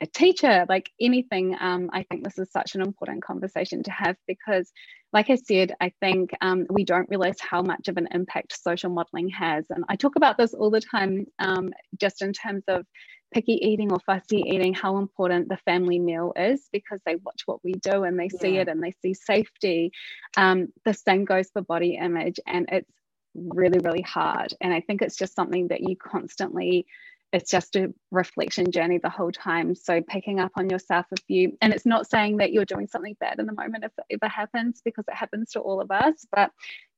a 0.00 0.06
teacher 0.06 0.64
like 0.68 0.90
anything 1.00 1.56
um, 1.60 1.90
i 1.92 2.04
think 2.04 2.22
this 2.22 2.38
is 2.38 2.48
such 2.52 2.76
an 2.76 2.80
important 2.80 3.22
conversation 3.22 3.82
to 3.82 3.90
have 3.90 4.16
because 4.28 4.70
like 5.12 5.30
i 5.30 5.34
said 5.34 5.72
i 5.80 5.92
think 6.00 6.30
um, 6.40 6.66
we 6.70 6.84
don't 6.84 7.08
realize 7.08 7.40
how 7.40 7.62
much 7.62 7.88
of 7.88 7.96
an 7.96 8.08
impact 8.12 8.58
social 8.60 8.90
modeling 8.90 9.28
has 9.28 9.64
and 9.70 9.84
i 9.88 9.96
talk 9.96 10.16
about 10.16 10.36
this 10.36 10.54
all 10.54 10.70
the 10.70 10.80
time 10.80 11.26
um, 11.38 11.70
just 11.98 12.22
in 12.22 12.32
terms 12.32 12.64
of 12.68 12.84
picky 13.32 13.54
eating 13.54 13.92
or 13.92 13.98
fussy 14.00 14.42
eating, 14.46 14.74
how 14.74 14.98
important 14.98 15.48
the 15.48 15.56
family 15.56 15.98
meal 15.98 16.32
is 16.36 16.68
because 16.72 17.00
they 17.04 17.16
watch 17.16 17.42
what 17.46 17.64
we 17.64 17.72
do 17.72 18.04
and 18.04 18.18
they 18.18 18.28
yeah. 18.32 18.40
see 18.40 18.56
it 18.58 18.68
and 18.68 18.82
they 18.82 18.92
see 19.02 19.14
safety. 19.14 19.90
Um, 20.36 20.68
the 20.84 20.94
same 20.94 21.24
goes 21.24 21.50
for 21.50 21.62
body 21.62 21.98
image, 22.00 22.38
and 22.46 22.68
it's 22.70 22.90
really, 23.34 23.78
really 23.78 24.02
hard. 24.02 24.54
And 24.60 24.72
I 24.72 24.80
think 24.80 25.02
it's 25.02 25.16
just 25.16 25.34
something 25.34 25.68
that 25.68 25.80
you 25.80 25.96
constantly 25.96 26.86
it's 27.32 27.50
just 27.50 27.76
a 27.76 27.92
reflection 28.10 28.70
journey 28.70 28.98
the 28.98 29.08
whole 29.08 29.32
time. 29.32 29.74
So 29.74 30.02
picking 30.02 30.38
up 30.38 30.52
on 30.56 30.68
yourself 30.68 31.06
if 31.12 31.22
you, 31.28 31.56
and 31.62 31.72
it's 31.72 31.86
not 31.86 32.10
saying 32.10 32.36
that 32.38 32.52
you're 32.52 32.66
doing 32.66 32.86
something 32.86 33.16
bad 33.20 33.38
in 33.38 33.46
the 33.46 33.54
moment 33.54 33.84
if 33.84 33.92
it 33.98 34.20
ever 34.22 34.30
happens, 34.30 34.82
because 34.84 35.04
it 35.08 35.14
happens 35.14 35.50
to 35.52 35.60
all 35.60 35.80
of 35.80 35.90
us, 35.90 36.26
but 36.30 36.50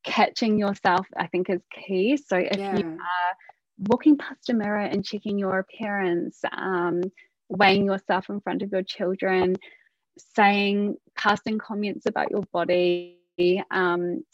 catching 0.03 0.59
yourself, 0.59 1.07
I 1.17 1.29
think, 1.29 1.51
is 1.51 1.63
key. 1.73 2.17
So 2.17 2.37
if 2.37 2.59
yeah. 2.59 2.77
you 2.77 2.85
are 2.85 3.37
walking 3.89 4.19
past 4.19 4.51
a 4.51 4.55
mirror 4.55 4.81
and 4.81 5.05
checking 5.05 5.39
your 5.39 5.59
appearance, 5.61 6.41
um, 6.53 7.03
weighing 7.49 7.87
yourself 7.87 8.29
in 8.29 8.41
front 8.41 8.63
of 8.63 8.73
your 8.73 8.83
children, 8.83 9.55
saying, 10.35 10.97
casting 11.17 11.59
comments 11.59 12.07
about 12.07 12.31
your 12.31 12.43
body, 12.53 13.19
um, 13.71 14.25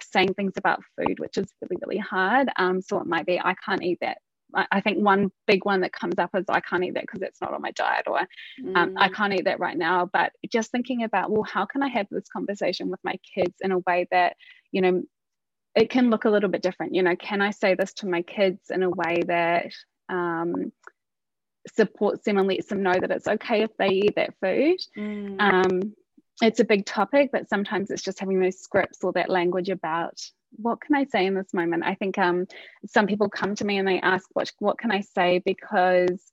saying 0.00 0.34
things 0.34 0.52
about 0.56 0.82
food, 0.96 1.18
which 1.18 1.38
is 1.38 1.46
really, 1.62 1.80
really 1.86 1.98
hard. 1.98 2.50
Um, 2.56 2.82
so 2.82 2.98
it 2.98 3.06
might 3.06 3.26
be, 3.26 3.40
I 3.40 3.54
can't 3.64 3.82
eat 3.82 3.98
that. 4.02 4.18
I 4.54 4.80
think 4.80 4.98
one 4.98 5.30
big 5.46 5.64
one 5.64 5.80
that 5.80 5.92
comes 5.92 6.18
up 6.18 6.30
is 6.34 6.44
I 6.48 6.60
can't 6.60 6.84
eat 6.84 6.94
that 6.94 7.04
because 7.04 7.22
it's 7.22 7.40
not 7.40 7.54
on 7.54 7.62
my 7.62 7.70
diet, 7.72 8.06
or 8.06 8.20
um, 8.74 8.94
I 8.96 9.08
mm. 9.08 9.14
can't 9.14 9.32
eat 9.32 9.44
that 9.44 9.60
right 9.60 9.76
now. 9.76 10.08
But 10.12 10.32
just 10.50 10.70
thinking 10.70 11.02
about, 11.04 11.30
well, 11.30 11.42
how 11.42 11.64
can 11.64 11.82
I 11.82 11.88
have 11.88 12.06
this 12.10 12.28
conversation 12.32 12.88
with 12.90 13.00
my 13.02 13.16
kids 13.34 13.54
in 13.60 13.72
a 13.72 13.78
way 13.78 14.06
that, 14.10 14.36
you 14.70 14.80
know, 14.80 15.02
it 15.74 15.90
can 15.90 16.10
look 16.10 16.24
a 16.24 16.30
little 16.30 16.50
bit 16.50 16.62
different. 16.62 16.94
You 16.94 17.02
know, 17.02 17.16
can 17.16 17.40
I 17.40 17.50
say 17.50 17.74
this 17.74 17.92
to 17.94 18.06
my 18.06 18.22
kids 18.22 18.70
in 18.70 18.82
a 18.82 18.90
way 18.90 19.22
that 19.26 19.72
um, 20.08 20.72
supports 21.74 22.24
them 22.24 22.38
and 22.38 22.48
lets 22.48 22.66
them 22.66 22.82
know 22.82 22.92
that 22.92 23.10
it's 23.10 23.28
okay 23.28 23.62
if 23.62 23.70
they 23.78 23.88
eat 23.88 24.14
that 24.16 24.34
food? 24.42 24.78
Mm. 24.96 25.40
Um, 25.40 25.94
it's 26.42 26.60
a 26.60 26.64
big 26.64 26.84
topic, 26.84 27.30
but 27.32 27.48
sometimes 27.48 27.90
it's 27.90 28.02
just 28.02 28.20
having 28.20 28.40
those 28.40 28.58
scripts 28.58 29.02
or 29.02 29.12
that 29.12 29.30
language 29.30 29.68
about 29.68 30.20
what 30.56 30.80
can 30.80 30.94
I 30.94 31.04
say 31.04 31.26
in 31.26 31.34
this 31.34 31.52
moment. 31.54 31.84
I 31.84 31.94
think 31.94 32.18
um, 32.18 32.46
some 32.86 33.06
people 33.06 33.28
come 33.28 33.54
to 33.56 33.64
me 33.64 33.78
and 33.78 33.86
they 33.86 34.00
ask, 34.00 34.28
what 34.32 34.50
what 34.58 34.78
can 34.78 34.90
I 34.90 35.00
say 35.00 35.42
because 35.44 36.32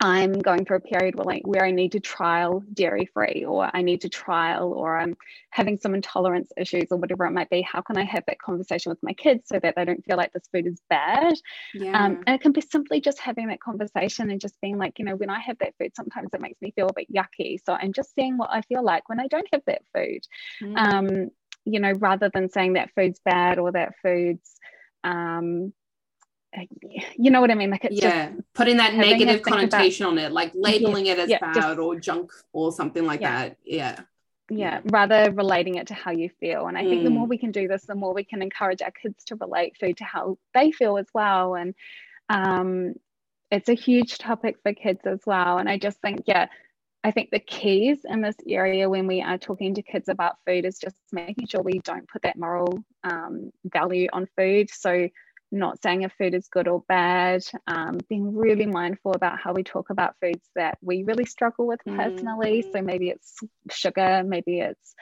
I'm 0.00 0.32
going 0.32 0.64
through 0.64 0.76
a 0.76 0.80
period 0.80 1.16
where 1.16 1.24
like 1.24 1.42
where 1.44 1.64
I 1.64 1.72
need 1.72 1.92
to 1.92 2.00
trial 2.00 2.62
dairy 2.72 3.06
free 3.12 3.44
or 3.44 3.68
I 3.74 3.82
need 3.82 4.02
to 4.02 4.08
trial 4.08 4.72
or 4.72 4.96
I'm 4.96 5.16
having 5.50 5.76
some 5.76 5.92
intolerance 5.92 6.52
issues 6.56 6.86
or 6.92 6.98
whatever 6.98 7.26
it 7.26 7.32
might 7.32 7.50
be. 7.50 7.62
How 7.62 7.80
can 7.80 7.96
I 7.96 8.04
have 8.04 8.22
that 8.26 8.40
conversation 8.40 8.90
with 8.90 9.02
my 9.02 9.12
kids 9.12 9.48
so 9.48 9.58
that 9.58 9.74
they 9.74 9.84
don't 9.84 10.04
feel 10.04 10.16
like 10.16 10.32
this 10.32 10.48
food 10.52 10.68
is 10.68 10.80
bad? 10.88 11.34
Yeah. 11.74 12.00
Um, 12.00 12.22
and 12.26 12.36
it 12.36 12.40
can 12.40 12.52
be 12.52 12.60
simply 12.60 13.00
just 13.00 13.18
having 13.18 13.48
that 13.48 13.60
conversation 13.60 14.30
and 14.30 14.40
just 14.40 14.60
being 14.60 14.78
like, 14.78 15.00
you 15.00 15.04
know, 15.04 15.16
when 15.16 15.30
I 15.30 15.40
have 15.40 15.58
that 15.58 15.74
food, 15.78 15.96
sometimes 15.96 16.28
it 16.32 16.40
makes 16.40 16.62
me 16.62 16.70
feel 16.70 16.86
a 16.86 16.92
bit 16.92 17.12
yucky. 17.12 17.58
So 17.66 17.72
I'm 17.72 17.92
just 17.92 18.14
seeing 18.14 18.38
what 18.38 18.50
I 18.52 18.62
feel 18.62 18.84
like 18.84 19.08
when 19.08 19.18
I 19.18 19.26
don't 19.26 19.48
have 19.52 19.62
that 19.66 19.82
food. 19.92 20.20
Mm. 20.62 20.76
Um, 20.76 21.30
you 21.72 21.80
know, 21.80 21.92
rather 21.92 22.30
than 22.32 22.50
saying 22.50 22.74
that 22.74 22.90
food's 22.94 23.20
bad 23.24 23.58
or 23.58 23.72
that 23.72 23.94
food's 24.02 24.56
um, 25.04 25.72
you 27.16 27.30
know 27.30 27.40
what 27.40 27.50
I 27.50 27.54
mean? 27.54 27.70
Like 27.70 27.84
it's 27.84 28.00
yeah, 28.00 28.32
putting 28.54 28.78
that 28.78 28.94
negative 28.94 29.42
connotation 29.42 30.06
about, 30.06 30.18
on 30.18 30.18
it, 30.18 30.32
like 30.32 30.52
labeling 30.54 31.06
it 31.06 31.18
as 31.18 31.28
yeah, 31.28 31.38
bad 31.40 31.54
just, 31.54 31.78
or 31.78 31.96
junk 32.00 32.32
or 32.52 32.72
something 32.72 33.04
like 33.04 33.20
yeah. 33.20 33.48
that. 33.48 33.56
Yeah. 33.64 34.00
Yeah, 34.50 34.80
rather 34.84 35.30
relating 35.30 35.74
it 35.74 35.88
to 35.88 35.94
how 35.94 36.10
you 36.10 36.30
feel. 36.40 36.68
And 36.68 36.78
I 36.78 36.82
mm. 36.82 36.88
think 36.88 37.04
the 37.04 37.10
more 37.10 37.26
mm. 37.26 37.30
we 37.30 37.38
can 37.38 37.52
do 37.52 37.68
this, 37.68 37.84
the 37.84 37.94
more 37.94 38.14
we 38.14 38.24
can 38.24 38.40
encourage 38.40 38.80
our 38.80 38.90
kids 38.90 39.24
to 39.24 39.36
relate 39.36 39.76
food 39.78 39.98
to 39.98 40.04
how 40.04 40.38
they 40.54 40.72
feel 40.72 40.96
as 40.96 41.06
well. 41.12 41.54
And 41.54 41.74
um, 42.30 42.94
it's 43.50 43.68
a 43.68 43.74
huge 43.74 44.16
topic 44.16 44.56
for 44.62 44.72
kids 44.72 45.00
as 45.04 45.20
well. 45.26 45.58
And 45.58 45.68
I 45.68 45.76
just 45.76 46.00
think, 46.00 46.22
yeah, 46.26 46.46
I 47.04 47.10
think 47.12 47.30
the 47.30 47.38
keys 47.38 48.00
in 48.04 48.20
this 48.22 48.36
area 48.46 48.90
when 48.90 49.06
we 49.06 49.22
are 49.22 49.38
talking 49.38 49.74
to 49.74 49.82
kids 49.82 50.08
about 50.08 50.36
food 50.46 50.64
is 50.64 50.78
just 50.78 50.96
making 51.12 51.46
sure 51.46 51.62
we 51.62 51.80
don't 51.84 52.08
put 52.08 52.22
that 52.22 52.38
moral 52.38 52.82
um, 53.04 53.50
value 53.64 54.08
on 54.12 54.26
food. 54.36 54.68
So 54.70 55.08
not 55.50 55.80
saying 55.82 56.02
if 56.02 56.12
food 56.18 56.34
is 56.34 56.48
good 56.48 56.68
or 56.68 56.82
bad, 56.88 57.42
um, 57.66 57.98
being 58.08 58.36
really 58.36 58.66
mindful 58.66 59.12
about 59.12 59.38
how 59.38 59.52
we 59.54 59.62
talk 59.62 59.90
about 59.90 60.16
foods 60.20 60.44
that 60.56 60.76
we 60.82 61.04
really 61.04 61.24
struggle 61.24 61.66
with 61.66 61.80
personally. 61.86 62.62
Mm. 62.62 62.72
So 62.72 62.82
maybe 62.82 63.10
it's 63.10 63.38
sugar, 63.70 64.22
maybe 64.26 64.60
it's, 64.60 64.94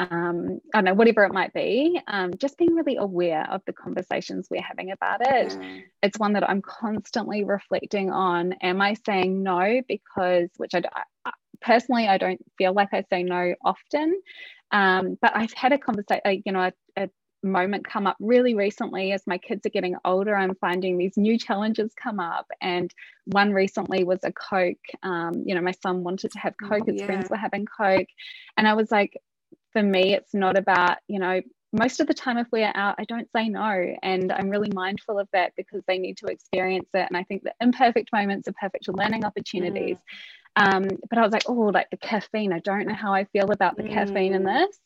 um, 0.00 0.60
I 0.72 0.78
don't 0.78 0.84
know, 0.86 0.94
whatever 0.94 1.24
it 1.24 1.32
might 1.32 1.52
be. 1.52 2.00
Um, 2.06 2.32
just 2.38 2.56
being 2.56 2.74
really 2.74 2.96
aware 2.96 3.46
of 3.50 3.60
the 3.66 3.72
conversations 3.72 4.48
we're 4.50 4.62
having 4.62 4.92
about 4.92 5.20
it. 5.20 5.52
Mm. 5.52 5.82
It's 6.02 6.18
one 6.18 6.32
that 6.32 6.48
I'm 6.48 6.62
constantly 6.62 7.44
reflecting 7.44 8.10
on. 8.10 8.54
Am 8.62 8.80
I 8.80 8.94
saying 9.04 9.42
no 9.42 9.82
because, 9.86 10.48
which 10.56 10.74
I, 10.74 10.82
I 11.26 11.32
personally, 11.60 12.08
I 12.08 12.16
don't 12.16 12.40
feel 12.56 12.72
like 12.72 12.88
I 12.92 13.04
say 13.10 13.22
no 13.22 13.54
often. 13.62 14.20
Um, 14.72 15.18
but 15.20 15.36
I've 15.36 15.52
had 15.52 15.72
a 15.72 15.78
conversation, 15.78 16.42
you 16.46 16.52
know, 16.52 16.60
a, 16.62 16.72
a 16.96 17.10
moment 17.42 17.86
come 17.86 18.06
up 18.06 18.16
really 18.20 18.54
recently 18.54 19.12
as 19.12 19.26
my 19.26 19.38
kids 19.38 19.64
are 19.64 19.70
getting 19.70 19.96
older 20.04 20.36
i'm 20.36 20.54
finding 20.56 20.98
these 20.98 21.16
new 21.16 21.38
challenges 21.38 21.90
come 21.94 22.20
up 22.20 22.46
and 22.60 22.92
one 23.24 23.50
recently 23.50 24.04
was 24.04 24.18
a 24.24 24.32
coke 24.32 24.76
um, 25.02 25.32
you 25.46 25.54
know 25.54 25.62
my 25.62 25.72
son 25.82 26.04
wanted 26.04 26.30
to 26.30 26.38
have 26.38 26.52
coke 26.62 26.82
oh, 26.82 26.92
his 26.92 27.00
yeah. 27.00 27.06
friends 27.06 27.30
were 27.30 27.38
having 27.38 27.64
coke 27.64 28.08
and 28.58 28.68
i 28.68 28.74
was 28.74 28.90
like 28.90 29.18
for 29.72 29.82
me 29.82 30.14
it's 30.14 30.34
not 30.34 30.56
about 30.56 30.98
you 31.08 31.18
know 31.18 31.40
most 31.72 32.00
of 32.00 32.06
the 32.08 32.14
time 32.14 32.36
if 32.36 32.48
we're 32.50 32.72
out 32.74 32.96
i 32.98 33.04
don't 33.04 33.28
say 33.34 33.48
no 33.48 33.94
and 34.02 34.32
i'm 34.32 34.50
really 34.50 34.70
mindful 34.74 35.18
of 35.18 35.28
that 35.32 35.52
because 35.56 35.82
they 35.86 35.98
need 35.98 36.16
to 36.16 36.26
experience 36.26 36.88
it 36.94 37.06
and 37.08 37.16
i 37.16 37.22
think 37.24 37.42
the 37.42 37.54
imperfect 37.60 38.12
moments 38.12 38.48
are 38.48 38.54
perfect 38.60 38.88
learning 38.88 39.24
opportunities 39.24 39.96
mm. 39.96 40.00
Um, 40.56 40.88
but 41.08 41.18
I 41.18 41.22
was 41.22 41.32
like, 41.32 41.44
oh, 41.48 41.52
like 41.52 41.90
the 41.90 41.96
caffeine. 41.96 42.52
I 42.52 42.58
don't 42.58 42.86
know 42.86 42.94
how 42.94 43.14
I 43.14 43.24
feel 43.24 43.50
about 43.50 43.76
the 43.76 43.84
mm. 43.84 43.92
caffeine 43.92 44.34
in 44.34 44.42
mm. 44.42 44.66
this. 44.66 44.78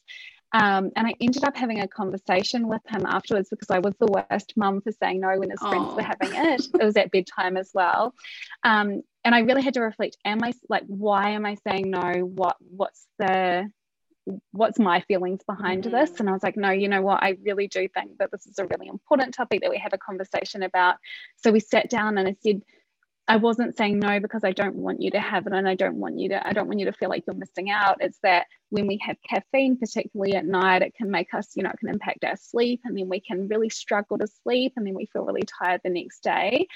Um, 0.52 0.92
and 0.94 1.06
I 1.08 1.14
ended 1.20 1.42
up 1.42 1.56
having 1.56 1.80
a 1.80 1.88
conversation 1.88 2.68
with 2.68 2.82
him 2.86 3.04
afterwards 3.06 3.48
because 3.50 3.70
I 3.70 3.80
was 3.80 3.94
the 3.98 4.06
worst 4.06 4.52
mum 4.56 4.82
for 4.82 4.92
saying 4.92 5.20
no 5.20 5.36
when 5.36 5.50
his 5.50 5.58
oh. 5.62 5.68
friends 5.68 5.94
were 5.94 6.02
having 6.02 6.52
it. 6.52 6.68
It 6.80 6.84
was 6.84 6.96
at 6.96 7.10
bedtime 7.10 7.56
as 7.56 7.70
well. 7.74 8.14
Um, 8.62 9.02
and 9.24 9.34
I 9.34 9.40
really 9.40 9.62
had 9.62 9.74
to 9.74 9.80
reflect, 9.80 10.16
am 10.24 10.44
I 10.44 10.52
like, 10.68 10.84
why 10.86 11.30
am 11.30 11.44
I 11.44 11.56
saying 11.66 11.90
no? 11.90 12.12
What, 12.20 12.56
what's 12.60 13.06
the, 13.18 13.68
what's 14.52 14.78
my 14.78 15.00
feelings 15.02 15.40
behind 15.46 15.84
mm-hmm. 15.84 15.96
this? 15.96 16.20
And 16.20 16.28
I 16.28 16.32
was 16.32 16.42
like, 16.42 16.56
no, 16.56 16.70
you 16.70 16.88
know 16.88 17.02
what? 17.02 17.22
I 17.22 17.36
really 17.44 17.68
do 17.68 17.88
think 17.88 18.18
that 18.18 18.30
this 18.30 18.46
is 18.46 18.58
a 18.58 18.66
really 18.66 18.88
important 18.88 19.34
topic 19.34 19.60
that 19.62 19.70
we 19.70 19.78
have 19.78 19.92
a 19.92 19.98
conversation 19.98 20.62
about. 20.62 20.96
So 21.36 21.52
we 21.52 21.60
sat 21.60 21.90
down 21.90 22.18
and 22.18 22.28
I 22.28 22.36
said, 22.40 22.62
I 23.26 23.36
wasn't 23.36 23.76
saying 23.76 24.00
no 24.00 24.20
because 24.20 24.44
I 24.44 24.52
don't 24.52 24.74
want 24.74 25.00
you 25.00 25.10
to 25.12 25.20
have 25.20 25.46
it 25.46 25.54
and 25.54 25.66
I 25.66 25.74
don't 25.74 25.96
want 25.96 26.18
you 26.18 26.28
to 26.30 26.46
I 26.46 26.52
don't 26.52 26.66
want 26.66 26.78
you 26.78 26.86
to 26.86 26.92
feel 26.92 27.08
like 27.08 27.24
you're 27.26 27.36
missing 27.36 27.70
out. 27.70 27.96
It's 28.00 28.18
that 28.22 28.46
when 28.68 28.86
we 28.86 28.98
have 29.02 29.16
caffeine, 29.26 29.78
particularly 29.78 30.34
at 30.34 30.44
night, 30.44 30.82
it 30.82 30.94
can 30.94 31.10
make 31.10 31.32
us, 31.32 31.52
you 31.56 31.62
know, 31.62 31.70
it 31.70 31.78
can 31.78 31.88
impact 31.88 32.24
our 32.24 32.36
sleep 32.36 32.82
and 32.84 32.96
then 32.98 33.08
we 33.08 33.20
can 33.20 33.48
really 33.48 33.70
struggle 33.70 34.18
to 34.18 34.26
sleep 34.26 34.74
and 34.76 34.86
then 34.86 34.94
we 34.94 35.06
feel 35.06 35.24
really 35.24 35.46
tired 35.46 35.80
the 35.84 35.90
next 35.90 36.22
day. 36.22 36.66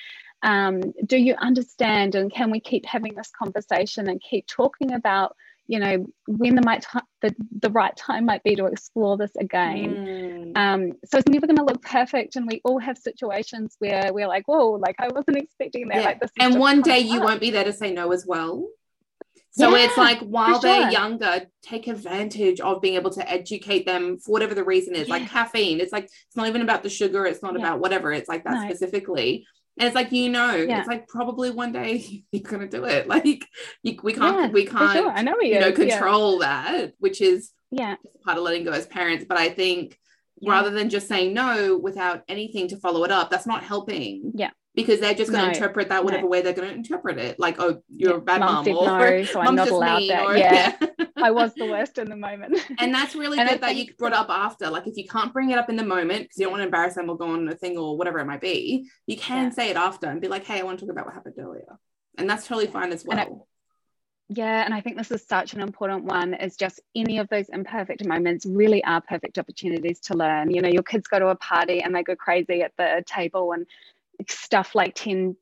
Um, 0.43 0.81
do 1.05 1.19
you 1.19 1.35
understand 1.35 2.15
and 2.15 2.33
can 2.33 2.51
we 2.51 2.61
keep 2.61 2.87
having 2.87 3.15
this 3.15 3.31
conversation 3.31 4.09
and 4.09 4.23
keep 4.23 4.47
talking 4.47 4.93
about 4.93 5.37
you 5.69 5.79
know 5.79 6.07
when 6.27 6.55
the 6.55 6.63
might 6.63 6.83
t- 6.83 6.99
the, 7.23 7.35
the 7.61 7.71
right 7.71 7.97
time 7.97 8.25
might 8.25 8.43
be 8.43 8.57
to 8.57 8.65
explore 8.65 9.17
this 9.17 9.35
again 9.37 9.95
mm. 9.95 10.53
um, 10.57 10.93
so 11.05 11.19
it's 11.19 11.29
never 11.29 11.47
going 11.47 11.57
to 11.57 11.65
look 11.65 11.83
perfect 11.83 12.37
and 12.37 12.47
we 12.47 12.61
all 12.65 12.79
have 12.79 12.99
situations 12.99 13.77
where 13.79 14.13
we're 14.13 14.27
like 14.27 14.49
whoa 14.49 14.71
like 14.73 14.97
i 14.99 15.09
wasn't 15.09 15.37
expecting 15.37 15.87
that 15.89 15.99
yeah. 15.99 16.05
like 16.05 16.21
this 16.21 16.31
and 16.41 16.59
one 16.59 16.83
day 16.83 16.99
you 16.99 17.21
won't 17.21 17.41
be 17.41 17.51
there 17.51 17.65
to 17.65 17.73
say 17.73 17.93
no 17.93 18.11
as 18.13 18.27
well 18.27 18.67
So 19.51 19.75
yeah, 19.75 19.87
it's 19.87 19.97
like 19.97 20.21
while 20.21 20.61
they're 20.61 20.83
sure. 20.83 20.91
younger, 20.91 21.47
take 21.63 21.89
advantage 21.89 22.61
of 22.61 22.81
being 22.81 22.95
able 22.95 23.11
to 23.11 23.29
educate 23.29 23.87
them 23.87 24.19
for 24.19 24.31
whatever 24.31 24.55
the 24.55 24.63
reason 24.63 24.95
is, 24.95 25.09
yeah. 25.09 25.15
like 25.15 25.29
caffeine. 25.29 25.81
It's 25.81 25.91
like 25.91 26.05
it's 26.05 26.37
not 26.37 26.47
even 26.49 26.63
about 26.63 26.83
the 26.83 26.91
sugar, 26.91 27.27
it's 27.27 27.43
not 27.43 27.55
yeah. 27.55 27.61
about 27.61 27.81
whatever, 27.81 28.13
it's 28.13 28.29
like 28.29 28.45
that 28.45 28.53
no. 28.53 28.69
specifically. 28.69 29.47
And 29.79 29.87
it's 29.87 29.95
like 29.95 30.13
you 30.13 30.29
know, 30.29 30.55
it's 30.57 30.89
like 30.89 31.09
probably 31.09 31.51
one 31.51 31.73
day 31.73 32.25
you're 32.33 32.43
gonna 32.43 32.69
do 32.69 32.85
it. 32.85 33.09
Like 33.09 33.45
you, 33.83 33.99
we 34.03 34.13
can't, 34.13 34.53
we 34.53 34.67
can't, 34.67 34.93
sure. 34.93 35.11
I 35.11 35.23
know, 35.23 35.37
you 35.41 35.61
know, 35.61 35.73
control 35.73 36.41
that, 36.41 36.93
which 36.99 37.21
is 37.21 37.53
yeah 37.71 37.97
part 38.25 38.39
of 38.39 38.45
letting 38.45 38.65
go 38.65 38.73
as 38.73 38.87
parents. 38.87 39.25
But 39.29 39.39
I 39.39 39.51
think 39.51 39.99
rather 40.43 40.71
than 40.71 40.89
just 40.89 41.09
saying 41.09 41.35
no 41.35 41.77
without 41.77 42.23
anything 42.29 42.69
to 42.69 42.77
follow 42.77 43.05
it 43.05 43.11
up, 43.11 43.31
that's 43.31 43.47
not 43.47 43.63
helping. 43.63 44.33
Yeah 44.35 44.51
because 44.79 45.01
they're 45.01 45.13
just 45.13 45.33
going 45.33 45.41
to 45.41 45.49
no, 45.49 45.55
interpret 45.55 45.89
that 45.89 46.05
whatever 46.05 46.23
no. 46.23 46.29
way 46.29 46.41
they're 46.41 46.53
going 46.53 46.69
to 46.69 46.73
interpret 46.73 47.19
it. 47.19 47.37
Like, 47.37 47.57
oh, 47.59 47.83
you're 47.89 48.13
yeah. 48.13 48.17
a 48.19 48.21
bad 48.21 48.39
mom, 48.39 48.69
or 48.69 48.87
no, 48.87 49.25
so 49.25 49.41
I'm 49.41 49.55
not 49.57 49.71
allowed 49.71 50.09
that. 50.09 50.25
Or, 50.25 50.37
yeah, 50.37 50.77
yeah. 50.81 51.07
I 51.17 51.33
was 51.33 51.53
the 51.55 51.67
worst 51.67 51.99
in 51.99 52.09
the 52.09 52.15
moment. 52.15 52.57
and 52.79 52.95
that's 52.95 53.17
really 53.17 53.41
and 53.41 53.49
good 53.49 53.61
that 53.61 53.75
think, 53.75 53.89
you 53.89 53.95
brought 53.97 54.13
up 54.13 54.31
after. 54.31 54.71
Like, 54.71 54.87
if 54.87 54.97
you 54.97 55.05
can't 55.09 55.33
bring 55.33 55.51
it 55.51 55.59
up 55.59 55.69
in 55.69 55.75
the 55.75 55.85
moment 55.85 56.23
because 56.23 56.39
you 56.39 56.45
don't 56.45 56.53
want 56.53 56.61
to 56.61 56.67
embarrass 56.67 56.95
them 56.95 57.11
or 57.11 57.17
go 57.17 57.33
on 57.33 57.49
a 57.49 57.57
thing 57.57 57.77
or 57.77 57.99
whatever 57.99 58.21
it 58.21 58.27
might 58.27 58.41
be, 58.41 58.89
you 59.09 59.17
can 59.17 59.47
yeah. 59.47 59.51
say 59.51 59.71
it 59.71 59.77
after 59.77 60.07
and 60.07 60.21
be 60.21 60.29
like, 60.29 60.45
hey, 60.45 60.61
I 60.61 60.63
want 60.63 60.79
to 60.79 60.87
talk 60.87 60.93
about 60.93 61.07
what 61.07 61.15
happened 61.15 61.35
earlier, 61.41 61.77
and 62.17 62.31
that's 62.31 62.47
totally 62.47 62.69
fine 62.69 62.93
as 62.93 63.05
well. 63.05 63.49
Yeah, 64.29 64.65
and 64.65 64.73
I 64.73 64.81
think 64.81 64.97
this 64.97 65.11
is 65.11 65.27
such 65.27 65.55
an 65.55 65.61
important 65.61 66.05
one. 66.05 66.35
Is 66.35 66.57
just 66.57 66.81
any 66.95 67.19
of 67.19 67.29
those 67.31 67.49
imperfect 67.49 68.07
moments 68.07 68.47
really 68.47 68.85
are 68.85 69.01
perfect 69.01 69.39
opportunities 69.39 69.99
to 70.01 70.15
learn. 70.15 70.53
You 70.53 70.63
know, 70.63 70.69
your 70.69 70.85
kids 70.85 71.09
go 71.09 71.19
to 71.19 71.29
a 71.29 71.35
party 71.35 71.81
and 71.81 71.93
they 71.93 72.05
go 72.05 72.15
crazy 72.15 72.63
at 72.63 72.77
the 72.79 73.03
table 73.09 73.51
and 73.53 73.67
stuff 74.27 74.75
like 74.75 74.95
10 74.95 75.37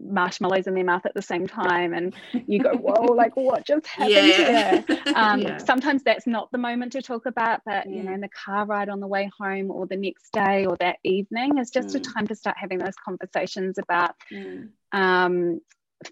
marshmallows 0.00 0.66
in 0.66 0.74
their 0.74 0.84
mouth 0.84 1.04
at 1.04 1.14
the 1.14 1.22
same 1.22 1.46
time 1.46 1.92
and 1.92 2.14
you 2.46 2.58
go 2.58 2.74
whoa 2.74 3.12
like 3.12 3.36
what 3.36 3.64
just 3.66 3.86
happened 3.86 4.10
yeah. 4.10 4.80
here 4.80 5.02
um, 5.14 5.40
yeah. 5.40 5.58
sometimes 5.58 6.02
that's 6.02 6.26
not 6.26 6.50
the 6.50 6.58
moment 6.58 6.92
to 6.92 7.02
talk 7.02 7.26
about 7.26 7.60
but 7.66 7.88
you 7.88 8.02
know 8.02 8.12
in 8.12 8.20
the 8.20 8.28
car 8.28 8.64
ride 8.64 8.88
on 8.88 9.00
the 9.00 9.06
way 9.06 9.30
home 9.38 9.70
or 9.70 9.86
the 9.86 9.96
next 9.96 10.32
day 10.32 10.64
or 10.64 10.76
that 10.80 10.96
evening 11.04 11.58
is 11.58 11.70
just 11.70 11.88
mm. 11.88 11.96
a 11.96 12.00
time 12.00 12.26
to 12.26 12.34
start 12.34 12.56
having 12.58 12.78
those 12.78 12.94
conversations 13.04 13.76
about 13.78 14.14
mm. 14.32 14.68
um, 14.92 15.60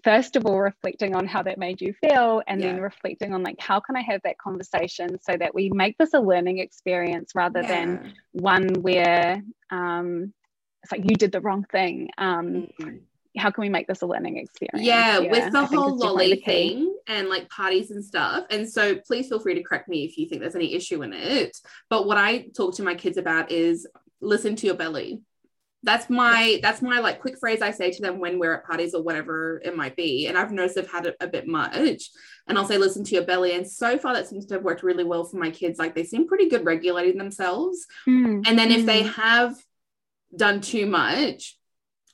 first 0.03 0.35
of 0.35 0.45
all 0.45 0.59
reflecting 0.59 1.15
on 1.15 1.25
how 1.25 1.41
that 1.41 1.57
made 1.57 1.81
you 1.81 1.93
feel 1.93 2.41
and 2.47 2.61
yeah. 2.61 2.67
then 2.67 2.81
reflecting 2.81 3.33
on 3.33 3.41
like 3.41 3.59
how 3.59 3.79
can 3.79 3.95
i 3.95 4.01
have 4.01 4.21
that 4.23 4.37
conversation 4.37 5.19
so 5.21 5.35
that 5.35 5.55
we 5.55 5.69
make 5.73 5.97
this 5.97 6.13
a 6.13 6.19
learning 6.19 6.59
experience 6.59 7.31
rather 7.33 7.63
than 7.63 8.13
one 8.31 8.69
where 8.81 9.41
um, 9.71 10.31
it's 10.83 10.91
like 10.91 11.03
you 11.03 11.15
did 11.15 11.31
the 11.31 11.41
wrong 11.41 11.63
thing 11.71 12.09
um 12.17 12.67
mm-hmm. 12.79 12.97
how 13.37 13.49
can 13.49 13.61
we 13.61 13.69
make 13.69 13.87
this 13.87 14.01
a 14.01 14.05
learning 14.05 14.37
experience 14.37 14.85
yeah, 14.85 15.19
yeah 15.19 15.31
with 15.31 15.51
the 15.51 15.59
I 15.59 15.65
whole 15.65 15.97
lolly 15.97 16.35
thing 16.37 16.95
and 17.07 17.29
like 17.29 17.49
parties 17.49 17.91
and 17.91 18.03
stuff 18.03 18.45
and 18.49 18.69
so 18.69 18.95
please 18.95 19.29
feel 19.29 19.39
free 19.39 19.55
to 19.55 19.63
correct 19.63 19.87
me 19.87 20.05
if 20.05 20.17
you 20.17 20.27
think 20.27 20.41
there's 20.41 20.55
any 20.55 20.73
issue 20.73 21.03
in 21.03 21.13
it 21.13 21.57
but 21.89 22.07
what 22.07 22.17
i 22.17 22.47
talk 22.55 22.75
to 22.75 22.83
my 22.83 22.95
kids 22.95 23.17
about 23.17 23.51
is 23.51 23.87
listen 24.21 24.55
to 24.55 24.67
your 24.67 24.75
belly 24.75 25.21
that's 25.83 26.09
my 26.09 26.59
that's 26.61 26.81
my 26.81 26.99
like 26.99 27.19
quick 27.19 27.39
phrase 27.39 27.61
I 27.61 27.71
say 27.71 27.91
to 27.91 28.01
them 28.01 28.19
when 28.19 28.37
we're 28.37 28.53
at 28.53 28.65
parties 28.65 28.93
or 28.93 29.01
whatever 29.01 29.61
it 29.65 29.75
might 29.75 29.95
be. 29.95 30.27
And 30.27 30.37
I've 30.37 30.51
noticed 30.51 30.75
they've 30.75 30.91
had 30.91 31.07
it 31.07 31.15
a 31.19 31.27
bit 31.27 31.47
much. 31.47 32.11
And 32.47 32.57
I'll 32.57 32.67
say, 32.67 32.77
listen 32.77 33.03
to 33.05 33.15
your 33.15 33.23
belly. 33.23 33.53
And 33.55 33.67
so 33.67 33.97
far 33.97 34.13
that 34.13 34.27
seems 34.27 34.45
to 34.47 34.55
have 34.55 34.63
worked 34.63 34.83
really 34.83 35.03
well 35.03 35.23
for 35.23 35.37
my 35.37 35.49
kids. 35.49 35.79
Like 35.79 35.95
they 35.95 36.03
seem 36.03 36.27
pretty 36.27 36.49
good 36.49 36.65
regulating 36.65 37.17
themselves. 37.17 37.87
Mm. 38.07 38.47
And 38.47 38.59
then 38.59 38.69
mm. 38.69 38.77
if 38.77 38.85
they 38.85 39.03
hmm. 39.03 39.09
have 39.09 39.55
done 40.35 40.61
too 40.61 40.85
much 40.85 41.57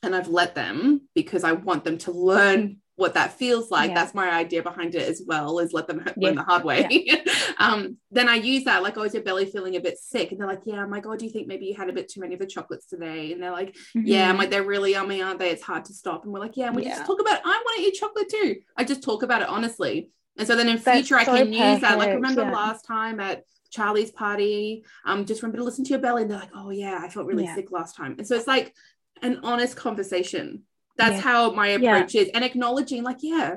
and 0.02 0.14
I've 0.14 0.28
let 0.28 0.54
them 0.54 1.08
because 1.14 1.44
I 1.44 1.52
want 1.52 1.84
them 1.84 1.98
to 1.98 2.12
learn 2.12 2.78
what 2.98 3.14
that 3.14 3.32
feels 3.34 3.70
like. 3.70 3.90
Yeah. 3.90 3.94
That's 3.94 4.14
my 4.14 4.28
idea 4.28 4.60
behind 4.62 4.96
it 4.96 5.08
as 5.08 5.22
well, 5.24 5.60
is 5.60 5.72
let 5.72 5.86
them 5.86 5.98
learn 5.98 6.14
yeah. 6.16 6.32
the 6.32 6.42
hard 6.42 6.64
way. 6.64 6.86
Yeah. 6.90 7.22
um, 7.58 7.96
then 8.10 8.28
I 8.28 8.34
use 8.34 8.64
that, 8.64 8.82
like, 8.82 8.98
oh, 8.98 9.02
is 9.02 9.14
your 9.14 9.22
belly 9.22 9.46
feeling 9.46 9.76
a 9.76 9.80
bit 9.80 9.98
sick? 9.98 10.32
And 10.32 10.40
they're 10.40 10.48
like, 10.48 10.62
yeah, 10.64 10.84
my 10.84 10.98
God, 10.98 11.20
do 11.20 11.24
you 11.24 11.30
think 11.30 11.46
maybe 11.46 11.66
you 11.66 11.76
had 11.76 11.88
a 11.88 11.92
bit 11.92 12.08
too 12.08 12.20
many 12.20 12.34
of 12.34 12.40
the 12.40 12.46
chocolates 12.46 12.86
today? 12.86 13.32
And 13.32 13.40
they're 13.40 13.52
like, 13.52 13.74
mm-hmm. 13.96 14.04
yeah, 14.04 14.28
I'm 14.28 14.36
like, 14.36 14.50
they're 14.50 14.64
really 14.64 14.92
yummy, 14.92 15.22
aren't 15.22 15.38
they? 15.38 15.50
It's 15.50 15.62
hard 15.62 15.84
to 15.86 15.94
stop. 15.94 16.24
And 16.24 16.32
we're 16.32 16.40
like, 16.40 16.56
yeah, 16.56 16.70
we 16.70 16.84
just 16.84 17.06
talk 17.06 17.20
about, 17.20 17.40
I 17.44 17.62
want 17.64 17.78
to 17.78 17.84
eat 17.84 17.94
chocolate 17.94 18.28
too. 18.28 18.56
I 18.76 18.82
just 18.82 19.02
talk 19.02 19.22
about 19.22 19.42
it 19.42 19.48
honestly. 19.48 20.10
And 20.36 20.46
so 20.46 20.56
then 20.56 20.68
in 20.68 20.78
That's 20.78 20.98
future, 20.98 21.24
so 21.24 21.32
I 21.32 21.38
can 21.42 21.52
perfect. 21.52 21.54
use 21.54 21.80
that. 21.82 21.98
Like, 21.98 22.14
remember 22.14 22.42
last 22.42 22.84
time 22.84 23.20
at 23.20 23.44
Charlie's 23.70 24.10
party. 24.10 24.84
Um, 25.04 25.24
just 25.24 25.42
remember 25.42 25.58
to 25.58 25.64
listen 25.64 25.84
to 25.84 25.90
your 25.90 25.98
belly. 25.98 26.22
And 26.22 26.30
they're 26.30 26.38
like, 26.38 26.50
oh 26.54 26.70
yeah, 26.70 27.00
I 27.02 27.08
felt 27.08 27.26
really 27.26 27.44
yeah. 27.44 27.54
sick 27.54 27.70
last 27.70 27.96
time. 27.96 28.16
And 28.18 28.26
so 28.26 28.36
it's 28.36 28.46
like 28.46 28.74
an 29.22 29.40
honest 29.42 29.76
conversation. 29.76 30.62
That's 30.96 31.16
yeah. 31.16 31.20
how 31.20 31.50
my 31.52 31.68
approach 31.68 32.14
yeah. 32.14 32.22
is. 32.22 32.28
And 32.34 32.44
acknowledging, 32.44 33.02
like, 33.04 33.18
yeah, 33.20 33.56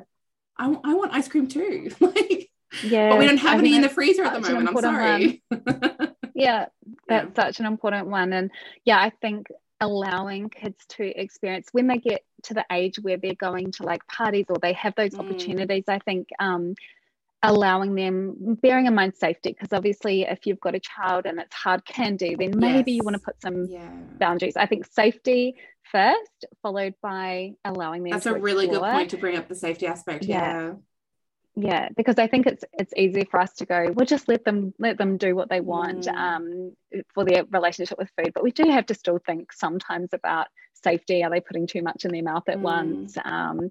I, 0.57 0.64
w- 0.64 0.82
I 0.84 0.93
want 0.93 1.14
ice 1.14 1.28
cream 1.28 1.47
too. 1.47 1.89
like, 1.99 2.49
yeah, 2.84 3.09
but 3.09 3.20
we 3.20 3.26
don't 3.26 3.38
have 3.38 3.59
any 3.59 3.76
in 3.76 3.82
the 3.82 3.89
freezer 3.89 4.24
at 4.24 4.34
the 4.34 4.39
moment. 4.41 4.70
I'm 4.70 4.82
sorry. 4.82 5.43
yeah, 6.36 6.68
that's 7.07 7.36
such 7.36 7.59
an 7.59 7.66
important 7.66 8.07
one. 8.07 8.32
And 8.32 8.51
yeah, 8.86 8.99
I 8.99 9.12
think 9.22 9.47
allowing 9.80 10.49
kids 10.49 10.78
to 10.88 11.03
experience 11.03 11.68
when 11.72 11.88
they 11.88 11.97
get 11.97 12.24
to 12.43 12.53
the 12.53 12.66
age 12.72 12.99
where 12.99 13.18
they're 13.18 13.34
going 13.34 13.72
to 13.72 13.84
like 13.84 14.05
parties 14.07 14.45
or 14.47 14.57
they 14.62 14.74
have 14.74 14.93
those 14.95 15.12
mm. 15.12 15.20
opportunities, 15.20 15.86
I 15.88 15.99
think 15.99 16.30
um, 16.39 16.76
allowing 17.44 17.96
them 17.96 18.58
bearing 18.62 18.86
in 18.86 18.94
mind 18.94 19.16
safety 19.16 19.52
because 19.52 19.74
obviously 19.74 20.24
if 20.24 20.46
you've 20.46 20.60
got 20.60 20.76
a 20.76 20.80
child 20.80 21.26
and 21.26 21.39
it's 21.39 21.56
hard 21.56 21.84
candy 21.86 22.36
then 22.36 22.52
maybe 22.56 22.92
yes. 22.92 22.98
you 22.98 23.04
want 23.04 23.16
to 23.16 23.22
put 23.22 23.42
some 23.42 23.66
yeah. 23.66 23.89
boundaries 24.20 24.56
i 24.56 24.66
think 24.66 24.86
safety 24.86 25.56
first 25.92 26.46
followed 26.62 26.94
by 27.02 27.52
allowing 27.66 28.04
them 28.04 28.12
that's 28.12 28.28
a 28.28 28.34
really 28.34 28.68
good 28.68 28.82
point 28.82 29.10
to 29.10 29.18
bring 29.18 29.38
up 29.38 29.48
the 29.48 29.56
safety 29.56 29.88
aspect 29.88 30.26
yeah. 30.26 30.70
yeah 30.70 30.74
yeah 31.56 31.89
because 31.98 32.18
i 32.18 32.28
think 32.28 32.46
it's 32.46 32.64
it's 32.74 32.94
easy 32.96 33.26
for 33.30 33.39
us 33.39 33.54
to 33.54 33.66
go 33.66 33.92
we'll 33.94 34.06
just 34.06 34.30
let 34.30 34.46
them 34.46 34.74
let 34.80 34.98
them 34.98 35.18
do 35.18 35.36
what 35.36 35.50
they 35.50 35.60
want 35.60 36.06
mm. 36.06 36.16
um, 36.16 36.74
for 37.14 37.26
their 37.26 37.44
relationship 37.46 37.98
with 37.98 38.10
food 38.18 38.32
but 38.34 38.44
we 38.44 38.52
do 38.52 38.70
have 38.70 38.86
to 38.86 38.94
still 38.94 39.20
think 39.26 39.52
sometimes 39.52 40.10
about 40.14 40.48
safety 40.84 41.24
are 41.24 41.30
they 41.30 41.42
putting 41.42 41.68
too 41.68 41.82
much 41.82 42.06
in 42.06 42.12
their 42.12 42.24
mouth 42.24 42.48
at 42.48 42.58
mm. 42.58 42.62
once 42.62 43.18
um, 43.26 43.70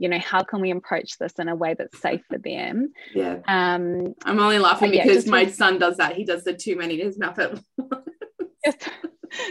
you 0.00 0.08
know 0.08 0.18
how 0.18 0.42
can 0.42 0.60
we 0.60 0.70
approach 0.70 1.18
this 1.18 1.34
in 1.34 1.48
a 1.48 1.54
way 1.54 1.74
that's 1.74 2.00
safe 2.00 2.22
for 2.28 2.38
them 2.38 2.92
yeah 3.14 3.38
um 3.46 4.14
i'm 4.24 4.40
only 4.40 4.58
laughing 4.58 4.94
yeah, 4.94 5.04
because 5.04 5.26
my 5.26 5.46
son 5.46 5.78
does 5.78 5.98
that 5.98 6.16
he 6.16 6.24
does 6.24 6.42
the 6.44 6.54
too 6.54 6.76
many 6.76 7.00
in 7.00 7.06
his 7.06 7.18
mouth 7.18 7.38
at 7.38 7.58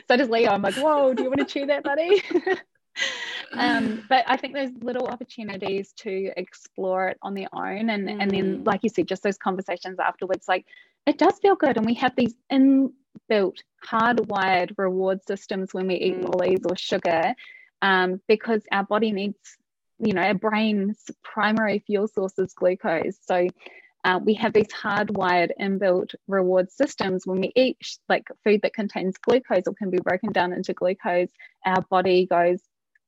so 0.08 0.18
does 0.18 0.30
leo 0.30 0.50
i'm 0.50 0.62
like 0.62 0.76
whoa 0.76 1.14
do 1.14 1.24
you 1.24 1.30
want 1.30 1.40
to 1.40 1.46
chew 1.46 1.66
that 1.68 1.84
buddy 1.84 2.22
um, 3.54 4.04
but 4.10 4.26
I 4.28 4.38
think 4.38 4.54
there's 4.54 4.72
little 4.82 5.08
opportunities 5.08 5.94
to 5.98 6.32
explore 6.38 7.10
it 7.10 7.18
on 7.22 7.34
their 7.34 7.48
own, 7.54 7.90
and 7.90 8.08
mm. 8.08 8.22
and 8.22 8.32
then, 8.32 8.58
mm. 8.60 8.68
like 8.68 8.84
you 8.84 8.90
said, 8.90 9.08
just 9.08 9.24
those 9.24 9.38
conversations 9.38 10.00
afterwards. 10.00 10.48
Like 10.48 10.66
it 11.06 11.18
does 11.18 11.40
feel 11.40 11.56
good, 11.56 11.78
and 11.78 11.86
we 11.86 11.94
have 11.96 12.14
these 12.16 12.36
inbuilt, 12.52 13.58
hardwired 13.86 14.74
reward 14.78 15.20
systems 15.26 15.74
when 15.74 15.88
we 15.88 15.96
eat 15.96 16.20
mm. 16.20 16.24
lollies 16.26 16.62
or 16.70 16.76
sugar, 16.76 17.34
um, 17.82 18.22
because 18.28 18.62
our 18.72 18.84
body 18.84 19.12
needs 19.12 19.58
you 20.00 20.14
know, 20.14 20.22
our 20.22 20.34
brain's 20.34 21.04
primary 21.24 21.80
fuel 21.86 22.08
source 22.08 22.38
is 22.38 22.54
glucose. 22.54 23.18
So 23.22 23.48
uh, 24.06 24.20
we 24.24 24.34
have 24.36 24.54
these 24.54 24.68
hardwired 24.68 25.52
inbuilt 25.60 26.16
reward 26.28 26.72
systems 26.72 27.28
when 27.28 27.42
we 27.42 27.52
eat 27.56 27.78
like 28.08 28.24
food 28.44 28.62
that 28.64 28.74
contains 28.74 29.18
glucose 29.18 29.64
or 29.68 29.74
can 29.74 29.90
be 29.90 30.00
broken 30.00 30.32
down 30.32 30.54
into 30.54 30.74
glucose. 30.74 31.30
Our 31.66 31.82
body 31.90 32.26
goes, 32.26 32.62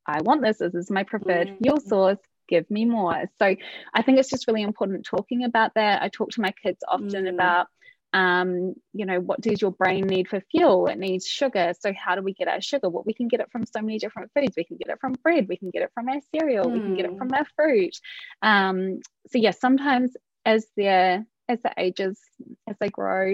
I 0.05 0.21
want 0.21 0.41
this. 0.41 0.57
This 0.57 0.75
is 0.75 0.91
my 0.91 1.03
preferred 1.03 1.47
mm-hmm. 1.47 1.63
fuel 1.63 1.79
source. 1.79 2.19
Give 2.49 2.69
me 2.69 2.83
more. 2.83 3.23
So 3.39 3.55
I 3.93 4.01
think 4.01 4.19
it's 4.19 4.29
just 4.29 4.47
really 4.47 4.63
important 4.63 5.05
talking 5.05 5.45
about 5.45 5.75
that. 5.75 6.01
I 6.01 6.09
talk 6.09 6.31
to 6.31 6.41
my 6.41 6.51
kids 6.61 6.83
often 6.85 7.25
mm. 7.25 7.33
about 7.33 7.67
um, 8.13 8.73
you 8.93 9.05
know, 9.05 9.19
what 9.19 9.41
does 9.41 9.61
your 9.61 9.71
brain 9.71 10.05
need 10.05 10.27
for 10.27 10.41
fuel? 10.51 10.87
It 10.87 10.97
needs 10.97 11.25
sugar. 11.25 11.73
So 11.79 11.93
how 11.93 12.15
do 12.15 12.21
we 12.21 12.33
get 12.33 12.47
our 12.47 12.61
sugar? 12.61 12.89
Well, 12.89 13.03
we 13.05 13.13
can 13.13 13.27
get 13.27 13.39
it 13.39 13.51
from 13.51 13.65
so 13.65 13.81
many 13.81 13.99
different 13.99 14.31
foods. 14.35 14.53
We 14.57 14.65
can 14.65 14.77
get 14.77 14.89
it 14.89 14.99
from 14.99 15.13
bread. 15.23 15.47
We 15.47 15.57
can 15.57 15.69
get 15.69 15.83
it 15.83 15.91
from 15.93 16.09
our 16.09 16.19
cereal. 16.35 16.65
Mm. 16.65 16.73
We 16.73 16.79
can 16.79 16.95
get 16.95 17.05
it 17.05 17.17
from 17.17 17.29
hmm. 17.29 17.35
our 17.35 17.45
fruit. 17.55 17.97
Um, 18.41 18.99
so 19.29 19.37
yeah, 19.37 19.51
sometimes 19.51 20.15
as 20.45 20.65
their 20.75 21.25
as 21.47 21.59
the 21.61 21.71
ages 21.77 22.19
as 22.67 22.75
they 22.79 22.89
grow, 22.89 23.33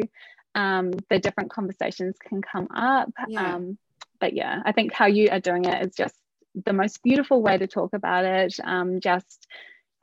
um, 0.53 0.91
the 1.09 1.19
different 1.19 1.51
conversations 1.51 2.17
can 2.23 2.41
come 2.41 2.67
up. 2.75 3.11
Yeah. 3.27 3.55
Um, 3.55 3.77
but 4.19 4.33
yeah, 4.33 4.61
I 4.65 4.71
think 4.71 4.93
how 4.93 5.07
you 5.07 5.29
are 5.31 5.39
doing 5.39 5.65
it 5.65 5.87
is 5.87 5.95
just 5.95 6.15
the 6.65 6.73
most 6.73 7.03
beautiful 7.03 7.41
way 7.41 7.57
to 7.57 7.67
talk 7.67 7.93
about 7.93 8.25
it. 8.25 8.55
Um, 8.63 8.99
just 8.99 9.47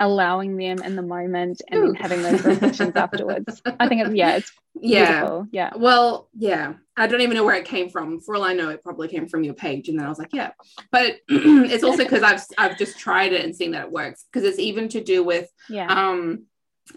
allowing 0.01 0.57
them 0.57 0.83
in 0.83 0.97
the 0.97 1.03
moment 1.03 1.63
and 1.69 1.81
Ooh. 1.81 1.87
then 1.87 1.95
having 1.95 2.23
those 2.23 2.45
reflections 2.45 2.97
afterwards. 2.97 3.63
I 3.79 3.89
think 3.89 4.03
it's 4.03 4.15
yeah, 4.15 4.37
it's 4.37 4.53
yeah, 4.75 5.21
beautiful. 5.21 5.47
yeah. 5.53 5.71
Well, 5.77 6.29
yeah. 6.35 6.75
I 6.97 7.07
don't 7.07 7.21
even 7.21 7.37
know 7.37 7.45
where 7.45 7.57
it 7.57 7.65
came 7.65 7.91
from. 7.91 8.21
For 8.21 8.37
all 8.37 8.45
I 8.45 8.55
know, 8.55 8.69
it 8.71 8.83
probably 8.83 9.09
came 9.09 9.29
from 9.29 9.45
your 9.45 9.55
page, 9.55 9.89
and 9.89 9.99
then 9.99 10.07
I 10.07 10.09
was 10.09 10.19
like, 10.19 10.33
yeah. 10.33 10.53
But 10.91 11.17
it's 11.29 11.85
also 11.85 12.05
because 12.05 12.23
I've 12.23 12.43
I've 12.59 12.79
just 12.79 12.99
tried 12.99 13.33
it 13.33 13.45
and 13.45 13.55
seen 13.55 13.73
that 13.73 13.87
it 13.87 13.93
works. 13.93 14.25
Because 14.33 14.49
it's 14.49 14.59
even 14.59 14.89
to 14.91 15.03
do 15.03 15.25
with 15.25 15.49
yeah. 15.69 15.87
um 15.87 16.47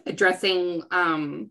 addressing 0.06 0.84
um 0.92 1.50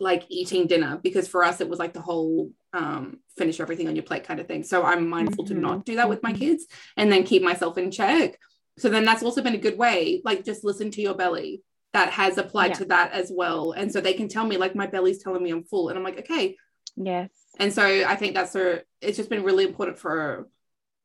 like 0.00 0.24
eating 0.28 0.66
dinner 0.66 0.98
because 1.02 1.28
for 1.28 1.44
us 1.44 1.60
it 1.60 1.68
was 1.68 1.78
like 1.78 1.92
the 1.92 2.00
whole 2.00 2.50
um 2.72 3.20
finish 3.36 3.60
everything 3.60 3.86
on 3.86 3.94
your 3.94 4.02
plate 4.02 4.24
kind 4.24 4.40
of 4.40 4.48
thing 4.48 4.64
so 4.64 4.82
i'm 4.82 5.08
mindful 5.08 5.44
mm-hmm. 5.44 5.54
to 5.54 5.60
not 5.60 5.84
do 5.84 5.96
that 5.96 6.08
with 6.08 6.22
my 6.22 6.32
mm-hmm. 6.32 6.40
kids 6.40 6.66
and 6.96 7.10
then 7.10 7.22
keep 7.22 7.42
myself 7.42 7.78
in 7.78 7.90
check 7.90 8.38
so 8.78 8.88
then 8.88 9.04
that's 9.04 9.22
also 9.22 9.42
been 9.42 9.54
a 9.54 9.58
good 9.58 9.76
way 9.76 10.22
like 10.24 10.44
just 10.44 10.64
listen 10.64 10.90
to 10.90 11.02
your 11.02 11.14
belly 11.14 11.62
that 11.92 12.10
has 12.10 12.38
applied 12.38 12.68
yeah. 12.68 12.78
to 12.78 12.84
that 12.86 13.12
as 13.12 13.30
well. 13.34 13.72
And 13.72 13.92
so 13.92 14.00
they 14.00 14.14
can 14.14 14.28
tell 14.28 14.46
me, 14.46 14.56
like, 14.56 14.74
my 14.74 14.86
belly's 14.86 15.22
telling 15.22 15.42
me 15.42 15.50
I'm 15.50 15.64
full. 15.64 15.88
And 15.88 15.98
I'm 15.98 16.04
like, 16.04 16.18
okay. 16.20 16.56
Yes. 16.96 17.30
And 17.58 17.72
so 17.72 17.82
I 17.84 18.16
think 18.16 18.34
that's 18.34 18.54
a, 18.54 18.82
it's 19.00 19.16
just 19.16 19.30
been 19.30 19.44
really 19.44 19.64
important 19.64 19.98
for 19.98 20.48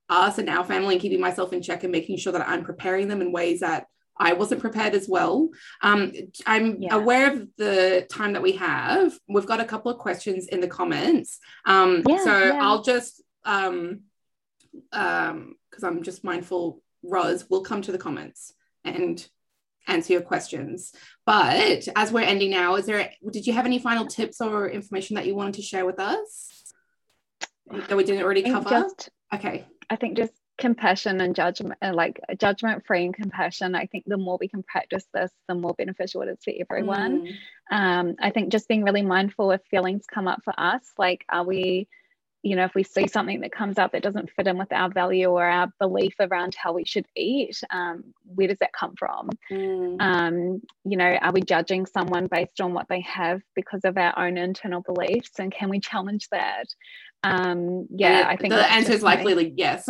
us 0.09 0.37
and 0.37 0.49
our 0.49 0.63
family 0.63 0.95
and 0.95 1.01
keeping 1.01 1.19
myself 1.19 1.51
in 1.51 1.61
check 1.61 1.83
and 1.83 1.91
making 1.91 2.17
sure 2.17 2.33
that 2.33 2.47
I'm 2.47 2.63
preparing 2.63 3.09
them 3.09 3.21
in 3.21 3.33
ways 3.33 3.59
that 3.59 3.87
I 4.17 4.33
wasn't 4.33 4.61
prepared 4.61 4.95
as 4.95 5.07
well. 5.09 5.49
Um, 5.81 6.13
I'm 6.45 6.81
yeah. 6.81 6.95
aware 6.95 7.33
of 7.33 7.47
the 7.57 8.07
time 8.09 8.33
that 8.33 8.41
we 8.41 8.53
have. 8.53 9.13
We've 9.27 9.45
got 9.45 9.59
a 9.59 9.65
couple 9.65 9.91
of 9.91 9.99
questions 9.99 10.47
in 10.47 10.61
the 10.61 10.67
comments. 10.67 11.39
Um, 11.65 12.03
yeah, 12.07 12.23
so 12.23 12.45
yeah. 12.45 12.59
I'll 12.61 12.81
just, 12.81 13.21
um, 13.43 14.03
um, 14.93 15.55
because 15.69 15.83
I'm 15.83 16.01
just 16.01 16.23
mindful, 16.23 16.81
Roz 17.03 17.49
will 17.49 17.61
come 17.61 17.81
to 17.83 17.91
the 17.91 17.97
comments 17.97 18.53
and 18.83 19.25
answer 19.87 20.13
your 20.13 20.21
questions. 20.21 20.93
But 21.25 21.87
as 21.95 22.11
we're 22.11 22.21
ending 22.21 22.51
now, 22.51 22.75
is 22.75 22.85
there 22.85 23.11
did 23.31 23.47
you 23.47 23.53
have 23.53 23.65
any 23.65 23.79
final 23.79 24.05
tips 24.05 24.41
or 24.41 24.69
information 24.69 25.15
that 25.15 25.25
you 25.25 25.35
wanted 25.35 25.55
to 25.55 25.61
share 25.61 25.85
with 25.85 25.99
us 25.99 26.73
that 27.87 27.97
we 27.97 28.03
didn't 28.03 28.23
already 28.23 28.43
cover? 28.43 28.69
Just, 28.69 29.09
okay. 29.33 29.65
I 29.89 29.95
think 29.95 30.17
just 30.17 30.33
compassion 30.57 31.21
and 31.21 31.35
judgment 31.35 31.77
uh, 31.81 31.93
like 31.93 32.19
judgment 32.39 32.83
free 32.85 33.05
and 33.05 33.13
compassion 33.13 33.75
i 33.75 33.85
think 33.85 34.03
the 34.07 34.17
more 34.17 34.37
we 34.39 34.47
can 34.47 34.63
practice 34.63 35.05
this 35.13 35.31
the 35.47 35.53
more 35.53 35.75
beneficial 35.75 36.21
it 36.23 36.29
is 36.29 36.43
for 36.43 36.53
everyone 36.59 37.27
mm. 37.27 37.35
um, 37.69 38.15
i 38.19 38.31
think 38.31 38.51
just 38.51 38.67
being 38.67 38.83
really 38.83 39.03
mindful 39.03 39.51
if 39.51 39.61
feelings 39.69 40.05
come 40.11 40.27
up 40.27 40.41
for 40.43 40.53
us 40.57 40.81
like 40.97 41.23
are 41.29 41.43
we 41.43 41.87
you 42.43 42.55
know, 42.55 42.65
if 42.65 42.75
we 42.75 42.83
see 42.83 43.07
something 43.07 43.41
that 43.41 43.51
comes 43.51 43.77
up 43.77 43.91
that 43.91 44.03
doesn't 44.03 44.29
fit 44.31 44.47
in 44.47 44.57
with 44.57 44.71
our 44.71 44.89
value 44.89 45.27
or 45.27 45.45
our 45.45 45.67
belief 45.79 46.13
around 46.19 46.55
how 46.55 46.73
we 46.73 46.85
should 46.85 47.05
eat, 47.15 47.61
um, 47.71 48.03
where 48.23 48.47
does 48.47 48.59
that 48.59 48.71
come 48.73 48.93
from? 48.97 49.29
Mm. 49.51 50.01
Um, 50.01 50.61
you 50.85 50.97
know, 50.97 51.17
are 51.21 51.31
we 51.31 51.41
judging 51.41 51.85
someone 51.85 52.27
based 52.27 52.61
on 52.61 52.73
what 52.73 52.87
they 52.89 53.01
have 53.01 53.41
because 53.55 53.81
of 53.83 53.97
our 53.97 54.17
own 54.17 54.37
internal 54.37 54.81
beliefs? 54.81 55.31
And 55.39 55.51
can 55.51 55.69
we 55.69 55.79
challenge 55.79 56.27
that? 56.31 56.67
Um, 57.23 57.87
yeah, 57.89 58.25
I 58.27 58.37
think 58.37 58.53
the 58.53 58.71
answer 58.71 58.93
is 58.93 59.01
likely 59.01 59.33
like 59.33 59.53
yes. 59.57 59.89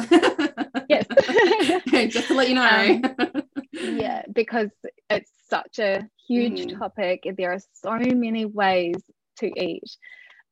yes. 0.90 1.06
just 2.12 2.30
to 2.30 2.34
let 2.34 2.50
you 2.50 2.56
know. 2.56 3.02
Um, 3.20 3.44
yeah, 3.98 4.24
because 4.34 4.70
it's 5.10 5.32
such 5.50 5.80
a 5.80 6.08
huge 6.28 6.66
mm. 6.66 6.80
topic. 6.80 7.28
There 7.38 7.52
are 7.52 7.60
so 7.74 7.98
many 7.98 8.46
ways 8.46 8.96
to 9.40 9.48
eat 9.62 9.84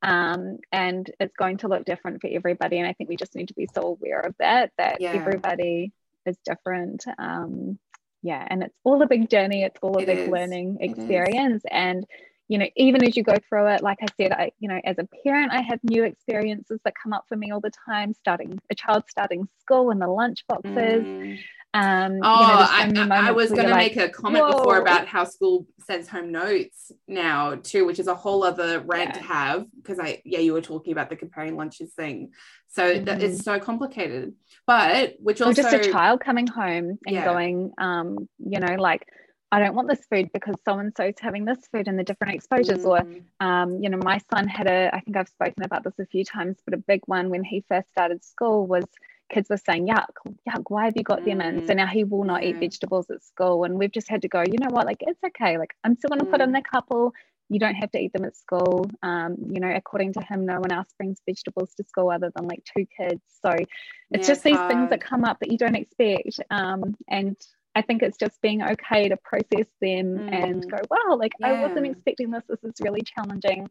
um, 0.01 0.57
and 0.71 1.09
it's 1.19 1.35
going 1.35 1.57
to 1.57 1.67
look 1.67 1.85
different 1.85 2.21
for 2.21 2.27
everybody 2.27 2.77
and 2.77 2.87
i 2.87 2.93
think 2.93 3.09
we 3.09 3.15
just 3.15 3.35
need 3.35 3.47
to 3.47 3.53
be 3.53 3.67
so 3.73 3.81
aware 3.81 4.19
of 4.19 4.35
that 4.39 4.71
that 4.77 5.01
yeah. 5.01 5.11
everybody 5.11 5.91
is 6.25 6.37
different 6.45 7.03
um, 7.17 7.77
yeah 8.21 8.45
and 8.49 8.63
it's 8.63 8.75
all 8.83 9.01
a 9.01 9.07
big 9.07 9.29
journey 9.29 9.63
it's 9.63 9.79
all 9.81 9.97
a 9.97 10.01
it 10.01 10.07
big 10.07 10.17
is. 10.19 10.29
learning 10.29 10.77
experience 10.81 11.63
and 11.69 12.05
you 12.47 12.57
know 12.57 12.67
even 12.75 13.03
as 13.03 13.17
you 13.17 13.23
go 13.23 13.35
through 13.49 13.67
it 13.67 13.81
like 13.81 13.97
i 14.01 14.07
said 14.19 14.31
i 14.31 14.51
you 14.59 14.67
know 14.67 14.79
as 14.83 14.97
a 14.99 15.07
parent 15.23 15.51
i 15.51 15.61
have 15.61 15.79
new 15.83 16.03
experiences 16.03 16.79
that 16.83 16.93
come 17.01 17.13
up 17.13 17.25
for 17.27 17.35
me 17.35 17.51
all 17.51 17.59
the 17.59 17.71
time 17.87 18.13
starting 18.13 18.59
a 18.69 18.75
child 18.75 19.03
starting 19.09 19.47
school 19.59 19.89
and 19.91 20.01
the 20.01 20.07
lunch 20.07 20.45
boxes 20.47 21.03
mm. 21.03 21.39
Um, 21.75 22.19
oh, 22.23 22.83
you 22.85 22.93
know, 22.93 23.13
I, 23.13 23.27
I, 23.27 23.31
was 23.31 23.49
going 23.49 23.65
to 23.65 23.71
like, 23.71 23.97
make 23.97 23.97
a 23.97 24.07
comment 24.07 24.45
Whoa. 24.45 24.51
before 24.53 24.77
about 24.77 25.07
how 25.07 25.25
school 25.25 25.67
sends 25.85 26.07
home 26.07 26.31
notes 26.31 26.93
now 27.05 27.55
too, 27.55 27.85
which 27.85 27.99
is 27.99 28.07
a 28.07 28.15
whole 28.15 28.45
other 28.45 28.79
rant 28.79 29.09
yeah. 29.09 29.19
to 29.19 29.27
have 29.27 29.65
because 29.75 29.99
I, 29.99 30.21
yeah, 30.23 30.39
you 30.39 30.53
were 30.53 30.61
talking 30.61 30.93
about 30.93 31.09
the 31.09 31.17
comparing 31.17 31.57
lunches 31.57 31.91
thing. 31.93 32.31
So 32.69 32.95
mm-hmm. 32.95 33.03
that 33.03 33.21
is 33.21 33.43
so 33.43 33.59
complicated, 33.59 34.35
but 34.65 35.15
which 35.19 35.41
also 35.41 35.61
or 35.61 35.69
just 35.69 35.87
a 35.87 35.91
child 35.91 36.21
coming 36.21 36.47
home 36.47 36.97
and 37.05 37.15
yeah. 37.15 37.25
going, 37.25 37.73
um, 37.77 38.29
you 38.39 38.61
know, 38.61 38.75
like, 38.75 39.05
I 39.51 39.59
don't 39.59 39.75
want 39.75 39.89
this 39.89 40.05
food 40.09 40.29
because 40.33 40.55
so 40.63 40.79
and 40.79 40.93
so's 40.95 41.13
having 41.19 41.43
this 41.43 41.59
food 41.73 41.89
and 41.89 41.99
the 41.99 42.03
different 42.03 42.35
exposures. 42.35 42.85
Mm. 42.85 42.85
Or, 42.85 43.45
um, 43.45 43.83
you 43.83 43.89
know, 43.89 43.97
my 43.97 44.21
son 44.33 44.47
had 44.47 44.67
a, 44.67 44.89
I 44.93 45.01
think 45.01 45.17
I've 45.17 45.27
spoken 45.27 45.63
about 45.63 45.83
this 45.83 45.99
a 45.99 46.05
few 46.05 46.23
times, 46.23 46.57
but 46.65 46.73
a 46.73 46.77
big 46.77 47.01
one 47.05 47.29
when 47.29 47.43
he 47.43 47.65
first 47.67 47.89
started 47.91 48.23
school 48.23 48.65
was 48.65 48.85
kids 49.29 49.49
were 49.49 49.57
saying, 49.57 49.87
yuck, 49.87 50.07
yuck, 50.47 50.63
why 50.69 50.85
have 50.85 50.95
you 50.95 51.03
got 51.03 51.25
them 51.25 51.41
in? 51.41 51.65
So 51.65 51.73
mm. 51.73 51.77
now 51.77 51.87
he 51.87 52.03
will 52.03 52.23
not 52.23 52.43
eat 52.43 52.57
vegetables 52.57 53.09
at 53.09 53.23
school. 53.23 53.63
And 53.63 53.77
we've 53.77 53.91
just 53.91 54.09
had 54.09 54.21
to 54.23 54.27
go, 54.27 54.41
you 54.41 54.57
know 54.59 54.69
what, 54.69 54.85
like 54.85 55.01
it's 55.01 55.23
okay. 55.25 55.57
Like 55.57 55.75
I'm 55.83 55.95
still 55.97 56.09
going 56.09 56.19
to 56.19 56.25
put 56.25 56.41
in 56.41 56.51
mm. 56.51 56.55
the 56.55 56.61
couple. 56.61 57.13
You 57.49 57.59
don't 57.59 57.75
have 57.75 57.91
to 57.91 57.99
eat 57.99 58.13
them 58.13 58.25
at 58.25 58.35
school. 58.35 58.89
Um, 59.03 59.35
you 59.51 59.59
know, 59.59 59.71
according 59.73 60.13
to 60.13 60.21
him, 60.21 60.45
no 60.45 60.59
one 60.59 60.71
else 60.71 60.87
brings 60.97 61.19
vegetables 61.27 61.73
to 61.75 61.83
school 61.83 62.09
other 62.09 62.31
than 62.35 62.47
like 62.47 62.63
two 62.75 62.85
kids. 62.97 63.21
So 63.43 63.51
it's 63.51 64.27
yeah, 64.27 64.33
just 64.33 64.43
these 64.43 64.55
hard. 64.55 64.71
things 64.71 64.89
that 64.89 65.01
come 65.01 65.23
up 65.23 65.39
that 65.39 65.51
you 65.51 65.57
don't 65.57 65.75
expect. 65.75 66.39
Um, 66.49 66.95
and 67.07 67.37
I 67.75 67.81
think 67.81 68.01
it's 68.01 68.17
just 68.17 68.41
being 68.41 68.63
okay 68.63 69.09
to 69.09 69.17
process 69.17 69.67
them 69.81 70.17
mm. 70.17 70.33
and 70.33 70.71
go, 70.71 70.77
wow, 70.89 71.17
like 71.17 71.33
yeah. 71.39 71.47
I 71.47 71.61
wasn't 71.61 71.85
expecting 71.87 72.31
this. 72.31 72.43
This 72.47 72.63
is 72.63 72.73
really 72.81 73.01
challenging 73.03 73.69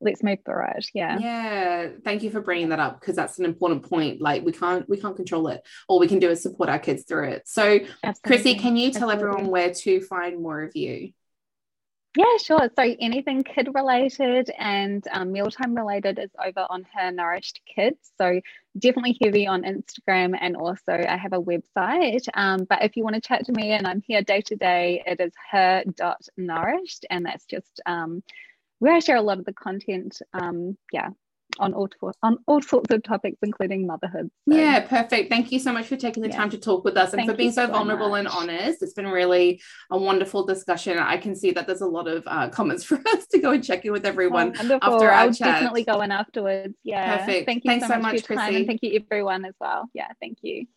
let's 0.00 0.22
move 0.22 0.38
through 0.44 0.64
it 0.76 0.86
yeah 0.94 1.18
yeah 1.18 1.88
thank 2.04 2.22
you 2.22 2.30
for 2.30 2.40
bringing 2.40 2.68
that 2.68 2.80
up 2.80 3.00
because 3.00 3.16
that's 3.16 3.38
an 3.38 3.44
important 3.44 3.88
point 3.88 4.20
like 4.20 4.44
we 4.44 4.52
can't 4.52 4.88
we 4.88 4.96
can't 4.96 5.16
control 5.16 5.48
it 5.48 5.62
all 5.88 5.98
we 5.98 6.08
can 6.08 6.18
do 6.18 6.30
is 6.30 6.42
support 6.42 6.68
our 6.68 6.78
kids 6.78 7.04
through 7.04 7.28
it 7.28 7.42
so 7.46 7.78
Absolutely. 8.04 8.54
krissy 8.54 8.58
can 8.58 8.76
you 8.76 8.90
tell 8.90 9.10
Absolutely. 9.10 9.30
everyone 9.30 9.50
where 9.50 9.72
to 9.72 10.00
find 10.02 10.42
more 10.42 10.62
of 10.62 10.76
you 10.76 11.12
yeah, 12.16 12.38
sure. 12.42 12.70
So 12.74 12.96
anything 12.98 13.44
kid 13.44 13.68
related 13.74 14.50
and 14.58 15.06
um, 15.12 15.32
mealtime 15.32 15.74
related 15.74 16.18
is 16.18 16.30
over 16.42 16.66
on 16.70 16.86
her 16.94 17.12
Nourished 17.12 17.60
Kids. 17.66 18.10
So 18.16 18.40
definitely 18.78 19.18
heavy 19.22 19.46
on 19.46 19.64
Instagram 19.64 20.34
and 20.40 20.56
also 20.56 20.92
I 20.92 21.18
have 21.18 21.34
a 21.34 21.42
website. 21.42 22.26
Um, 22.32 22.64
but 22.64 22.82
if 22.82 22.96
you 22.96 23.04
want 23.04 23.16
to 23.16 23.20
chat 23.20 23.44
to 23.46 23.52
me 23.52 23.72
and 23.72 23.86
I'm 23.86 24.00
here 24.00 24.22
day 24.22 24.40
to 24.40 24.56
day, 24.56 25.02
it 25.06 25.20
is 25.20 25.32
her.nourished 25.50 27.04
and 27.10 27.26
that's 27.26 27.44
just 27.44 27.82
um, 27.84 28.22
where 28.78 28.94
I 28.94 28.98
share 29.00 29.16
a 29.16 29.22
lot 29.22 29.38
of 29.38 29.44
the 29.44 29.52
content. 29.52 30.18
Um, 30.32 30.76
yeah, 30.92 31.10
on 31.58 31.74
all 31.74 31.88
on 32.22 32.38
all 32.46 32.60
sorts 32.60 32.92
of 32.92 33.02
topics, 33.02 33.38
including 33.42 33.86
motherhood. 33.86 34.30
So. 34.48 34.56
Yeah, 34.56 34.80
perfect. 34.80 35.30
Thank 35.30 35.52
you 35.52 35.58
so 35.58 35.72
much 35.72 35.86
for 35.86 35.96
taking 35.96 36.22
the 36.22 36.28
yeah. 36.28 36.36
time 36.36 36.50
to 36.50 36.58
talk 36.58 36.84
with 36.84 36.96
us 36.96 37.12
and 37.12 37.20
Thank 37.20 37.30
for 37.30 37.36
being 37.36 37.52
so, 37.52 37.66
so 37.66 37.72
vulnerable 37.72 38.10
much. 38.10 38.20
and 38.20 38.28
honest. 38.28 38.82
It's 38.82 38.92
been 38.92 39.06
really 39.06 39.60
a 39.90 39.98
wonderful 39.98 40.44
discussion. 40.44 40.98
I 40.98 41.16
can 41.16 41.34
see 41.34 41.52
that 41.52 41.66
there's 41.66 41.80
a 41.80 41.86
lot 41.86 42.08
of 42.08 42.24
uh, 42.26 42.48
comments 42.50 42.84
for 42.88 42.96
us 42.96 43.26
to 43.28 43.38
go 43.38 43.52
and 43.52 43.64
check 43.64 43.84
in 43.84 43.92
with 43.92 44.06
everyone 44.06 44.54
oh, 44.58 44.78
after 44.82 45.10
our 45.10 45.12
I'll 45.12 45.28
chat. 45.28 45.38
definitely 45.54 45.84
go 45.84 46.00
in 46.00 46.12
afterwards. 46.12 46.74
Yeah, 46.82 47.18
perfect. 47.18 47.46
Thank 47.46 47.64
you 47.64 47.70
Thanks 47.70 47.86
so, 47.86 47.94
so 47.94 48.00
much, 48.00 48.14
much 48.14 48.26
for 48.26 48.34
your 48.34 48.42
time, 48.42 48.56
and 48.56 48.66
thank 48.66 48.82
you 48.82 49.00
everyone 49.10 49.44
as 49.44 49.54
well. 49.60 49.88
Yeah, 49.94 50.08
thank 50.20 50.38
you. 50.42 50.66